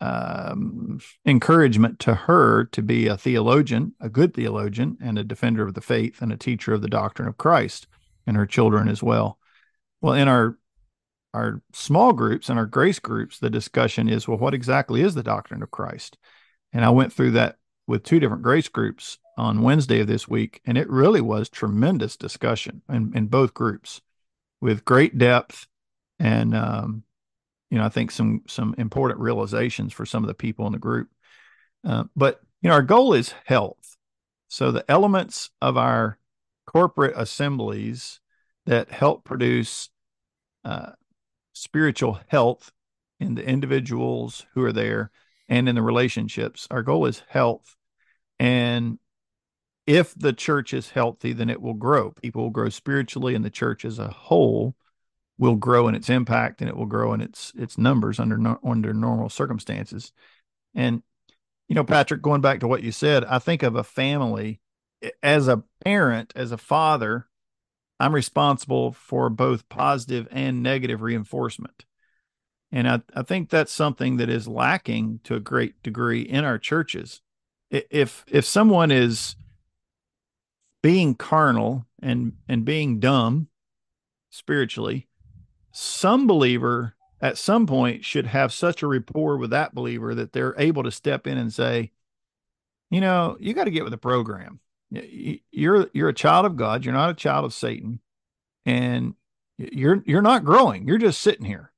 um, 0.00 1.00
encouragement 1.26 1.98
to 2.00 2.14
her 2.14 2.64
to 2.66 2.82
be 2.82 3.08
a 3.08 3.16
theologian, 3.16 3.94
a 4.00 4.08
good 4.08 4.34
theologian, 4.34 4.96
and 5.00 5.18
a 5.18 5.24
defender 5.24 5.66
of 5.66 5.74
the 5.74 5.80
faith, 5.80 6.22
and 6.22 6.32
a 6.32 6.36
teacher 6.36 6.72
of 6.72 6.82
the 6.82 6.88
doctrine 6.88 7.28
of 7.28 7.38
Christ, 7.38 7.86
and 8.26 8.36
her 8.36 8.46
children 8.46 8.88
as 8.88 9.02
well. 9.02 9.38
Well, 10.00 10.14
in 10.14 10.28
our 10.28 10.58
our 11.34 11.60
small 11.74 12.14
groups 12.14 12.48
and 12.48 12.58
our 12.58 12.66
grace 12.66 12.98
groups, 12.98 13.38
the 13.38 13.50
discussion 13.50 14.08
is, 14.08 14.26
well, 14.26 14.38
what 14.38 14.54
exactly 14.54 15.02
is 15.02 15.14
the 15.14 15.22
doctrine 15.22 15.62
of 15.62 15.70
Christ? 15.70 16.16
And 16.72 16.84
I 16.84 16.90
went 16.90 17.12
through 17.12 17.32
that 17.32 17.58
with 17.86 18.02
two 18.02 18.18
different 18.18 18.42
grace 18.42 18.68
groups 18.68 19.18
on 19.36 19.62
Wednesday 19.62 20.00
of 20.00 20.06
this 20.06 20.26
week, 20.26 20.60
and 20.64 20.78
it 20.78 20.88
really 20.88 21.20
was 21.20 21.48
tremendous 21.48 22.16
discussion 22.16 22.82
in, 22.88 23.12
in 23.14 23.26
both 23.26 23.52
groups 23.52 24.00
with 24.60 24.84
great 24.84 25.16
depth 25.18 25.66
and 26.18 26.54
um, 26.54 27.04
you 27.70 27.78
know, 27.78 27.84
I 27.84 27.88
think 27.88 28.10
some 28.10 28.42
some 28.46 28.74
important 28.78 29.20
realizations 29.20 29.92
for 29.92 30.06
some 30.06 30.24
of 30.24 30.28
the 30.28 30.34
people 30.34 30.66
in 30.66 30.72
the 30.72 30.78
group. 30.78 31.08
Uh, 31.86 32.04
but 32.16 32.40
you 32.62 32.68
know, 32.68 32.74
our 32.74 32.82
goal 32.82 33.12
is 33.14 33.34
health. 33.44 33.96
So 34.48 34.70
the 34.70 34.84
elements 34.90 35.50
of 35.60 35.76
our 35.76 36.18
corporate 36.66 37.14
assemblies 37.16 38.20
that 38.66 38.90
help 38.90 39.24
produce 39.24 39.90
uh, 40.64 40.92
spiritual 41.52 42.20
health 42.28 42.72
in 43.20 43.34
the 43.34 43.46
individuals 43.46 44.46
who 44.54 44.64
are 44.64 44.72
there 44.72 45.10
and 45.48 45.68
in 45.68 45.74
the 45.74 45.82
relationships. 45.82 46.66
Our 46.70 46.82
goal 46.82 47.06
is 47.06 47.22
health, 47.28 47.76
and 48.38 48.98
if 49.88 50.14
the 50.14 50.34
church 50.34 50.74
is 50.74 50.90
healthy, 50.90 51.32
then 51.32 51.48
it 51.48 51.62
will 51.62 51.72
grow. 51.72 52.10
People 52.10 52.42
will 52.42 52.50
grow 52.50 52.68
spiritually, 52.68 53.34
and 53.34 53.42
the 53.42 53.48
church 53.48 53.86
as 53.86 53.98
a 53.98 54.08
whole 54.08 54.76
will 55.38 55.54
grow 55.54 55.88
in 55.88 55.94
its 55.94 56.10
impact 56.10 56.60
and 56.60 56.68
it 56.68 56.76
will 56.76 56.84
grow 56.84 57.14
in 57.14 57.22
its 57.22 57.52
its 57.56 57.78
numbers 57.78 58.20
under 58.20 58.56
under 58.62 58.92
normal 58.92 59.30
circumstances. 59.30 60.12
And 60.74 61.02
you 61.68 61.74
know, 61.74 61.84
Patrick, 61.84 62.20
going 62.20 62.42
back 62.42 62.60
to 62.60 62.68
what 62.68 62.82
you 62.82 62.92
said, 62.92 63.24
I 63.24 63.38
think 63.38 63.62
of 63.62 63.76
a 63.76 63.84
family 63.84 64.60
eh, 65.00 65.10
as 65.22 65.48
a 65.48 65.62
parent, 65.82 66.34
as 66.36 66.52
a 66.52 66.58
father, 66.58 67.26
I'm 67.98 68.14
responsible 68.14 68.92
for 68.92 69.30
both 69.30 69.70
positive 69.70 70.28
and 70.30 70.62
negative 70.62 71.00
reinforcement. 71.00 71.86
And 72.70 72.86
I, 72.86 73.00
I 73.14 73.22
think 73.22 73.48
that's 73.48 73.72
something 73.72 74.18
that 74.18 74.28
is 74.28 74.46
lacking 74.46 75.20
to 75.24 75.34
a 75.34 75.40
great 75.40 75.82
degree 75.82 76.20
in 76.20 76.44
our 76.44 76.58
churches. 76.58 77.22
If 77.70 78.24
if 78.28 78.44
someone 78.44 78.90
is 78.90 79.36
being 80.82 81.14
carnal 81.14 81.86
and 82.02 82.34
and 82.48 82.64
being 82.64 83.00
dumb 83.00 83.48
spiritually, 84.30 85.08
some 85.72 86.26
believer 86.26 86.94
at 87.20 87.38
some 87.38 87.66
point 87.66 88.04
should 88.04 88.26
have 88.26 88.52
such 88.52 88.82
a 88.82 88.86
rapport 88.86 89.36
with 89.36 89.50
that 89.50 89.74
believer 89.74 90.14
that 90.14 90.32
they're 90.32 90.54
able 90.58 90.84
to 90.84 90.90
step 90.90 91.26
in 91.26 91.36
and 91.36 91.52
say, 91.52 91.90
you 92.90 93.00
know, 93.00 93.36
you 93.40 93.54
got 93.54 93.64
to 93.64 93.70
get 93.70 93.82
with 93.82 93.90
the 93.90 93.98
program. 93.98 94.60
You're 94.90 95.88
you're 95.92 96.08
a 96.08 96.14
child 96.14 96.46
of 96.46 96.56
God. 96.56 96.84
You're 96.84 96.94
not 96.94 97.10
a 97.10 97.14
child 97.14 97.44
of 97.44 97.52
Satan, 97.52 98.00
and 98.64 99.14
you're 99.58 100.02
you're 100.06 100.22
not 100.22 100.44
growing. 100.44 100.88
You're 100.88 100.98
just 100.98 101.20
sitting 101.20 101.44
here. 101.44 101.72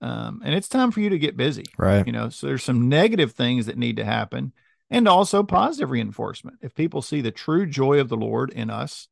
Um, 0.00 0.42
and 0.44 0.54
it's 0.54 0.68
time 0.68 0.90
for 0.90 1.00
you 1.00 1.08
to 1.10 1.18
get 1.18 1.36
busy. 1.36 1.64
Right. 1.78 2.06
You 2.06 2.12
know, 2.12 2.28
so 2.28 2.46
there's 2.46 2.62
some 2.62 2.88
negative 2.88 3.32
things 3.32 3.66
that 3.66 3.78
need 3.78 3.96
to 3.96 4.04
happen, 4.04 4.52
and 4.90 5.08
also 5.08 5.42
positive 5.42 5.90
reinforcement. 5.90 6.58
If 6.62 6.74
people 6.74 7.02
see 7.02 7.20
the 7.20 7.30
true 7.30 7.66
joy 7.66 8.00
of 8.00 8.08
the 8.08 8.16
Lord 8.16 8.50
in 8.50 8.70
us, 8.70 9.08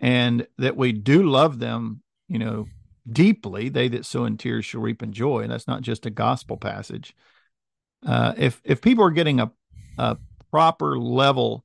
and 0.00 0.46
that 0.58 0.76
we 0.76 0.92
do 0.92 1.22
love 1.22 1.58
them, 1.58 2.02
you 2.28 2.38
know, 2.38 2.66
deeply. 3.10 3.68
They 3.68 3.88
that 3.88 4.06
sow 4.06 4.24
in 4.24 4.36
tears 4.36 4.64
shall 4.64 4.80
reap 4.80 5.02
in 5.02 5.12
joy. 5.12 5.40
And 5.40 5.52
that's 5.52 5.68
not 5.68 5.82
just 5.82 6.06
a 6.06 6.10
gospel 6.10 6.56
passage. 6.56 7.14
Uh, 8.04 8.34
if 8.36 8.60
if 8.64 8.80
people 8.80 9.04
are 9.04 9.10
getting 9.10 9.40
a, 9.40 9.50
a 9.98 10.18
proper 10.50 10.98
level 10.98 11.64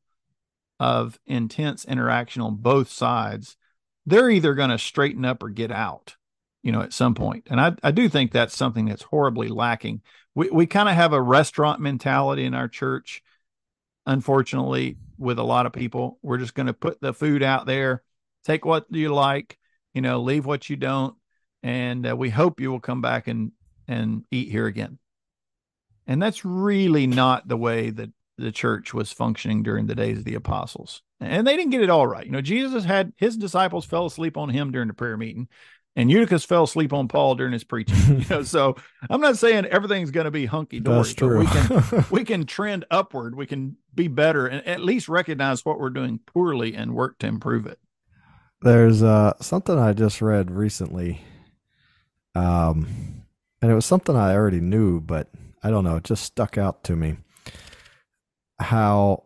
of 0.80 1.20
intense 1.26 1.84
interaction 1.86 2.42
on 2.42 2.56
both 2.56 2.90
sides, 2.90 3.58
they're 4.06 4.30
either 4.30 4.54
going 4.54 4.70
to 4.70 4.78
straighten 4.78 5.26
up 5.26 5.44
or 5.44 5.50
get 5.50 5.72
out, 5.72 6.16
you 6.64 6.72
know, 6.72 6.82
at 6.82 6.94
some 6.94 7.16
point. 7.16 7.48
And 7.50 7.60
I, 7.60 7.74
I 7.84 7.92
do 7.92 8.10
think 8.10 8.32
that's 8.32 8.56
something 8.56 8.86
that's 8.86 9.04
horribly 9.04 9.48
lacking. 9.48 10.02
We, 10.36 10.50
we 10.50 10.66
kind 10.66 10.90
of 10.90 10.96
have 10.96 11.14
a 11.14 11.22
restaurant 11.22 11.82
mentality 11.82 12.46
in 12.46 12.54
our 12.54 12.68
church, 12.68 13.24
unfortunately, 14.06 14.98
with 15.18 15.40
a 15.40 15.44
lot 15.44 15.66
of 15.66 15.74
people. 15.74 16.20
We're 16.22 16.38
just 16.38 16.56
going 16.56 16.68
to 16.68 16.74
put 16.74 17.02
the 17.02 17.14
food 17.14 17.44
out 17.44 17.66
there, 17.66 18.04
take 18.44 18.66
what 18.66 18.86
you 18.90 19.14
like, 19.14 19.58
you 19.94 20.02
know, 20.02 20.22
leave 20.22 20.46
what 20.46 20.70
you 20.70 20.76
don't 20.76 21.16
and 21.64 22.08
uh, 22.08 22.16
we 22.16 22.30
hope 22.30 22.60
you 22.60 22.72
will 22.72 22.80
come 22.80 23.02
back 23.02 23.28
and 23.28 23.52
and 23.88 24.24
eat 24.32 24.50
here 24.50 24.68
again. 24.68 25.00
And 26.08 26.22
that's 26.22 26.46
really 26.46 27.08
not 27.08 27.48
the 27.48 27.58
way 27.58 27.90
that 27.90 28.10
the 28.38 28.52
church 28.52 28.94
was 28.94 29.12
functioning 29.12 29.64
during 29.64 29.88
the 29.88 29.96
days 29.96 30.20
of 30.20 30.26
the 30.26 30.36
apostles. 30.36 31.02
And 31.20 31.46
they 31.46 31.58
didn't 31.58 31.72
get 31.72 31.82
it 31.82 31.90
all 31.90 32.08
right. 32.08 32.26
You 32.26 32.32
know, 32.32 32.42
Jesus 32.42 32.86
had 32.86 33.14
his 33.18 33.36
disciples 33.36 33.86
fell 33.86 34.06
asleep 34.06 34.38
on 34.38 34.50
him 34.50 34.72
during 34.72 34.88
the 34.88 34.94
prayer 34.94 35.18
meeting, 35.18 35.48
and 35.96 36.10
Eutychus 36.10 36.46
fell 36.46 36.64
asleep 36.64 36.94
on 36.94 37.08
Paul 37.08 37.36
during 37.36 37.54
his 37.54 37.64
preaching. 37.64 38.20
you 38.20 38.26
know, 38.30 38.44
so 38.44 38.76
I'm 39.10 39.22
not 39.22 39.38
saying 39.38 39.66
everything's 39.66 40.12
going 40.12 40.26
to 40.26 40.32
be 40.32 40.46
hunky 40.46 40.80
dory, 40.80 41.14
we 41.22 41.46
can 41.46 42.06
we 42.10 42.24
can 42.24 42.46
trend 42.46 42.86
upward. 42.92 43.36
We 43.36 43.46
can 43.46 43.78
be 43.94 44.08
better 44.08 44.48
and 44.48 44.66
at 44.68 44.82
least 44.82 45.10
recognize 45.10 45.66
what 45.66 45.80
we're 45.80 45.90
doing 45.90 46.20
poorly 46.26 46.76
and 46.76 46.94
work 46.94 47.20
to 47.20 47.28
improve 47.28 47.66
it. 47.66 47.80
There's 48.62 49.02
uh, 49.04 49.34
something 49.42 49.78
I 49.78 49.94
just 49.94 50.22
read 50.22 50.52
recently 50.52 51.22
um, 52.36 53.24
and 53.62 53.72
it 53.72 53.76
was 53.76 53.86
something 53.86 54.16
I 54.16 54.34
already 54.34 54.62
knew, 54.62 55.02
but 55.02 55.30
I 55.64 55.70
don't 55.70 55.84
know, 55.84 55.98
it 55.98 56.04
just 56.04 56.24
stuck 56.24 56.58
out 56.58 56.84
to 56.86 56.96
me. 56.96 57.18
How 58.60 59.24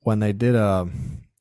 when 0.00 0.20
they 0.20 0.32
did 0.32 0.54
a, 0.54 0.88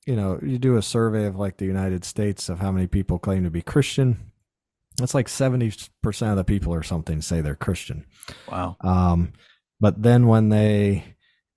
you 0.08 0.16
know, 0.16 0.40
you 0.42 0.58
do 0.58 0.78
a 0.78 0.82
survey 0.82 1.26
of 1.26 1.36
like 1.36 1.58
the 1.58 1.66
United 1.66 2.06
States 2.06 2.48
of 2.48 2.60
how 2.60 2.72
many 2.72 2.88
people 2.88 3.20
claim 3.20 3.44
to 3.44 3.52
be 3.52 3.62
Christian. 3.62 4.32
It's 5.02 5.14
like 5.14 5.28
70% 5.28 5.90
of 6.32 6.38
the 6.38 6.44
people 6.46 6.74
or 6.74 6.82
something 6.82 7.22
say 7.22 7.42
they're 7.42 7.56
Christian. 7.56 8.06
Wow. 8.50 8.78
Um, 8.82 9.34
but 9.82 10.02
then 10.02 10.26
when 10.28 10.48
they 10.48 11.04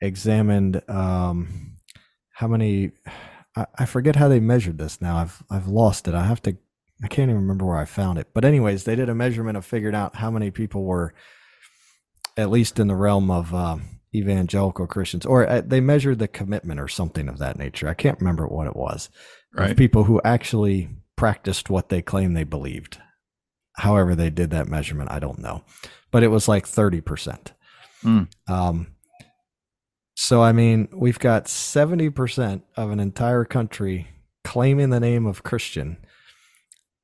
examined 0.00 0.82
um, 0.88 1.76
how 2.32 2.48
many, 2.48 2.90
I, 3.56 3.66
I 3.78 3.86
forget 3.86 4.16
how 4.16 4.26
they 4.26 4.40
measured 4.40 4.78
this 4.78 5.00
now. 5.00 5.16
I've 5.18 5.42
I've 5.48 5.68
lost 5.68 6.08
it. 6.08 6.14
I 6.14 6.24
have 6.24 6.42
to 6.42 6.56
I 7.02 7.06
can't 7.06 7.30
even 7.30 7.42
remember 7.42 7.64
where 7.64 7.78
I 7.78 7.84
found 7.84 8.18
it. 8.18 8.28
But 8.34 8.44
anyways, 8.44 8.84
they 8.84 8.96
did 8.96 9.08
a 9.08 9.14
measurement 9.14 9.56
of 9.56 9.64
figured 9.64 9.94
out 9.94 10.16
how 10.16 10.30
many 10.30 10.50
people 10.50 10.84
were 10.84 11.14
at 12.36 12.50
least 12.50 12.78
in 12.78 12.88
the 12.88 12.96
realm 12.96 13.30
of 13.30 13.54
uh, 13.54 13.78
evangelical 14.14 14.86
Christians, 14.86 15.26
or 15.26 15.48
uh, 15.48 15.62
they 15.64 15.80
measured 15.80 16.18
the 16.18 16.28
commitment 16.28 16.80
or 16.80 16.88
something 16.88 17.28
of 17.28 17.38
that 17.38 17.58
nature. 17.58 17.88
I 17.88 17.94
can't 17.94 18.18
remember 18.20 18.46
what 18.46 18.66
it 18.66 18.76
was. 18.76 19.08
Right. 19.52 19.76
people 19.76 20.04
who 20.04 20.20
actually 20.24 20.88
practiced 21.16 21.70
what 21.70 21.88
they 21.88 22.02
claim 22.02 22.34
they 22.34 22.44
believed. 22.44 22.98
However, 23.76 24.14
they 24.14 24.30
did 24.30 24.50
that 24.50 24.68
measurement, 24.68 25.10
I 25.10 25.18
don't 25.18 25.40
know, 25.40 25.64
but 26.10 26.22
it 26.22 26.28
was 26.28 26.48
like 26.48 26.66
thirty 26.66 27.00
percent. 27.00 27.52
Mm. 28.04 28.28
Um, 28.48 28.88
so 30.14 30.42
I 30.42 30.52
mean, 30.52 30.88
we've 30.92 31.18
got 31.18 31.48
seventy 31.48 32.10
percent 32.10 32.64
of 32.76 32.90
an 32.90 33.00
entire 33.00 33.44
country 33.44 34.08
claiming 34.44 34.90
the 34.90 35.00
name 35.00 35.26
of 35.26 35.42
Christian 35.42 35.98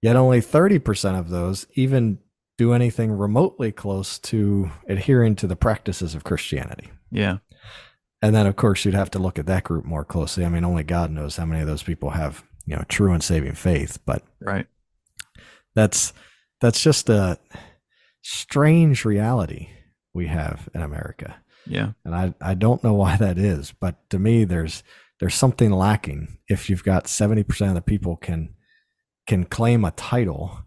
Yet 0.02 0.16
only 0.16 0.40
30% 0.40 1.18
of 1.18 1.30
those 1.30 1.66
even 1.74 2.18
do 2.58 2.72
anything 2.72 3.12
remotely 3.12 3.70
close 3.72 4.18
to 4.18 4.70
adhering 4.88 5.36
to 5.36 5.46
the 5.46 5.56
practices 5.56 6.14
of 6.14 6.24
Christianity. 6.24 6.90
Yeah. 7.10 7.38
and 8.22 8.34
then 8.34 8.46
of 8.46 8.56
course 8.56 8.84
you'd 8.84 8.94
have 8.94 9.10
to 9.12 9.18
look 9.18 9.38
at 9.38 9.46
that 9.46 9.64
group 9.64 9.84
more 9.84 10.04
closely. 10.04 10.44
I 10.44 10.48
mean, 10.48 10.64
only 10.64 10.82
God 10.82 11.10
knows 11.10 11.36
how 11.36 11.44
many 11.46 11.60
of 11.60 11.66
those 11.68 11.82
people 11.82 12.10
have 12.10 12.42
you 12.66 12.74
know 12.76 12.84
true 12.88 13.12
and 13.12 13.22
saving 13.22 13.54
faith, 13.54 13.98
but 14.04 14.22
right. 14.40 14.66
That's 15.74 16.12
that's 16.60 16.82
just 16.82 17.08
a 17.10 17.38
strange 18.22 19.04
reality 19.04 19.68
we 20.14 20.26
have 20.26 20.68
in 20.74 20.80
America. 20.82 21.36
Yeah. 21.66 21.92
And 22.04 22.14
I, 22.14 22.34
I 22.40 22.54
don't 22.54 22.82
know 22.82 22.94
why 22.94 23.16
that 23.16 23.38
is, 23.38 23.72
but 23.78 24.08
to 24.10 24.18
me 24.18 24.44
there's 24.44 24.82
there's 25.20 25.34
something 25.34 25.70
lacking 25.70 26.38
if 26.48 26.68
you've 26.68 26.84
got 26.84 27.04
70% 27.04 27.68
of 27.68 27.74
the 27.74 27.82
people 27.82 28.16
can 28.16 28.54
can 29.26 29.44
claim 29.44 29.84
a 29.84 29.90
title 29.90 30.58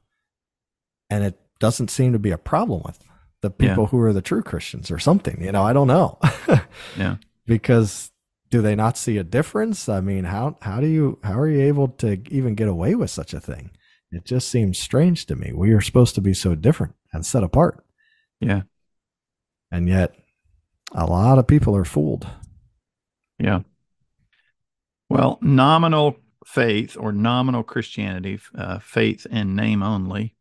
and 1.09 1.23
it 1.23 1.39
doesn't 1.59 1.89
seem 1.89 2.13
to 2.13 2.19
be 2.19 2.31
a 2.31 2.37
problem 2.37 2.81
with 2.85 2.99
the 3.41 3.49
people 3.49 3.83
yeah. 3.83 3.89
who 3.89 3.99
are 4.01 4.13
the 4.13 4.21
true 4.21 4.41
Christians 4.41 4.91
or 4.91 4.99
something. 4.99 5.41
You 5.41 5.51
know, 5.51 5.63
I 5.63 5.73
don't 5.73 5.87
know. 5.87 6.19
yeah. 6.97 7.17
Because 7.45 8.11
do 8.49 8.61
they 8.61 8.75
not 8.75 8.97
see 8.97 9.17
a 9.17 9.23
difference? 9.23 9.87
I 9.87 10.01
mean, 10.01 10.25
how 10.25 10.57
how 10.61 10.79
do 10.79 10.87
you 10.87 11.19
how 11.23 11.39
are 11.39 11.49
you 11.49 11.61
able 11.61 11.89
to 11.99 12.21
even 12.29 12.55
get 12.55 12.67
away 12.67 12.95
with 12.95 13.09
such 13.09 13.33
a 13.33 13.39
thing? 13.39 13.71
It 14.11 14.25
just 14.25 14.49
seems 14.49 14.79
strange 14.79 15.25
to 15.27 15.35
me. 15.35 15.51
We 15.53 15.71
are 15.71 15.81
supposed 15.81 16.15
to 16.15 16.21
be 16.21 16.33
so 16.33 16.55
different 16.55 16.95
and 17.13 17.25
set 17.25 17.43
apart. 17.43 17.83
Yeah. 18.39 18.63
And 19.71 19.87
yet 19.87 20.15
a 20.93 21.05
lot 21.05 21.37
of 21.37 21.47
people 21.47 21.75
are 21.75 21.85
fooled. 21.85 22.27
Yeah. 23.37 23.61
Well, 25.09 25.37
nominal 25.41 26.17
faith 26.45 26.97
or 26.99 27.11
nominal 27.11 27.63
Christianity, 27.63 28.39
uh, 28.55 28.79
faith 28.79 29.27
in 29.29 29.55
name 29.55 29.83
only, 29.83 30.35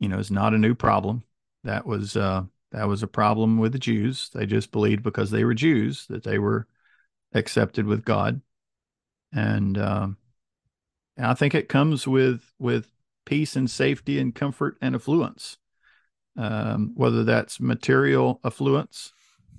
you 0.00 0.08
know, 0.08 0.18
is 0.18 0.30
not 0.30 0.54
a 0.54 0.58
new 0.58 0.74
problem. 0.74 1.22
That 1.62 1.86
was 1.86 2.16
uh, 2.16 2.44
that 2.72 2.88
was 2.88 3.02
a 3.02 3.08
problem 3.08 3.58
with 3.58 3.72
the 3.72 3.78
Jews. 3.78 4.30
They 4.34 4.46
just 4.46 4.72
believed 4.72 5.02
because 5.02 5.30
they 5.30 5.44
were 5.44 5.54
Jews 5.54 6.06
that 6.08 6.24
they 6.24 6.38
were 6.38 6.66
accepted 7.32 7.86
with 7.86 8.04
God, 8.04 8.40
and, 9.32 9.78
um, 9.78 10.16
and 11.16 11.26
I 11.26 11.34
think 11.34 11.54
it 11.54 11.68
comes 11.68 12.08
with 12.08 12.52
with 12.58 12.90
peace 13.24 13.54
and 13.54 13.70
safety 13.70 14.18
and 14.18 14.34
comfort 14.34 14.76
and 14.80 14.96
affluence, 14.96 15.58
um, 16.36 16.92
whether 16.96 17.22
that's 17.22 17.60
material 17.60 18.40
affluence 18.42 19.12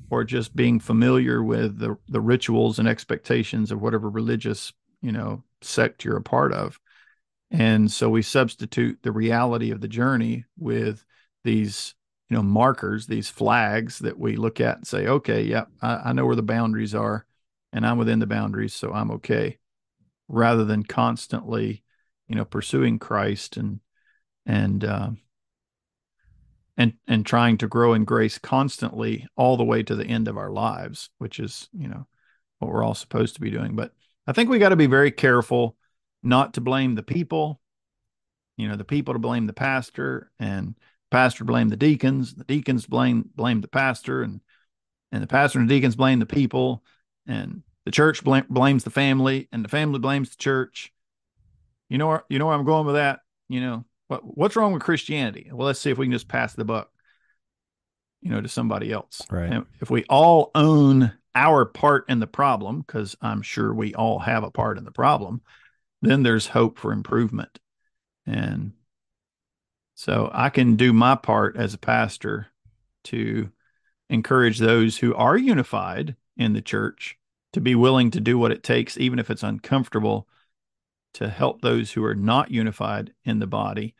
or 0.09 0.25
just 0.25 0.55
being 0.55 0.79
familiar 0.79 1.41
with 1.41 1.79
the, 1.79 1.97
the 2.09 2.19
rituals 2.19 2.79
and 2.79 2.87
expectations 2.87 3.71
of 3.71 3.81
whatever 3.81 4.09
religious 4.09 4.73
you 5.01 5.11
know 5.11 5.41
sect 5.61 6.03
you're 6.03 6.17
a 6.17 6.21
part 6.21 6.51
of 6.51 6.80
and 7.51 7.91
so 7.91 8.09
we 8.09 8.21
substitute 8.21 8.99
the 9.03 9.11
reality 9.11 9.71
of 9.71 9.81
the 9.81 9.87
journey 9.87 10.45
with 10.57 11.05
these 11.43 11.93
you 12.29 12.37
know 12.37 12.43
markers 12.43 13.07
these 13.07 13.29
flags 13.29 13.99
that 13.99 14.17
we 14.17 14.37
look 14.37 14.61
at 14.61 14.77
and 14.77 14.87
say 14.87 15.07
okay 15.07 15.43
yeah 15.43 15.65
I, 15.81 15.95
I 16.05 16.13
know 16.13 16.25
where 16.25 16.35
the 16.35 16.41
boundaries 16.41 16.95
are 16.95 17.25
and 17.73 17.85
i'm 17.85 17.97
within 17.97 18.19
the 18.19 18.27
boundaries 18.27 18.73
so 18.73 18.93
i'm 18.93 19.11
okay 19.11 19.59
rather 20.27 20.63
than 20.63 20.83
constantly 20.83 21.83
you 22.27 22.35
know 22.35 22.45
pursuing 22.45 22.99
christ 22.99 23.57
and 23.57 23.81
and 24.45 24.83
uh, 24.83 25.09
and 26.77 26.93
and 27.07 27.25
trying 27.25 27.57
to 27.57 27.67
grow 27.67 27.93
in 27.93 28.05
grace 28.05 28.37
constantly 28.37 29.27
all 29.35 29.57
the 29.57 29.63
way 29.63 29.83
to 29.83 29.95
the 29.95 30.05
end 30.05 30.27
of 30.27 30.37
our 30.37 30.49
lives 30.49 31.09
which 31.17 31.39
is 31.39 31.67
you 31.73 31.87
know 31.87 32.07
what 32.59 32.71
we're 32.71 32.83
all 32.83 32.93
supposed 32.93 33.33
to 33.33 33.41
be 33.41 33.49
doing. 33.49 33.75
But 33.75 33.91
i 34.27 34.33
think 34.33 34.49
we 34.49 34.59
got 34.59 34.69
to 34.69 34.75
be 34.75 34.87
very 34.87 35.11
careful 35.11 35.75
not 36.23 36.53
to 36.53 36.61
blame 36.61 36.95
the 36.95 37.03
people 37.03 37.59
you 38.57 38.67
know 38.67 38.75
the 38.75 38.83
people 38.83 39.13
to 39.13 39.19
blame 39.19 39.47
the 39.47 39.53
pastor 39.53 40.31
and 40.39 40.75
pastor 41.09 41.43
blame 41.43 41.69
the 41.69 41.77
deacons 41.77 42.33
the 42.35 42.43
deacons 42.43 42.85
blame 42.85 43.29
blame 43.35 43.61
the 43.61 43.67
pastor 43.67 44.21
and 44.21 44.41
and 45.11 45.21
the 45.21 45.27
pastor 45.27 45.59
and 45.59 45.69
the 45.69 45.75
deacons 45.75 45.95
blame 45.95 46.19
the 46.19 46.25
people 46.25 46.83
and 47.27 47.63
the 47.85 47.91
church 47.91 48.23
blame, 48.23 48.45
blames 48.49 48.83
the 48.83 48.89
family 48.89 49.47
and 49.51 49.63
the 49.65 49.69
family 49.69 49.99
blames 49.99 50.29
the 50.29 50.37
church 50.37 50.93
you 51.89 51.97
know 51.97 52.07
where 52.07 52.23
you 52.29 52.39
know 52.39 52.45
where 52.45 52.55
i'm 52.55 52.65
going 52.65 52.85
with 52.85 52.95
that 52.95 53.19
you 53.49 53.59
know 53.59 53.83
what 54.11 54.37
what's 54.37 54.57
wrong 54.57 54.73
with 54.73 54.83
Christianity? 54.83 55.49
Well, 55.51 55.65
let's 55.65 55.79
see 55.79 55.89
if 55.89 55.97
we 55.97 56.05
can 56.05 56.11
just 56.11 56.27
pass 56.27 56.53
the 56.53 56.65
buck, 56.65 56.91
you 58.21 58.29
know, 58.29 58.41
to 58.41 58.49
somebody 58.49 58.91
else. 58.91 59.21
Right. 59.31 59.49
And 59.49 59.65
if 59.79 59.89
we 59.89 60.03
all 60.09 60.51
own 60.53 61.13
our 61.33 61.63
part 61.63 62.09
in 62.09 62.19
the 62.19 62.27
problem, 62.27 62.81
because 62.81 63.15
I'm 63.21 63.41
sure 63.41 63.73
we 63.73 63.95
all 63.95 64.19
have 64.19 64.43
a 64.43 64.51
part 64.51 64.77
in 64.77 64.83
the 64.83 64.91
problem, 64.91 65.41
then 66.01 66.23
there's 66.23 66.47
hope 66.47 66.77
for 66.77 66.91
improvement. 66.91 67.59
And 68.25 68.73
so 69.95 70.29
I 70.33 70.49
can 70.49 70.75
do 70.75 70.93
my 70.93 71.15
part 71.15 71.55
as 71.55 71.73
a 71.73 71.79
pastor 71.79 72.47
to 73.05 73.51
encourage 74.09 74.59
those 74.59 74.97
who 74.97 75.13
are 75.15 75.37
unified 75.37 76.15
in 76.37 76.53
the 76.53 76.61
church 76.61 77.17
to 77.53 77.61
be 77.61 77.75
willing 77.75 78.11
to 78.11 78.19
do 78.19 78.37
what 78.37 78.51
it 78.51 78.63
takes, 78.63 78.97
even 78.97 79.19
if 79.19 79.29
it's 79.29 79.43
uncomfortable, 79.43 80.27
to 81.13 81.29
help 81.29 81.61
those 81.61 81.91
who 81.91 82.03
are 82.03 82.15
not 82.15 82.51
unified 82.51 83.13
in 83.25 83.39
the 83.39 83.47
body 83.47 83.95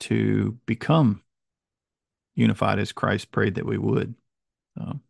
to 0.00 0.58
become 0.66 1.22
unified 2.34 2.78
as 2.78 2.92
Christ 2.92 3.32
prayed 3.32 3.56
that 3.56 3.66
we 3.66 3.78
would. 3.78 4.14
So, 4.76 5.00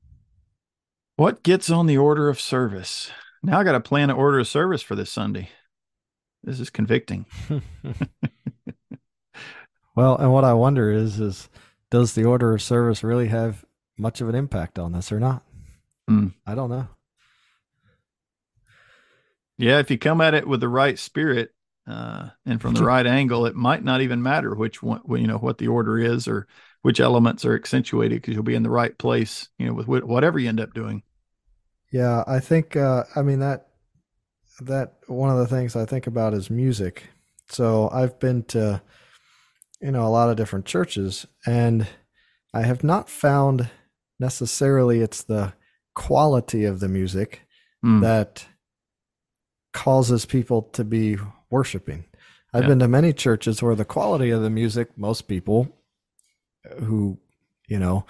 what 1.17 1.43
gets 1.43 1.69
on 1.71 1.87
the 1.87 1.99
order 1.99 2.29
of 2.29 2.41
service? 2.41 3.11
Now 3.43 3.61
I 3.61 3.65
got 3.65 3.73
to 3.73 3.81
plan 3.81 4.11
an 4.11 4.17
order 4.17 4.39
of 4.39 4.49
service 4.49 4.83
for 4.83 4.95
this 4.95 5.13
Sunday. 5.13 5.51
This 6.49 6.61
is 6.61 6.71
convicting. 6.71 7.27
well, 9.95 10.17
and 10.17 10.33
what 10.33 10.45
I 10.45 10.55
wonder 10.55 10.91
is, 10.91 11.21
is 11.21 11.51
does 11.91 12.15
the 12.15 12.25
order 12.25 12.55
of 12.55 12.63
service 12.63 13.05
really 13.05 13.27
have 13.27 13.67
much 13.99 14.23
of 14.23 14.31
an 14.31 14.35
impact 14.35 14.79
on 14.79 14.93
this 14.93 15.13
or 15.13 15.21
not? 15.21 15.43
Mm. 16.09 16.33
I 16.47 16.55
don't 16.55 16.71
know. 16.71 16.89
Yeah, 19.59 19.79
if 19.81 19.91
you 19.91 19.99
come 19.99 20.23
at 20.23 20.33
it 20.33 20.49
with 20.49 20.61
the 20.61 20.71
right 20.71 20.99
spirit 20.99 21.51
uh, 21.87 22.31
and 22.47 22.63
from 22.63 22.73
the 22.73 22.85
right 22.87 23.07
angle, 23.07 23.45
it 23.45 23.55
might 23.55 23.85
not 23.85 24.01
even 24.01 24.23
matter 24.23 24.55
which 24.55 24.83
one, 24.83 25.03
you 25.07 25.27
know, 25.27 25.37
what 25.37 25.59
the 25.59 25.69
order 25.69 25.99
is 25.99 26.27
or 26.27 26.47
which 26.81 26.99
elements 26.99 27.45
are 27.45 27.55
accentuated 27.55 28.23
because 28.23 28.33
you'll 28.33 28.43
be 28.43 28.55
in 28.55 28.63
the 28.63 28.71
right 28.71 28.97
place, 28.97 29.51
you 29.59 29.67
know, 29.67 29.75
with 29.75 29.87
whatever 29.87 30.39
you 30.39 30.49
end 30.49 30.61
up 30.61 30.73
doing. 30.73 31.03
Yeah, 31.93 32.25
I 32.27 32.41
think. 32.41 32.75
Uh, 32.75 33.05
I 33.15 33.21
mean 33.21 33.41
that 33.41 33.68
that 34.61 34.95
one 35.07 35.31
of 35.31 35.39
the 35.39 35.47
things 35.47 35.77
I 35.77 35.85
think 35.85 36.07
about 36.07 36.35
is 36.35 36.51
music. 36.51 37.05
So 37.49 37.89
I've 37.93 38.19
been 38.19 38.43
to, 38.45 38.83
you 39.81 39.93
know, 39.93 40.07
a 40.07 40.09
lot 40.09 40.31
of 40.31 40.37
different 40.37 40.67
churches, 40.67 41.27
and 41.47 41.87
I 42.53 42.63
have 42.63 42.83
not 42.83 43.09
found 43.09 43.71
necessarily 44.19 45.01
it's 45.01 45.23
the 45.23 45.53
quality 45.95 46.65
of 46.65 46.81
the 46.81 46.89
music 46.89 47.43
mm. 47.85 48.01
that 48.03 48.47
causes 49.73 50.25
people 50.27 50.63
to 50.63 50.85
be 50.85 51.17
worshiping. 51.51 52.05
I've 52.53 52.63
yeah. 52.63 52.69
been 52.69 52.79
to 52.81 52.89
many 52.89 53.13
churches 53.13 53.63
where 53.63 53.75
the 53.75 53.85
quality 53.85 54.31
of 54.31 54.43
the 54.43 54.51
music, 54.51 54.97
most 54.97 55.29
people 55.29 55.69
who, 56.81 57.19
you 57.69 57.79
know, 57.79 58.05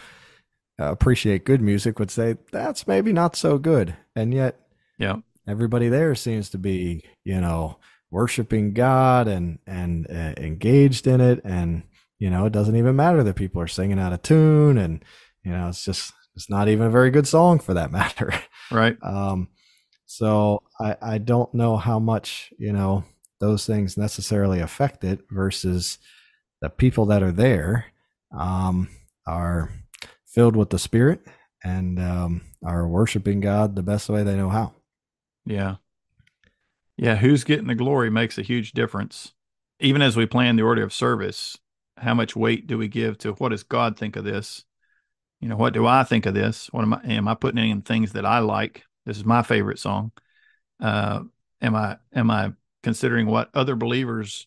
appreciate 0.79 1.45
good 1.45 1.61
music 1.61 1.99
would 1.99 2.11
say 2.11 2.37
that's 2.53 2.87
maybe 2.87 3.13
not 3.13 3.37
so 3.37 3.59
good. 3.59 3.97
And 4.15 4.33
yet, 4.33 4.61
yeah, 4.99 5.17
everybody 5.49 5.89
there 5.89 6.15
seems 6.15 6.51
to 6.51 6.59
be, 6.59 7.05
you 7.25 7.41
know, 7.41 7.79
worshiping 8.11 8.73
God 8.73 9.29
and 9.29 9.59
and 9.67 10.07
uh, 10.11 10.35
engaged 10.37 11.07
in 11.07 11.21
it 11.21 11.41
and 11.45 11.83
you 12.19 12.31
know, 12.31 12.47
it 12.47 12.53
doesn't 12.53 12.77
even 12.77 12.97
matter 12.97 13.23
that 13.23 13.37
people 13.37 13.63
are 13.63 13.69
singing 13.69 13.99
out 13.99 14.13
of 14.13 14.23
tune 14.23 14.79
and 14.79 15.05
you 15.45 15.53
know, 15.53 15.69
it's 15.69 15.85
just 15.85 16.13
it's 16.35 16.51
not 16.51 16.69
even 16.69 16.87
a 16.87 16.91
very 16.91 17.11
good 17.11 17.27
song 17.27 17.59
for 17.59 17.75
that 17.75 17.93
matter. 18.01 18.33
Right. 18.71 18.97
Um 19.03 19.49
so 20.07 20.63
I, 20.81 20.97
I 21.03 21.19
don't 21.19 21.53
know 21.53 21.77
how 21.77 21.99
much, 21.99 22.51
you 22.59 22.73
know, 22.73 23.05
those 23.41 23.67
things 23.67 23.97
necessarily 23.97 24.61
affect 24.61 25.05
it 25.05 25.21
versus 25.31 25.99
the 26.61 26.71
people 26.71 27.07
that 27.07 27.23
are 27.23 27.33
there 27.33 27.87
um, 28.37 28.89
are 29.27 29.71
filled 30.27 30.57
with 30.57 30.71
the 30.71 30.79
Spirit 30.79 31.21
and 31.63 32.01
um, 32.01 32.41
are 32.65 32.89
worshiping 32.89 33.41
God 33.41 33.77
the 33.77 33.83
best 33.83 34.09
way 34.09 34.23
they 34.23 34.37
know 34.37 34.49
how. 34.49 34.73
Yeah. 35.49 35.77
Yeah. 36.97 37.17
Who's 37.17 37.45
getting 37.45 37.69
the 37.69 37.75
glory 37.75 38.11
makes 38.11 38.37
a 38.39 38.43
huge 38.43 38.73
difference. 38.73 39.33
Even 39.81 40.03
as 40.03 40.17
we 40.17 40.27
plan 40.27 40.57
the 40.57 40.63
order 40.63 40.83
of 40.83 40.93
service, 40.93 41.57
how 41.97 42.15
much 42.15 42.37
weight 42.37 42.67
do 42.67 42.77
we 42.77 42.87
give 42.89 43.17
to 43.19 43.33
what 43.35 43.49
does 43.49 43.63
God 43.63 43.97
think 43.97 44.17
of 44.17 44.25
this? 44.25 44.65
You 45.41 45.49
know, 45.49 45.57
what 45.57 45.73
do 45.73 45.87
I 45.87 46.05
think 46.05 46.27
of 46.27 46.35
this? 46.35 46.67
What 46.73 46.83
am 46.83 46.95
I, 46.95 47.01
am 47.05 47.29
I 47.29 47.35
putting 47.35 47.71
in 47.71 47.83
things 47.83 48.13
that 48.13 48.27
I 48.27 48.41
like? 48.41 48.85
This 49.07 49.17
is 49.17 49.25
my 49.25 49.43
favorite 49.43 49.79
song. 49.79 50.13
Uh, 50.81 51.23
am 51.63 51.75
I 51.75 51.97
am 52.13 52.31
I 52.31 52.53
considering 52.83 53.27
what 53.27 53.49
other 53.55 53.75
believers 53.75 54.47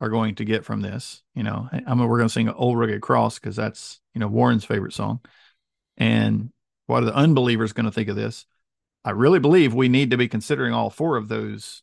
are 0.00 0.08
going 0.08 0.34
to 0.36 0.44
get 0.44 0.64
from 0.64 0.80
this? 0.80 1.22
You 1.34 1.44
know, 1.44 1.68
I 1.72 1.94
we're 1.94 2.18
going 2.18 2.28
to 2.28 2.32
sing 2.32 2.48
an 2.48 2.54
"Old 2.54 2.78
Rugged 2.78 3.02
Cross" 3.02 3.38
because 3.38 3.54
that's 3.54 4.00
you 4.14 4.20
know 4.20 4.26
Warren's 4.26 4.64
favorite 4.64 4.94
song. 4.94 5.20
And 5.96 6.50
what 6.86 7.02
are 7.02 7.06
the 7.06 7.14
unbelievers 7.14 7.72
going 7.72 7.86
to 7.86 7.92
think 7.92 8.08
of 8.08 8.16
this? 8.16 8.46
I 9.04 9.10
really 9.10 9.40
believe 9.40 9.74
we 9.74 9.88
need 9.88 10.10
to 10.10 10.16
be 10.16 10.28
considering 10.28 10.72
all 10.72 10.90
four 10.90 11.16
of 11.16 11.28
those, 11.28 11.82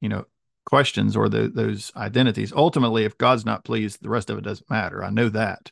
you 0.00 0.08
know, 0.08 0.26
questions 0.64 1.16
or 1.16 1.28
the, 1.28 1.48
those 1.48 1.92
identities. 1.96 2.52
Ultimately, 2.52 3.04
if 3.04 3.18
God's 3.18 3.44
not 3.44 3.64
pleased, 3.64 4.02
the 4.02 4.08
rest 4.08 4.30
of 4.30 4.38
it 4.38 4.44
doesn't 4.44 4.70
matter. 4.70 5.04
I 5.04 5.10
know 5.10 5.28
that, 5.30 5.70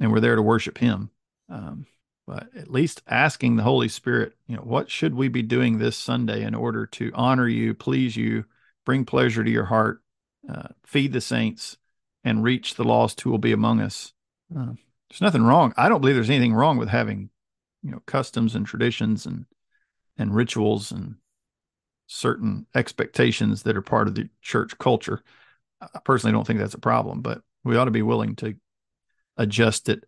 and 0.00 0.12
we're 0.12 0.20
there 0.20 0.36
to 0.36 0.42
worship 0.42 0.78
Him. 0.78 1.10
Um, 1.48 1.86
but 2.26 2.48
at 2.56 2.70
least 2.70 3.02
asking 3.06 3.56
the 3.56 3.62
Holy 3.62 3.88
Spirit, 3.88 4.34
you 4.46 4.56
know, 4.56 4.62
what 4.62 4.90
should 4.90 5.14
we 5.14 5.28
be 5.28 5.42
doing 5.42 5.78
this 5.78 5.96
Sunday 5.96 6.44
in 6.44 6.54
order 6.54 6.86
to 6.86 7.10
honor 7.14 7.48
you, 7.48 7.74
please 7.74 8.16
you, 8.16 8.44
bring 8.86 9.04
pleasure 9.04 9.44
to 9.44 9.50
your 9.50 9.64
heart, 9.64 10.02
uh, 10.48 10.68
feed 10.84 11.12
the 11.12 11.20
saints, 11.20 11.76
and 12.24 12.42
reach 12.42 12.74
the 12.74 12.84
lost 12.84 13.20
who 13.20 13.30
will 13.30 13.38
be 13.38 13.52
among 13.52 13.80
us. 13.80 14.12
Uh, 14.56 14.72
there's 15.10 15.20
nothing 15.20 15.42
wrong. 15.42 15.74
I 15.76 15.88
don't 15.88 16.00
believe 16.00 16.14
there's 16.14 16.30
anything 16.30 16.54
wrong 16.54 16.78
with 16.78 16.88
having, 16.88 17.30
you 17.82 17.90
know, 17.90 18.02
customs 18.06 18.54
and 18.54 18.64
traditions 18.64 19.26
and 19.26 19.46
and 20.18 20.34
rituals 20.34 20.92
and 20.92 21.16
certain 22.06 22.66
expectations 22.74 23.62
that 23.62 23.76
are 23.76 23.82
part 23.82 24.08
of 24.08 24.14
the 24.14 24.28
church 24.42 24.76
culture. 24.78 25.22
I 25.80 25.98
personally 26.04 26.32
don't 26.32 26.46
think 26.46 26.58
that's 26.58 26.74
a 26.74 26.78
problem, 26.78 27.22
but 27.22 27.42
we 27.64 27.76
ought 27.76 27.86
to 27.86 27.90
be 27.90 28.02
willing 28.02 28.36
to 28.36 28.54
adjust 29.36 29.88
it 29.88 30.04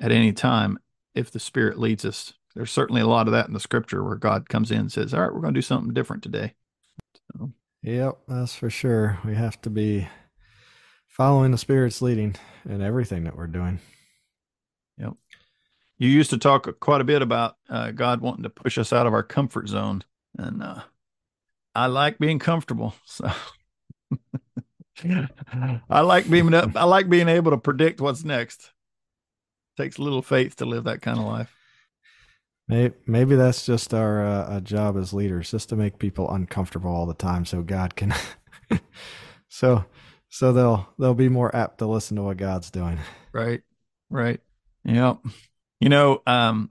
at 0.00 0.12
any 0.12 0.32
time 0.32 0.78
if 1.14 1.30
the 1.30 1.40
Spirit 1.40 1.78
leads 1.78 2.04
us. 2.04 2.34
There's 2.54 2.70
certainly 2.70 3.00
a 3.00 3.06
lot 3.06 3.26
of 3.26 3.32
that 3.32 3.48
in 3.48 3.54
the 3.54 3.60
scripture 3.60 4.04
where 4.04 4.16
God 4.16 4.48
comes 4.48 4.70
in 4.70 4.78
and 4.78 4.92
says, 4.92 5.12
All 5.12 5.20
right, 5.20 5.32
we're 5.32 5.40
going 5.40 5.54
to 5.54 5.58
do 5.58 5.62
something 5.62 5.92
different 5.92 6.22
today. 6.22 6.54
So. 7.32 7.52
Yep, 7.82 8.18
that's 8.28 8.54
for 8.54 8.70
sure. 8.70 9.18
We 9.24 9.34
have 9.34 9.60
to 9.62 9.70
be 9.70 10.08
following 11.06 11.50
the 11.50 11.58
Spirit's 11.58 12.02
leading 12.02 12.36
in 12.68 12.82
everything 12.82 13.24
that 13.24 13.36
we're 13.36 13.46
doing. 13.46 13.80
Yep. 14.98 15.14
You 15.98 16.08
used 16.08 16.30
to 16.30 16.38
talk 16.38 16.80
quite 16.80 17.00
a 17.00 17.04
bit 17.04 17.22
about 17.22 17.56
uh, 17.68 17.90
God 17.90 18.20
wanting 18.20 18.42
to 18.42 18.50
push 18.50 18.76
us 18.78 18.92
out 18.92 19.06
of 19.06 19.14
our 19.14 19.22
comfort 19.22 19.68
zone. 19.68 20.04
And 20.38 20.62
uh, 20.62 20.82
I 21.74 21.86
like 21.86 22.18
being 22.18 22.38
comfortable. 22.38 22.94
So. 23.06 23.30
I 25.90 26.00
like 26.00 26.30
being 26.30 26.54
I 26.54 26.84
like 26.84 27.10
being 27.10 27.28
able 27.28 27.50
to 27.50 27.58
predict 27.58 28.00
what's 28.00 28.24
next 28.24 28.72
takes 29.76 29.98
a 29.98 30.02
little 30.02 30.22
faith 30.22 30.56
to 30.56 30.64
live 30.64 30.84
that 30.84 31.02
kind 31.02 31.18
of 31.18 31.24
life. 31.24 31.54
Maybe, 32.68 32.94
maybe 33.06 33.36
that's 33.36 33.64
just 33.64 33.94
our 33.94 34.26
uh, 34.26 34.60
job 34.60 34.96
as 34.96 35.12
leaders, 35.12 35.50
just 35.50 35.68
to 35.68 35.76
make 35.76 35.98
people 35.98 36.30
uncomfortable 36.30 36.90
all 36.90 37.06
the 37.06 37.14
time, 37.14 37.44
so 37.44 37.62
God 37.62 37.94
can, 37.94 38.12
so 39.48 39.84
so 40.28 40.52
they'll 40.52 40.88
they'll 40.98 41.14
be 41.14 41.28
more 41.28 41.54
apt 41.54 41.78
to 41.78 41.86
listen 41.86 42.16
to 42.16 42.24
what 42.24 42.38
God's 42.38 42.70
doing. 42.70 42.98
Right, 43.32 43.62
right, 44.10 44.40
yeah. 44.84 45.14
You 45.80 45.88
know, 45.88 46.22
um, 46.26 46.70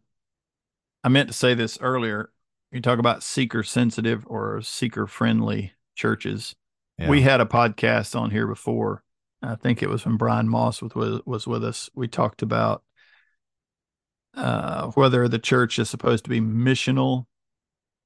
I 1.04 1.10
meant 1.10 1.30
to 1.30 1.34
say 1.34 1.54
this 1.54 1.78
earlier. 1.82 2.32
You 2.72 2.82
talk 2.82 3.00
about 3.00 3.24
seeker 3.24 3.64
sensitive 3.64 4.24
or 4.28 4.62
seeker 4.62 5.08
friendly 5.08 5.74
churches. 5.96 6.56
Yeah. 6.98 7.10
We 7.10 7.22
had 7.22 7.42
a 7.42 7.46
podcast 7.46 8.20
on 8.20 8.32
here 8.32 8.48
before. 8.48 9.04
I 9.42 9.56
think 9.56 9.84
it 9.84 9.90
was 9.90 10.06
when 10.06 10.18
Brian 10.18 10.50
Moss 10.50 10.82
was 10.82 11.22
was 11.26 11.46
with 11.46 11.64
us. 11.64 11.90
We 11.94 12.08
talked 12.08 12.42
about 12.42 12.84
uh, 14.34 14.92
whether 14.92 15.28
the 15.28 15.40
church 15.40 15.78
is 15.78 15.90
supposed 15.90 16.24
to 16.24 16.30
be 16.30 16.42
missional 16.42 17.26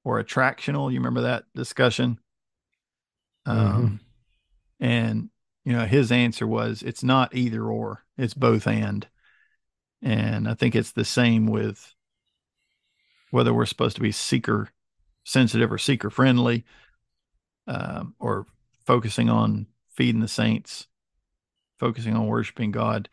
or 0.04 0.22
attractional. 0.22 0.92
You 0.92 1.00
remember 1.00 1.22
that 1.22 1.46
discussion? 1.56 2.20
Mm-hmm. 3.48 3.76
Um, 3.76 4.00
and 4.80 5.30
you 5.66 5.74
know 5.74 5.86
his 5.86 6.12
answer 6.12 6.46
was 6.46 6.84
it's 6.84 7.04
not 7.04 7.36
either 7.36 7.64
or, 7.64 8.04
it's 8.18 8.34
both 8.34 8.68
and. 8.68 9.08
And 10.02 10.48
I 10.48 10.54
think 10.54 10.76
it's 10.76 10.92
the 10.92 11.06
same 11.06 11.46
with 11.46 11.94
whether 13.32 13.54
we're 13.54 13.66
supposed 13.66 13.96
to 13.96 14.02
be 14.02 14.12
seeker 14.12 14.70
sensitive 15.24 15.72
or 15.72 15.78
seeker 15.78 16.10
friendly, 16.10 16.66
um, 17.68 18.16
or 18.20 18.46
focusing 18.86 19.30
on 19.30 19.68
feeding 19.90 20.22
the 20.22 20.28
saints, 20.28 20.88
focusing 21.78 22.16
on 22.16 22.28
worshiping 22.28 22.72
God. 22.72 23.10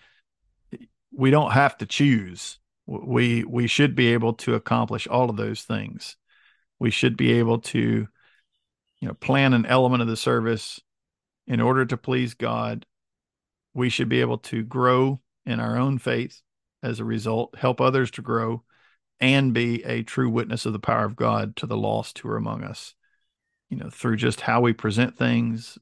We 1.12 1.30
don't 1.30 1.52
have 1.52 1.76
to 1.78 1.86
choose. 1.86 2.58
We 2.86 3.44
we 3.44 3.66
should 3.66 3.94
be 3.94 4.12
able 4.12 4.34
to 4.34 4.54
accomplish 4.54 5.06
all 5.06 5.28
of 5.28 5.36
those 5.36 5.62
things. 5.62 6.16
We 6.78 6.90
should 6.90 7.16
be 7.16 7.32
able 7.34 7.58
to 7.60 8.08
you 9.00 9.08
know 9.08 9.14
plan 9.14 9.52
an 9.52 9.66
element 9.66 10.02
of 10.02 10.08
the 10.08 10.16
service 10.16 10.80
in 11.46 11.60
order 11.60 11.84
to 11.84 11.96
please 11.96 12.34
god. 12.34 12.86
We 13.74 13.90
should 13.90 14.08
be 14.08 14.20
able 14.20 14.38
to 14.38 14.62
grow 14.62 15.20
in 15.44 15.60
our 15.60 15.76
own 15.76 15.98
faith 15.98 16.42
as 16.86 17.00
a 17.00 17.04
result 17.04 17.54
help 17.58 17.80
others 17.80 18.10
to 18.10 18.22
grow 18.22 18.62
and 19.20 19.54
be 19.54 19.82
a 19.84 20.02
true 20.02 20.28
witness 20.28 20.66
of 20.66 20.72
the 20.72 20.78
power 20.78 21.04
of 21.04 21.16
god 21.16 21.56
to 21.56 21.66
the 21.66 21.76
lost 21.76 22.18
who 22.18 22.28
are 22.28 22.36
among 22.36 22.62
us 22.62 22.94
you 23.68 23.76
know 23.76 23.90
through 23.90 24.16
just 24.16 24.42
how 24.42 24.60
we 24.60 24.72
present 24.72 25.16
things 25.16 25.78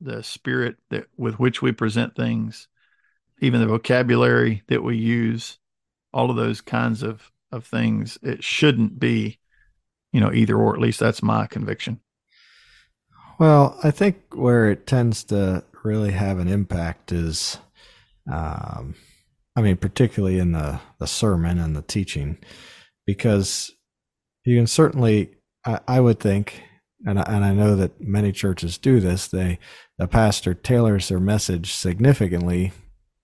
the 0.00 0.22
spirit 0.22 0.76
that 0.90 1.06
with 1.16 1.38
which 1.38 1.62
we 1.62 1.72
present 1.72 2.14
things 2.14 2.68
even 3.40 3.60
the 3.60 3.66
vocabulary 3.66 4.62
that 4.68 4.82
we 4.82 4.96
use 4.96 5.58
all 6.12 6.30
of 6.30 6.36
those 6.36 6.60
kinds 6.60 7.02
of 7.02 7.32
of 7.54 7.64
things. 7.64 8.18
It 8.22 8.44
shouldn't 8.44 8.98
be, 8.98 9.38
you 10.12 10.20
know, 10.20 10.32
either 10.32 10.56
or. 10.56 10.74
At 10.74 10.80
least 10.80 11.00
that's 11.00 11.22
my 11.22 11.46
conviction. 11.46 12.00
Well, 13.38 13.78
I 13.82 13.90
think 13.90 14.16
where 14.34 14.70
it 14.70 14.86
tends 14.86 15.24
to 15.24 15.64
really 15.82 16.12
have 16.12 16.38
an 16.38 16.48
impact 16.48 17.12
is, 17.12 17.58
um, 18.30 18.94
I 19.56 19.62
mean, 19.62 19.76
particularly 19.76 20.38
in 20.38 20.52
the 20.52 20.80
the 20.98 21.06
sermon 21.06 21.58
and 21.58 21.76
the 21.76 21.82
teaching, 21.82 22.38
because 23.06 23.70
you 24.44 24.56
can 24.56 24.66
certainly, 24.66 25.36
I, 25.64 25.80
I 25.86 26.00
would 26.00 26.20
think, 26.20 26.62
and 27.06 27.18
I, 27.18 27.22
and 27.22 27.44
I 27.44 27.54
know 27.54 27.76
that 27.76 28.00
many 28.00 28.32
churches 28.32 28.78
do 28.78 29.00
this. 29.00 29.28
They 29.28 29.58
the 29.98 30.08
pastor 30.08 30.54
tailors 30.54 31.08
their 31.08 31.20
message 31.20 31.72
significantly 31.72 32.72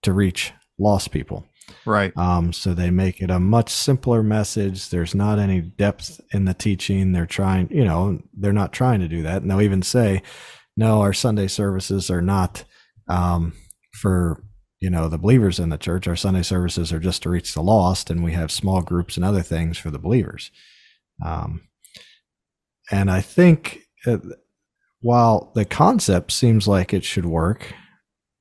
to 0.03 0.13
reach 0.13 0.53
lost 0.79 1.11
people. 1.11 1.47
Right. 1.85 2.17
Um, 2.17 2.53
so 2.53 2.75
they 2.75 2.91
make 2.91 3.21
it 3.21 3.31
a 3.31 3.39
much 3.39 3.71
simpler 3.71 4.23
message. 4.23 4.91
There's 4.91 5.15
not 5.15 5.39
any 5.39 5.61
depth 5.61 6.21
in 6.33 6.45
the 6.45 6.55
teaching. 6.55 7.13
They're 7.13 7.27
trying, 7.27 7.69
you 7.71 7.85
know, 7.85 8.21
they're 8.35 8.53
not 8.53 8.73
trying 8.73 9.01
to 9.01 9.09
do 9.09 9.23
that. 9.23 9.43
And 9.43 9.51
they'll 9.51 9.61
even 9.61 9.83
say, 9.83 10.23
no, 10.77 11.01
our 11.01 11.13
Sunday 11.13 11.47
services 11.47 12.11
are 12.11 12.23
not 12.23 12.65
um, 13.09 13.53
for, 13.93 14.43
you 14.81 14.89
know, 14.89 15.09
the 15.09 15.19
believers 15.19 15.59
in 15.59 15.69
the 15.69 15.79
church. 15.79 16.09
Our 16.09 16.17
Sunday 16.17 16.43
services 16.43 16.93
are 16.93 16.99
just 16.99 17.23
to 17.23 17.31
reach 17.31 17.55
the 17.55 17.63
lost, 17.63 18.11
and 18.11 18.25
we 18.25 18.33
have 18.33 18.51
small 18.51 18.81
groups 18.81 19.17
and 19.17 19.25
other 19.25 19.43
things 19.43 19.77
for 19.79 19.91
the 19.91 19.99
believers. 19.99 20.51
Um, 21.25 21.69
and 22.91 23.11
I 23.11 23.21
think 23.21 23.83
uh, 24.07 24.19
while 25.01 25.53
the 25.55 25.65
concept 25.65 26.33
seems 26.33 26.67
like 26.67 26.95
it 26.95 27.05
should 27.05 27.27
work, 27.27 27.75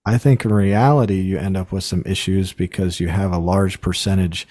I 0.05 0.17
think 0.17 0.45
in 0.45 0.53
reality, 0.53 1.19
you 1.19 1.37
end 1.37 1.57
up 1.57 1.71
with 1.71 1.83
some 1.83 2.03
issues 2.05 2.53
because 2.53 2.99
you 2.99 3.09
have 3.09 3.31
a 3.31 3.37
large 3.37 3.81
percentage 3.81 4.47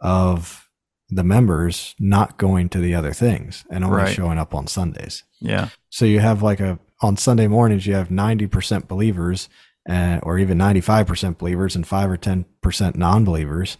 of 0.00 0.68
the 1.08 1.24
members 1.24 1.94
not 1.98 2.36
going 2.36 2.68
to 2.70 2.78
the 2.78 2.94
other 2.94 3.12
things 3.12 3.64
and 3.70 3.84
only 3.84 3.98
right. 3.98 4.14
showing 4.14 4.38
up 4.38 4.54
on 4.54 4.66
Sundays. 4.66 5.22
Yeah. 5.40 5.68
So 5.88 6.04
you 6.04 6.20
have 6.20 6.42
like 6.42 6.58
a, 6.58 6.78
on 7.00 7.16
Sunday 7.16 7.46
mornings, 7.46 7.86
you 7.86 7.94
have 7.94 8.08
90% 8.08 8.88
believers 8.88 9.48
uh, 9.88 10.20
or 10.22 10.38
even 10.38 10.58
95% 10.58 11.38
believers 11.38 11.76
and 11.76 11.86
5 11.86 12.10
or 12.10 12.16
10% 12.16 12.96
non 12.96 13.24
believers. 13.24 13.76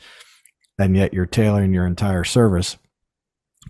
And 0.78 0.96
yet 0.96 1.14
you're 1.14 1.26
tailoring 1.26 1.72
your 1.72 1.86
entire 1.86 2.24
service 2.24 2.76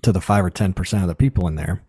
to 0.03 0.13
the 0.13 0.21
5 0.21 0.45
or 0.47 0.51
10% 0.51 1.03
of 1.03 1.09
the 1.09 1.15
people 1.15 1.47
in 1.47 1.57
there. 1.57 1.85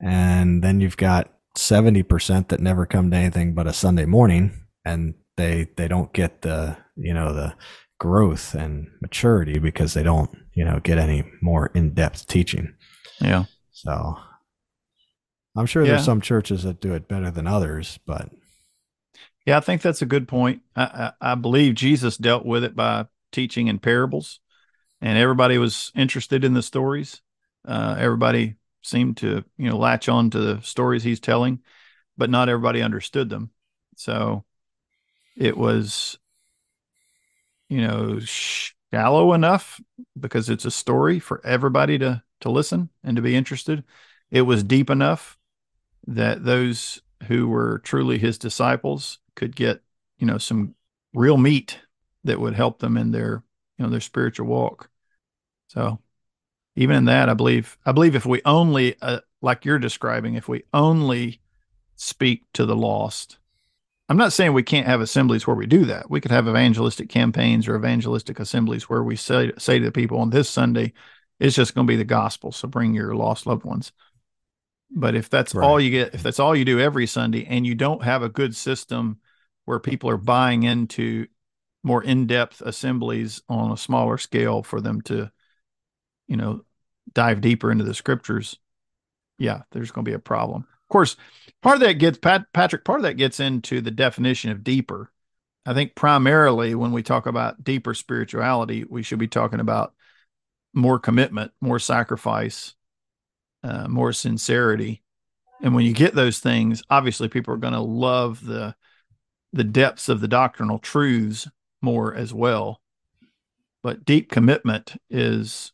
And 0.00 0.62
then 0.62 0.80
you've 0.80 0.96
got 0.96 1.32
70% 1.56 2.48
that 2.48 2.60
never 2.60 2.86
come 2.86 3.10
to 3.10 3.16
anything 3.16 3.54
but 3.54 3.66
a 3.66 3.72
Sunday 3.72 4.04
morning 4.04 4.52
and 4.84 5.14
they 5.38 5.68
they 5.76 5.88
don't 5.88 6.12
get 6.12 6.42
the 6.42 6.76
you 6.96 7.14
know 7.14 7.32
the 7.32 7.54
growth 7.98 8.54
and 8.54 8.88
maturity 9.00 9.58
because 9.58 9.94
they 9.94 10.02
don't 10.02 10.30
you 10.54 10.64
know 10.64 10.80
get 10.80 10.98
any 10.98 11.24
more 11.40 11.70
in-depth 11.74 12.26
teaching 12.26 12.74
yeah 13.20 13.44
so 13.70 14.16
i'm 15.56 15.66
sure 15.66 15.82
yeah. 15.84 15.92
there's 15.92 16.04
some 16.04 16.20
churches 16.20 16.62
that 16.64 16.80
do 16.80 16.94
it 16.94 17.08
better 17.08 17.30
than 17.30 17.46
others 17.46 17.98
but 18.06 18.28
yeah 19.48 19.56
i 19.56 19.60
think 19.60 19.82
that's 19.82 20.02
a 20.02 20.06
good 20.06 20.28
point. 20.28 20.62
I, 20.76 21.12
I, 21.20 21.32
I 21.32 21.34
believe 21.34 21.74
jesus 21.74 22.16
dealt 22.16 22.46
with 22.46 22.64
it 22.64 22.76
by 22.76 23.06
teaching 23.32 23.68
in 23.68 23.78
parables 23.78 24.40
and 25.00 25.18
everybody 25.18 25.58
was 25.58 25.92
interested 25.94 26.44
in 26.44 26.54
the 26.54 26.62
stories. 26.62 27.20
Uh, 27.66 27.96
everybody 27.98 28.56
seemed 28.82 29.16
to 29.18 29.44
you 29.56 29.68
know 29.68 29.76
latch 29.76 30.08
on 30.08 30.30
to 30.30 30.38
the 30.38 30.60
stories 30.62 31.02
he's 31.02 31.20
telling 31.20 31.60
but 32.16 32.30
not 32.30 32.48
everybody 32.48 32.82
understood 32.82 33.30
them. 33.30 33.50
So 33.96 34.44
it 35.36 35.56
was 35.56 36.18
you 37.68 37.80
know 37.86 38.18
shallow 38.20 39.32
enough 39.32 39.80
because 40.18 40.50
it's 40.50 40.64
a 40.64 40.70
story 40.70 41.20
for 41.20 41.40
everybody 41.44 41.98
to 41.98 42.22
to 42.40 42.50
listen 42.50 42.88
and 43.04 43.16
to 43.16 43.22
be 43.22 43.36
interested. 43.36 43.84
It 44.30 44.42
was 44.42 44.62
deep 44.62 44.90
enough 44.90 45.38
that 46.06 46.44
those 46.44 47.00
who 47.24 47.48
were 47.48 47.80
truly 47.80 48.18
his 48.18 48.38
disciples 48.38 49.18
could 49.34 49.54
get 49.54 49.80
you 50.18 50.26
know 50.26 50.38
some 50.38 50.74
real 51.14 51.36
meat 51.36 51.78
that 52.24 52.40
would 52.40 52.54
help 52.54 52.78
them 52.78 52.96
in 52.96 53.10
their 53.10 53.42
you 53.76 53.84
know 53.84 53.90
their 53.90 54.00
spiritual 54.00 54.46
walk 54.46 54.90
so 55.68 55.98
even 56.76 56.96
in 56.96 57.04
that 57.06 57.28
i 57.28 57.34
believe 57.34 57.78
i 57.84 57.92
believe 57.92 58.14
if 58.14 58.26
we 58.26 58.40
only 58.44 58.96
uh, 59.02 59.20
like 59.42 59.64
you're 59.64 59.78
describing 59.78 60.34
if 60.34 60.48
we 60.48 60.62
only 60.72 61.40
speak 61.96 62.44
to 62.52 62.64
the 62.64 62.76
lost 62.76 63.38
I'm 64.08 64.16
not 64.16 64.32
saying 64.32 64.54
we 64.54 64.62
can't 64.62 64.86
have 64.86 65.02
assemblies 65.02 65.46
where 65.46 65.56
we 65.56 65.66
do 65.66 65.84
that. 65.84 66.10
We 66.10 66.20
could 66.20 66.30
have 66.30 66.48
evangelistic 66.48 67.10
campaigns 67.10 67.68
or 67.68 67.76
evangelistic 67.76 68.40
assemblies 68.40 68.88
where 68.88 69.02
we 69.02 69.16
say 69.16 69.52
say 69.58 69.78
to 69.78 69.84
the 69.84 69.92
people 69.92 70.18
on 70.18 70.30
this 70.30 70.48
Sunday, 70.48 70.94
it's 71.38 71.54
just 71.54 71.74
going 71.74 71.86
to 71.86 71.90
be 71.90 71.96
the 71.96 72.04
gospel. 72.04 72.50
So 72.50 72.68
bring 72.68 72.94
your 72.94 73.14
lost 73.14 73.46
loved 73.46 73.64
ones. 73.64 73.92
But 74.90 75.14
if 75.14 75.28
that's 75.28 75.54
right. 75.54 75.64
all 75.64 75.80
you 75.80 75.90
get, 75.90 76.14
if 76.14 76.22
that's 76.22 76.40
all 76.40 76.56
you 76.56 76.64
do 76.64 76.80
every 76.80 77.06
Sunday, 77.06 77.44
and 77.44 77.66
you 77.66 77.74
don't 77.74 78.02
have 78.02 78.22
a 78.22 78.28
good 78.28 78.56
system 78.56 79.18
where 79.64 79.78
people 79.78 80.08
are 80.10 80.16
buying 80.16 80.62
into 80.62 81.26
more 81.82 82.02
in-depth 82.02 82.62
assemblies 82.62 83.42
on 83.48 83.70
a 83.70 83.76
smaller 83.76 84.18
scale 84.18 84.62
for 84.62 84.80
them 84.80 85.00
to, 85.02 85.30
you 86.26 86.36
know, 86.36 86.62
dive 87.12 87.40
deeper 87.40 87.70
into 87.70 87.84
the 87.84 87.94
scriptures, 87.94 88.58
yeah, 89.38 89.62
there's 89.72 89.90
going 89.90 90.04
to 90.04 90.10
be 90.10 90.14
a 90.14 90.18
problem. 90.18 90.62
Of 90.62 90.88
course, 90.92 91.16
part 91.62 91.76
of 91.76 91.80
that 91.82 91.94
gets 91.94 92.18
Pat, 92.18 92.46
Patrick. 92.52 92.84
Part 92.84 93.00
of 93.00 93.02
that 93.04 93.14
gets 93.14 93.40
into 93.40 93.80
the 93.80 93.90
definition 93.90 94.50
of 94.50 94.64
deeper. 94.64 95.12
I 95.66 95.74
think 95.74 95.94
primarily 95.94 96.74
when 96.74 96.92
we 96.92 97.02
talk 97.02 97.26
about 97.26 97.62
deeper 97.62 97.92
spirituality, 97.92 98.84
we 98.88 99.02
should 99.02 99.18
be 99.18 99.28
talking 99.28 99.60
about 99.60 99.94
more 100.72 100.98
commitment, 100.98 101.52
more 101.60 101.78
sacrifice, 101.78 102.74
uh, 103.62 103.88
more 103.88 104.12
sincerity. 104.12 105.02
And 105.62 105.74
when 105.74 105.84
you 105.84 105.92
get 105.92 106.14
those 106.14 106.38
things, 106.38 106.82
obviously 106.88 107.28
people 107.28 107.52
are 107.54 107.58
going 107.58 107.72
to 107.74 107.80
love 107.80 108.44
the 108.44 108.74
the 109.52 109.64
depths 109.64 110.08
of 110.08 110.20
the 110.20 110.28
doctrinal 110.28 110.78
truths 110.78 111.48
more 111.80 112.14
as 112.14 112.34
well. 112.34 112.80
But 113.82 114.04
deep 114.04 114.30
commitment 114.30 114.96
is 115.10 115.72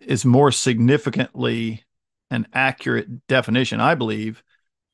is 0.00 0.24
more 0.24 0.52
significantly 0.52 1.84
an 2.30 2.46
accurate 2.52 3.26
definition, 3.26 3.80
I 3.80 3.94
believe, 3.94 4.42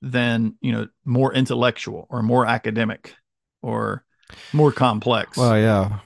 than 0.00 0.56
you 0.60 0.72
know 0.72 0.88
more 1.04 1.34
intellectual 1.34 2.06
or 2.10 2.22
more 2.22 2.46
academic 2.46 3.14
or 3.62 4.04
more 4.52 4.72
complex. 4.72 5.36
Well, 5.36 5.58
yeah, 5.58 5.98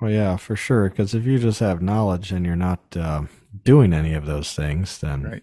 well, 0.00 0.10
yeah, 0.10 0.36
for 0.36 0.56
sure. 0.56 0.88
Because 0.88 1.14
if 1.14 1.24
you 1.24 1.38
just 1.38 1.60
have 1.60 1.82
knowledge 1.82 2.32
and 2.32 2.44
you're 2.44 2.56
not 2.56 2.80
uh, 2.96 3.22
doing 3.64 3.92
any 3.92 4.14
of 4.14 4.26
those 4.26 4.54
things, 4.54 4.98
then 4.98 5.22
right. 5.22 5.42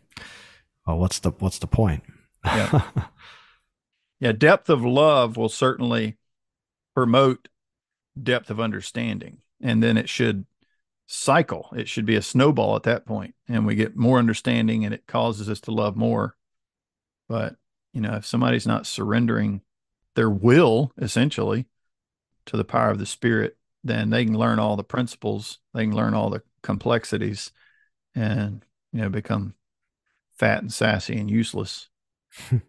well, 0.86 0.98
what's 0.98 1.20
the 1.20 1.32
what's 1.32 1.60
the 1.60 1.68
point? 1.68 2.04
Yeah. 2.46 2.82
yeah, 4.20 4.32
depth 4.32 4.70
of 4.70 4.84
love 4.84 5.38
will 5.38 5.50
certainly 5.50 6.18
promote 6.96 7.48
depth 8.22 8.50
of 8.50 8.60
understanding, 8.60 9.40
and 9.62 9.84
then 9.84 9.98
it 9.98 10.10
should 10.10 10.46
cycle. 11.08 11.70
It 11.76 11.88
should 11.88 12.06
be 12.06 12.16
a 12.16 12.22
snowball 12.22 12.76
at 12.76 12.84
that 12.84 13.06
point, 13.06 13.36
and 13.48 13.66
we 13.66 13.76
get 13.76 13.96
more 13.96 14.20
understanding, 14.20 14.86
and 14.86 14.94
it 14.94 15.08
causes 15.08 15.50
us 15.50 15.62
to 15.62 15.72
love 15.72 15.96
more. 15.96 16.36
But 17.28 17.56
you 17.94 18.02
know, 18.02 18.16
if 18.16 18.26
somebody's 18.26 18.68
not 18.68 18.88
surrendering 18.88 19.62
their 20.16 20.30
will 20.30 20.92
essentially 20.98 21.66
to 22.46 22.58
the 22.58 22.66
power 22.66 22.90
of 22.90 23.00
the 23.00 23.06
Spirit, 23.06 23.58
then 23.84 24.10
they 24.10 24.26
can 24.26 24.38
learn 24.38 24.60
all 24.60 24.76
the 24.76 24.84
principles, 24.84 25.60
they 25.74 25.84
can 25.84 25.96
learn 25.96 26.14
all 26.14 26.30
the 26.30 26.42
complexities, 26.64 27.52
and 28.18 28.66
you 28.92 29.02
know, 29.02 29.10
become 29.10 29.54
fat 30.34 30.62
and 30.62 30.74
sassy 30.74 31.18
and 31.18 31.30
useless. 31.30 31.90
well, 32.52 32.62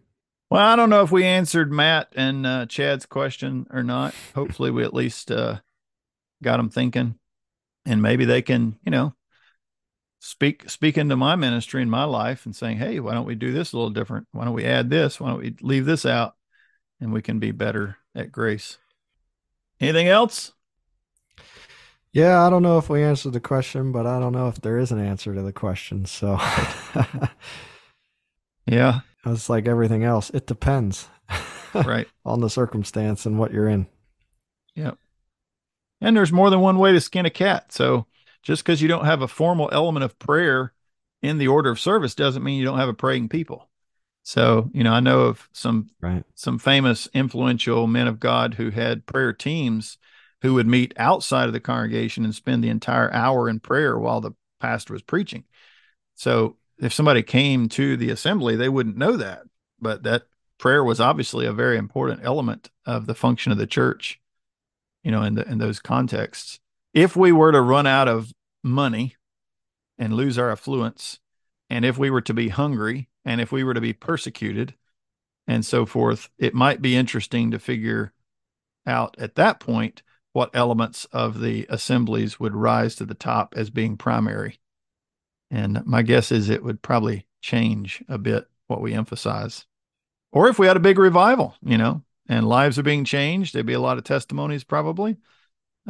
I 0.51 0.75
don't 0.75 0.89
know 0.89 1.01
if 1.01 1.11
we 1.11 1.25
answered 1.25 1.71
Matt 1.71 2.13
and 2.15 2.45
uh, 2.45 2.65
Chad's 2.67 3.05
question 3.05 3.67
or 3.71 3.83
not. 3.83 4.13
Hopefully, 4.35 4.71
we 4.71 4.83
at 4.83 4.93
least 4.93 5.31
uh, 5.31 5.59
got 6.43 6.57
them 6.57 6.69
thinking. 6.69 7.15
And 7.85 8.01
maybe 8.01 8.25
they 8.25 8.41
can 8.41 8.77
you 8.83 8.91
know 8.91 9.15
speak 10.19 10.69
speak 10.69 10.97
into 10.97 11.15
my 11.15 11.35
ministry 11.35 11.81
and 11.81 11.89
my 11.89 12.03
life 12.03 12.45
and 12.45 12.53
saying 12.53 12.77
hey 12.77 12.99
why 12.99 13.13
don't 13.13 13.25
we 13.25 13.35
do 13.35 13.51
this 13.51 13.73
a 13.73 13.77
little 13.77 13.89
different? 13.89 14.27
Why 14.31 14.45
don't 14.45 14.53
we 14.53 14.65
add 14.65 14.89
this? 14.89 15.19
Why 15.19 15.29
don't 15.29 15.39
we 15.39 15.55
leave 15.61 15.85
this 15.85 16.05
out? 16.05 16.35
And 17.01 17.11
we 17.13 17.21
can 17.21 17.39
be 17.39 17.51
better 17.51 17.97
at 18.13 18.31
grace. 18.31 18.77
Anything 19.79 20.09
else 20.09 20.51
yeah 22.11 22.45
i 22.45 22.49
don't 22.49 22.63
know 22.63 22.77
if 22.77 22.89
we 22.89 23.03
answered 23.03 23.33
the 23.33 23.39
question 23.39 23.91
but 23.91 24.05
i 24.05 24.19
don't 24.19 24.33
know 24.33 24.47
if 24.47 24.59
there 24.61 24.77
is 24.77 24.91
an 24.91 24.99
answer 24.99 25.33
to 25.33 25.41
the 25.41 25.53
question 25.53 26.05
so 26.05 26.33
yeah 28.65 29.01
it's 29.25 29.49
like 29.49 29.67
everything 29.67 30.03
else 30.03 30.29
it 30.31 30.47
depends 30.47 31.07
right 31.73 32.07
on 32.25 32.41
the 32.41 32.49
circumstance 32.49 33.25
and 33.25 33.37
what 33.37 33.53
you're 33.53 33.67
in 33.67 33.87
yep 34.75 34.97
and 36.01 36.15
there's 36.15 36.31
more 36.31 36.49
than 36.49 36.59
one 36.59 36.77
way 36.77 36.91
to 36.91 37.01
skin 37.01 37.25
a 37.25 37.29
cat. 37.29 37.71
So 37.71 38.05
just 38.41 38.63
because 38.63 38.81
you 38.81 38.87
don't 38.87 39.05
have 39.05 39.21
a 39.21 39.27
formal 39.27 39.69
element 39.71 40.03
of 40.03 40.17
prayer 40.19 40.73
in 41.21 41.37
the 41.37 41.47
order 41.47 41.69
of 41.69 41.79
service 41.79 42.15
doesn't 42.15 42.43
mean 42.43 42.57
you 42.57 42.65
don't 42.65 42.79
have 42.79 42.89
a 42.89 42.93
praying 42.93 43.29
people. 43.29 43.69
So, 44.23 44.69
you 44.73 44.83
know, 44.83 44.93
I 44.93 44.99
know 44.99 45.21
of 45.21 45.49
some 45.51 45.89
right. 46.01 46.23
some 46.35 46.59
famous 46.59 47.09
influential 47.13 47.87
men 47.87 48.07
of 48.07 48.19
God 48.19 48.55
who 48.55 48.69
had 48.69 49.05
prayer 49.05 49.33
teams 49.33 49.97
who 50.41 50.53
would 50.53 50.67
meet 50.67 50.93
outside 50.97 51.47
of 51.47 51.53
the 51.53 51.59
congregation 51.59 52.23
and 52.23 52.33
spend 52.33 52.63
the 52.63 52.69
entire 52.69 53.11
hour 53.13 53.49
in 53.49 53.59
prayer 53.59 53.97
while 53.97 54.21
the 54.21 54.31
pastor 54.59 54.93
was 54.93 55.01
preaching. 55.01 55.43
So, 56.15 56.57
if 56.79 56.93
somebody 56.93 57.23
came 57.23 57.67
to 57.69 57.97
the 57.97 58.09
assembly, 58.09 58.55
they 58.55 58.69
wouldn't 58.69 58.95
know 58.95 59.17
that, 59.17 59.41
but 59.81 60.03
that 60.03 60.23
prayer 60.57 60.81
was 60.83 61.01
obviously 61.01 61.45
a 61.45 61.51
very 61.51 61.77
important 61.77 62.21
element 62.23 62.69
of 62.85 63.05
the 63.05 63.15
function 63.15 63.51
of 63.51 63.57
the 63.57 63.67
church 63.67 64.19
you 65.03 65.11
know, 65.11 65.23
in 65.23 65.35
the 65.35 65.49
in 65.49 65.57
those 65.57 65.79
contexts. 65.79 66.59
If 66.93 67.15
we 67.15 67.31
were 67.31 67.51
to 67.51 67.61
run 67.61 67.87
out 67.87 68.07
of 68.07 68.33
money 68.63 69.15
and 69.97 70.13
lose 70.13 70.37
our 70.37 70.51
affluence, 70.51 71.19
and 71.69 71.85
if 71.85 71.97
we 71.97 72.09
were 72.09 72.21
to 72.21 72.33
be 72.33 72.49
hungry, 72.49 73.09
and 73.25 73.39
if 73.39 73.51
we 73.51 73.63
were 73.63 73.73
to 73.73 73.81
be 73.81 73.93
persecuted, 73.93 74.75
and 75.47 75.65
so 75.65 75.85
forth, 75.85 76.29
it 76.37 76.53
might 76.53 76.81
be 76.81 76.95
interesting 76.95 77.51
to 77.51 77.59
figure 77.59 78.13
out 78.85 79.15
at 79.19 79.35
that 79.35 79.59
point 79.59 80.03
what 80.33 80.51
elements 80.53 81.05
of 81.05 81.39
the 81.39 81.65
assemblies 81.69 82.39
would 82.39 82.55
rise 82.55 82.95
to 82.95 83.05
the 83.05 83.13
top 83.13 83.53
as 83.57 83.69
being 83.69 83.97
primary. 83.97 84.59
And 85.51 85.85
my 85.85 86.01
guess 86.01 86.31
is 86.31 86.49
it 86.49 86.63
would 86.63 86.81
probably 86.81 87.25
change 87.41 88.03
a 88.07 88.17
bit 88.17 88.47
what 88.67 88.81
we 88.81 88.93
emphasize. 88.93 89.65
Or 90.31 90.47
if 90.47 90.59
we 90.59 90.67
had 90.67 90.77
a 90.77 90.81
big 90.81 90.99
revival, 90.99 91.55
you 91.61 91.77
know, 91.77 92.03
and 92.27 92.47
lives 92.47 92.77
are 92.77 92.83
being 92.83 93.05
changed. 93.05 93.53
There'd 93.53 93.65
be 93.65 93.73
a 93.73 93.79
lot 93.79 93.97
of 93.97 94.03
testimonies 94.03 94.63
probably. 94.63 95.17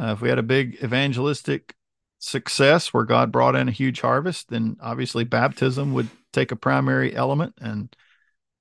Uh, 0.00 0.12
if 0.12 0.22
we 0.22 0.30
had 0.30 0.38
a 0.38 0.42
big 0.42 0.78
evangelistic 0.82 1.74
success 2.18 2.94
where 2.94 3.04
God 3.04 3.30
brought 3.30 3.54
in 3.54 3.68
a 3.68 3.72
huge 3.72 4.00
harvest, 4.00 4.48
then 4.48 4.76
obviously 4.80 5.24
baptism 5.24 5.92
would 5.92 6.08
take 6.32 6.52
a 6.52 6.56
primary 6.56 7.14
element 7.14 7.54
and 7.60 7.94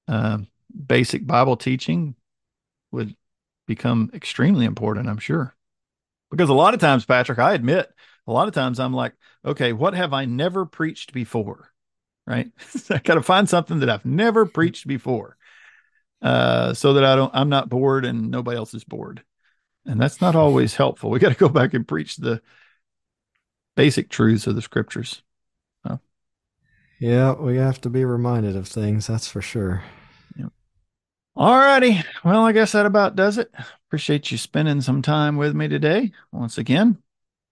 uh, 0.08 0.40
basic 0.86 1.26
Bible 1.26 1.56
teaching 1.56 2.16
would 2.92 3.16
become 3.68 4.12
extremely 4.14 4.66
important, 4.66 5.08
I'm 5.08 5.20
sure. 5.20 5.56
Because 6.32 6.50
a 6.50 6.54
lot 6.54 6.74
of 6.74 6.80
times, 6.80 7.06
Patrick, 7.06 7.40
I 7.40 7.54
admit, 7.54 7.92
a 8.28 8.32
lot 8.32 8.48
of 8.48 8.54
times 8.54 8.80
I'm 8.80 8.94
like, 8.94 9.14
okay, 9.44 9.74
what 9.74 9.94
have 9.94 10.14
I 10.14 10.26
never 10.26 10.66
preached 10.66 11.14
before? 11.14 11.72
Right? 12.28 12.52
I 12.90 13.00
got 13.00 13.16
to 13.16 13.24
find 13.24 13.50
something 13.50 13.80
that 13.80 13.90
I've 13.90 14.06
never 14.06 14.46
preached 14.46 14.88
before 14.88 15.38
uh, 16.22 16.74
so 16.74 16.94
that 16.94 17.04
I 17.04 17.16
don't, 17.16 17.34
I'm 17.34 17.50
not 17.50 17.70
bored 17.70 18.06
and 18.06 18.30
nobody 18.30 18.58
else 18.58 18.74
is 18.74 18.84
bored. 18.84 19.24
And 19.86 20.00
that's 20.00 20.22
not 20.22 20.36
always 20.36 20.76
helpful. 20.76 21.10
We 21.10 21.20
got 21.20 21.30
to 21.30 21.36
go 21.36 21.50
back 21.50 21.74
and 21.74 21.88
preach 21.88 22.18
the 22.18 22.42
basic 23.76 24.10
truths 24.10 24.46
of 24.46 24.56
the 24.56 24.62
scriptures. 24.62 25.24
Yeah, 27.00 27.34
we 27.36 27.56
have 27.56 27.80
to 27.82 27.90
be 27.90 28.04
reminded 28.04 28.58
of 28.58 28.68
things. 28.68 29.08
That's 29.08 29.28
for 29.30 29.42
sure. 29.42 29.84
Yep. 30.36 30.52
All 31.36 31.58
righty. 31.58 32.04
Well, 32.26 32.46
I 32.46 32.52
guess 32.52 32.74
that 32.74 32.86
about 32.86 33.16
does 33.16 33.38
it. 33.38 33.50
Appreciate 33.90 34.30
you 34.30 34.38
spending 34.38 34.82
some 34.82 35.02
time 35.02 35.36
with 35.36 35.56
me 35.56 35.68
today. 35.68 36.12
Once 36.32 36.60
again, 36.60 37.00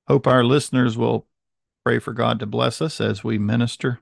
hope 0.07 0.27
our 0.27 0.43
listeners 0.43 0.95
will 0.95 1.25
pray 1.83 1.97
for 1.97 2.13
God 2.13 2.37
to 2.37 2.45
bless 2.45 2.79
us 2.79 3.01
as 3.01 3.23
we 3.23 3.39
minister. 3.39 4.01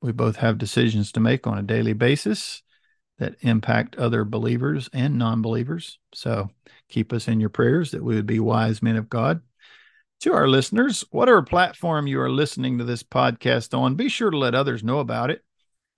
We 0.00 0.12
both 0.12 0.36
have 0.36 0.56
decisions 0.56 1.10
to 1.10 1.20
make 1.20 1.48
on 1.48 1.58
a 1.58 1.62
daily 1.62 1.92
basis 1.92 2.62
that 3.18 3.34
impact 3.40 3.96
other 3.96 4.24
believers 4.24 4.88
and 4.92 5.18
non 5.18 5.42
believers. 5.42 5.98
So 6.12 6.48
keep 6.88 7.12
us 7.12 7.26
in 7.26 7.40
your 7.40 7.50
prayers 7.50 7.90
that 7.90 8.04
we 8.04 8.14
would 8.14 8.26
be 8.26 8.38
wise 8.38 8.80
men 8.80 8.94
of 8.94 9.10
God. 9.10 9.40
To 10.20 10.32
our 10.32 10.46
listeners, 10.46 11.04
whatever 11.10 11.42
platform 11.42 12.06
you 12.06 12.20
are 12.20 12.30
listening 12.30 12.78
to 12.78 12.84
this 12.84 13.02
podcast 13.02 13.76
on, 13.76 13.96
be 13.96 14.08
sure 14.08 14.30
to 14.30 14.38
let 14.38 14.54
others 14.54 14.84
know 14.84 15.00
about 15.00 15.32
it 15.32 15.44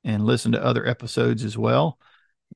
and 0.04 0.24
listen 0.24 0.52
to 0.52 0.64
other 0.64 0.86
episodes 0.86 1.44
as 1.44 1.58
well. 1.58 1.98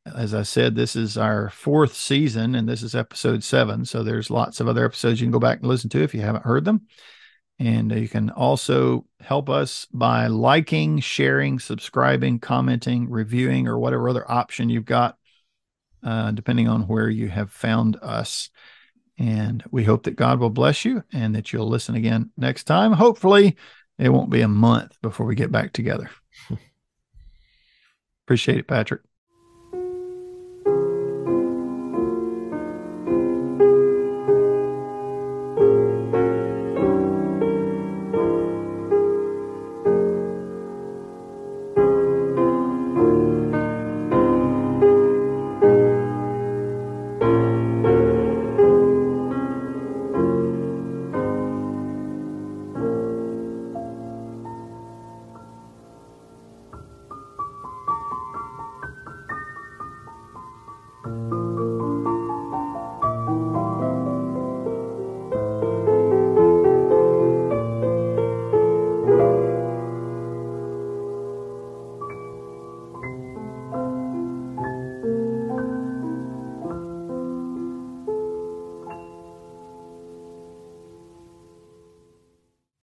As 0.06 0.34
I 0.34 0.42
said, 0.42 0.74
this 0.74 0.96
is 0.96 1.18
our 1.18 1.50
fourth 1.50 1.94
season 1.94 2.54
and 2.54 2.68
this 2.68 2.82
is 2.82 2.94
episode 2.94 3.44
seven. 3.44 3.84
So 3.84 4.02
there's 4.02 4.30
lots 4.30 4.60
of 4.60 4.68
other 4.68 4.84
episodes 4.84 5.20
you 5.20 5.26
can 5.26 5.32
go 5.32 5.38
back 5.38 5.58
and 5.58 5.68
listen 5.68 5.90
to 5.90 6.02
if 6.02 6.14
you 6.14 6.22
haven't 6.22 6.44
heard 6.44 6.64
them. 6.64 6.86
And 7.58 7.92
you 7.92 8.08
can 8.08 8.30
also 8.30 9.04
help 9.20 9.50
us 9.50 9.86
by 9.92 10.28
liking, 10.28 11.00
sharing, 11.00 11.58
subscribing, 11.58 12.38
commenting, 12.38 13.10
reviewing, 13.10 13.68
or 13.68 13.78
whatever 13.78 14.08
other 14.08 14.28
option 14.30 14.70
you've 14.70 14.86
got, 14.86 15.18
uh, 16.02 16.30
depending 16.30 16.68
on 16.68 16.88
where 16.88 17.10
you 17.10 17.28
have 17.28 17.52
found 17.52 17.98
us. 18.00 18.48
And 19.18 19.62
we 19.70 19.84
hope 19.84 20.04
that 20.04 20.16
God 20.16 20.40
will 20.40 20.48
bless 20.48 20.86
you 20.86 21.04
and 21.12 21.34
that 21.34 21.52
you'll 21.52 21.68
listen 21.68 21.94
again 21.94 22.30
next 22.38 22.64
time. 22.64 22.94
Hopefully, 22.94 23.56
it 23.98 24.08
won't 24.08 24.30
be 24.30 24.40
a 24.40 24.48
month 24.48 24.96
before 25.02 25.26
we 25.26 25.34
get 25.34 25.52
back 25.52 25.74
together. 25.74 26.08
Appreciate 28.24 28.56
it, 28.56 28.66
Patrick. 28.66 29.02